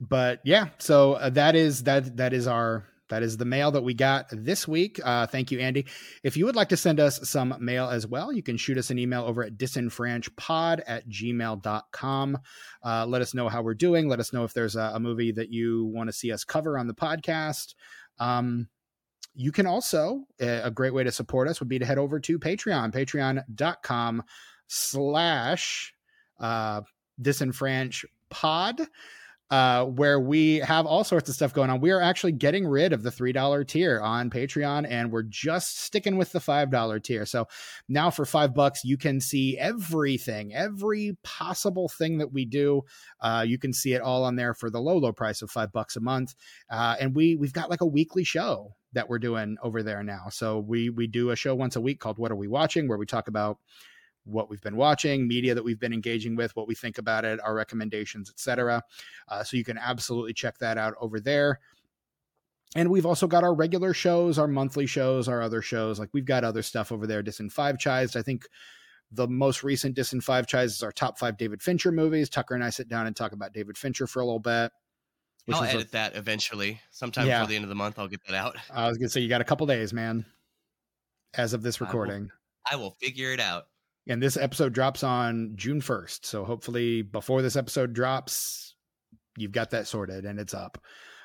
[0.00, 3.82] But yeah, so uh, that is that that is our that is the mail that
[3.82, 4.98] we got this week.
[5.02, 5.86] Uh, thank you, Andy.
[6.22, 8.90] If you would like to send us some mail as well, you can shoot us
[8.90, 12.38] an email over at disenfranchpod at gmail.com.
[12.82, 14.08] Uh, let us know how we're doing.
[14.08, 16.78] Let us know if there's a, a movie that you want to see us cover
[16.78, 17.74] on the podcast.
[18.18, 18.68] Um,
[19.34, 22.38] you can also, a great way to support us would be to head over to
[22.38, 24.22] Patreon, patreon.com
[24.66, 25.94] slash
[26.40, 26.82] uh,
[27.20, 28.80] disenfranch pod
[29.50, 31.80] uh, where we have all sorts of stuff going on.
[31.80, 36.16] We are actually getting rid of the $3 tier on Patreon and we're just sticking
[36.16, 37.26] with the $5 tier.
[37.26, 37.46] So
[37.88, 42.82] now for five bucks, you can see everything, every possible thing that we do.
[43.20, 45.70] Uh, you can see it all on there for the low, low price of five
[45.72, 46.34] bucks a month.
[46.70, 50.26] Uh, and we, we've got like a weekly show that we're doing over there now.
[50.30, 52.98] So we, we do a show once a week called What Are We Watching, where
[52.98, 53.58] we talk about
[54.24, 57.40] what we've been watching, media that we've been engaging with, what we think about it,
[57.44, 58.82] our recommendations, etc.
[59.28, 61.60] Uh, so you can absolutely check that out over there.
[62.74, 66.00] And we've also got our regular shows, our monthly shows, our other shows.
[66.00, 67.22] Like we've got other stuff over there.
[67.22, 68.16] Disenfranchised.
[68.16, 68.48] I think
[69.12, 72.28] the most recent Disenfranchised is our top five David Fincher movies.
[72.28, 74.72] Tucker and I sit down and talk about David Fincher for a little bit.
[75.52, 76.80] I'll edit a, that eventually.
[76.90, 77.40] Sometime yeah.
[77.40, 78.56] before the end of the month, I'll get that out.
[78.72, 80.24] I was gonna say you got a couple days, man.
[81.34, 82.30] As of this recording,
[82.68, 83.66] I will, I will figure it out
[84.06, 86.24] and this episode drops on June 1st.
[86.24, 88.74] So hopefully before this episode drops,
[89.36, 90.78] you've got that sorted and it's up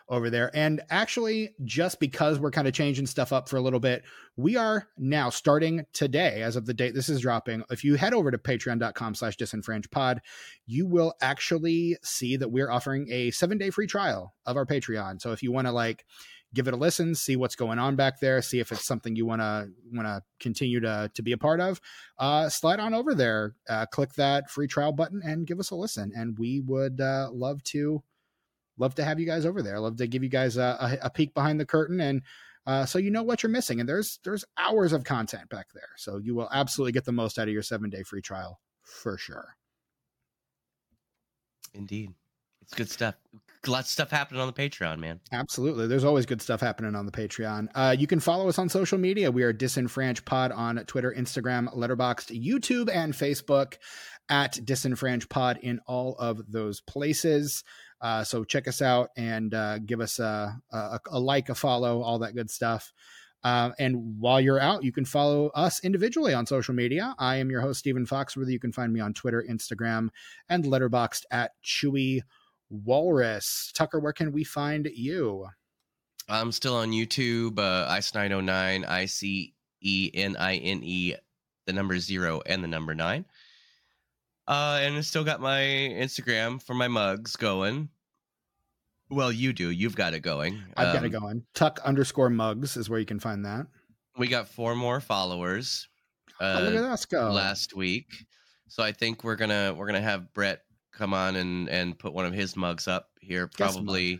[0.09, 0.49] over there.
[0.55, 4.03] And actually, just because we're kind of changing stuff up for a little bit,
[4.35, 7.63] we are now starting today, as of the date this is dropping.
[7.69, 10.19] If you head over to patreon.com slash disenfranchpod,
[10.65, 15.21] you will actually see that we're offering a seven day free trial of our Patreon.
[15.21, 16.05] So if you want to like
[16.53, 19.25] give it a listen, see what's going on back there, see if it's something you
[19.25, 21.79] want to want to continue to to be a part of.
[22.17, 25.75] Uh, slide on over there, uh, click that free trial button, and give us a
[25.75, 26.11] listen.
[26.15, 28.03] And we would uh, love to
[28.77, 29.79] love to have you guys over there.
[29.79, 32.21] Love to give you guys a, a, a peek behind the curtain and.
[32.67, 35.89] Uh, so you know what you're missing, and there's there's hours of content back there.
[35.97, 39.17] So you will absolutely get the most out of your seven day free trial for
[39.17, 39.55] sure.
[41.73, 42.13] Indeed,
[42.61, 43.15] it's good stuff
[43.67, 45.19] lots of stuff happening on the Patreon, man.
[45.31, 45.87] Absolutely.
[45.87, 47.67] There's always good stuff happening on the Patreon.
[47.75, 49.31] Uh, you can follow us on social media.
[49.31, 53.75] We are Disenfranch Pod on Twitter, Instagram, Letterboxd, YouTube, and Facebook
[54.29, 57.63] at Disenfranch Pod in all of those places.
[58.01, 62.01] Uh, so check us out and uh, give us a, a, a, like, a follow,
[62.01, 62.93] all that good stuff.
[63.43, 67.15] Uh, and while you're out, you can follow us individually on social media.
[67.17, 68.51] I am your host, Stephen Foxworthy.
[68.51, 70.09] You can find me on Twitter, Instagram,
[70.49, 72.21] and Letterboxd at Chewy
[72.69, 73.71] Walrus.
[73.73, 75.47] Tucker, where can we find you?
[76.27, 81.15] I'm still on YouTube, uh, icenine09, I C E N I N E,
[81.65, 83.25] the number zero and the number nine.
[84.47, 87.89] Uh, and I still got my Instagram for my mugs going.
[89.11, 89.69] Well, you do.
[89.69, 90.61] You've got it going.
[90.77, 91.43] I've um, got it um, going.
[91.55, 93.67] Tuck underscore mugs is where you can find that.
[94.17, 95.87] We got four more followers.
[96.39, 97.31] Uh, oh, look at us go.
[97.31, 98.07] Last week,
[98.67, 100.61] so I think we're gonna we're gonna have Brett
[100.99, 104.19] come on and and put one of his mugs up here probably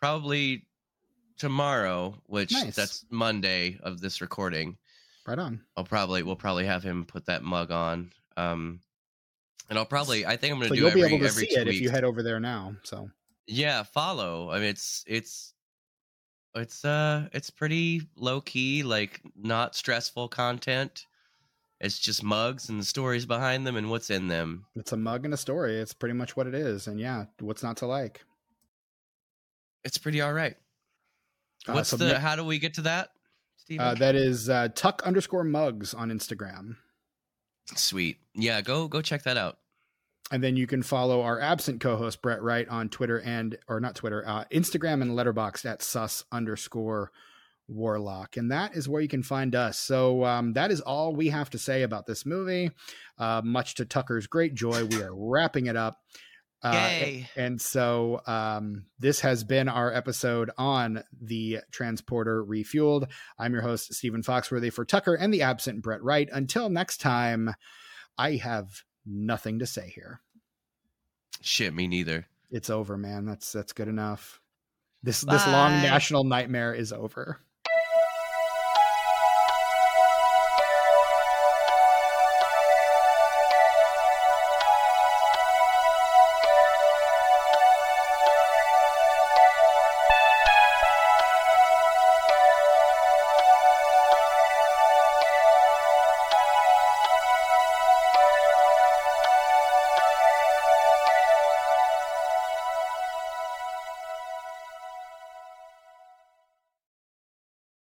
[0.00, 0.66] probably
[1.38, 2.74] tomorrow which nice.
[2.74, 4.76] that's monday of this recording.
[5.24, 5.60] Right on.
[5.76, 8.80] I'll probably we'll probably have him put that mug on um
[9.70, 11.46] and i'll probably i think i'm gonna so do you'll every, be able to see
[11.46, 11.76] it weeks.
[11.76, 13.08] if you head over there now so.
[13.46, 14.50] Yeah follow.
[14.50, 15.54] I mean it's it's
[16.56, 21.06] it's uh it's pretty low key like not stressful content
[21.82, 24.66] it's just mugs and the stories behind them and what's in them.
[24.76, 25.76] It's a mug and a story.
[25.78, 26.86] It's pretty much what it is.
[26.86, 28.24] And yeah, what's not to like?
[29.84, 30.56] It's pretty all right.
[31.66, 32.18] Uh, what's uh, so the?
[32.20, 33.10] how do we get to that?
[33.78, 36.76] Uh, that is uh, tuck underscore mugs on Instagram.
[37.74, 38.18] Sweet.
[38.34, 39.58] Yeah, go go check that out.
[40.30, 43.96] And then you can follow our absent co-host Brett Wright on Twitter and or not
[43.96, 47.10] Twitter, uh, Instagram and Letterboxd at sus underscore
[47.72, 48.36] Warlock.
[48.36, 49.78] And that is where you can find us.
[49.78, 52.70] So um, that is all we have to say about this movie.
[53.18, 55.98] Uh, much to Tucker's great joy, we are wrapping it up.
[56.62, 57.28] Uh, Yay.
[57.36, 63.08] And so um, this has been our episode on the Transporter Refueled.
[63.36, 66.28] I'm your host, Stephen Foxworthy, for Tucker and the absent Brett Wright.
[66.32, 67.52] Until next time,
[68.16, 70.20] I have nothing to say here.
[71.40, 72.26] Shit, me neither.
[72.52, 73.24] It's over, man.
[73.24, 74.40] That's that's good enough.
[75.02, 75.32] This Bye.
[75.32, 77.40] this long national nightmare is over.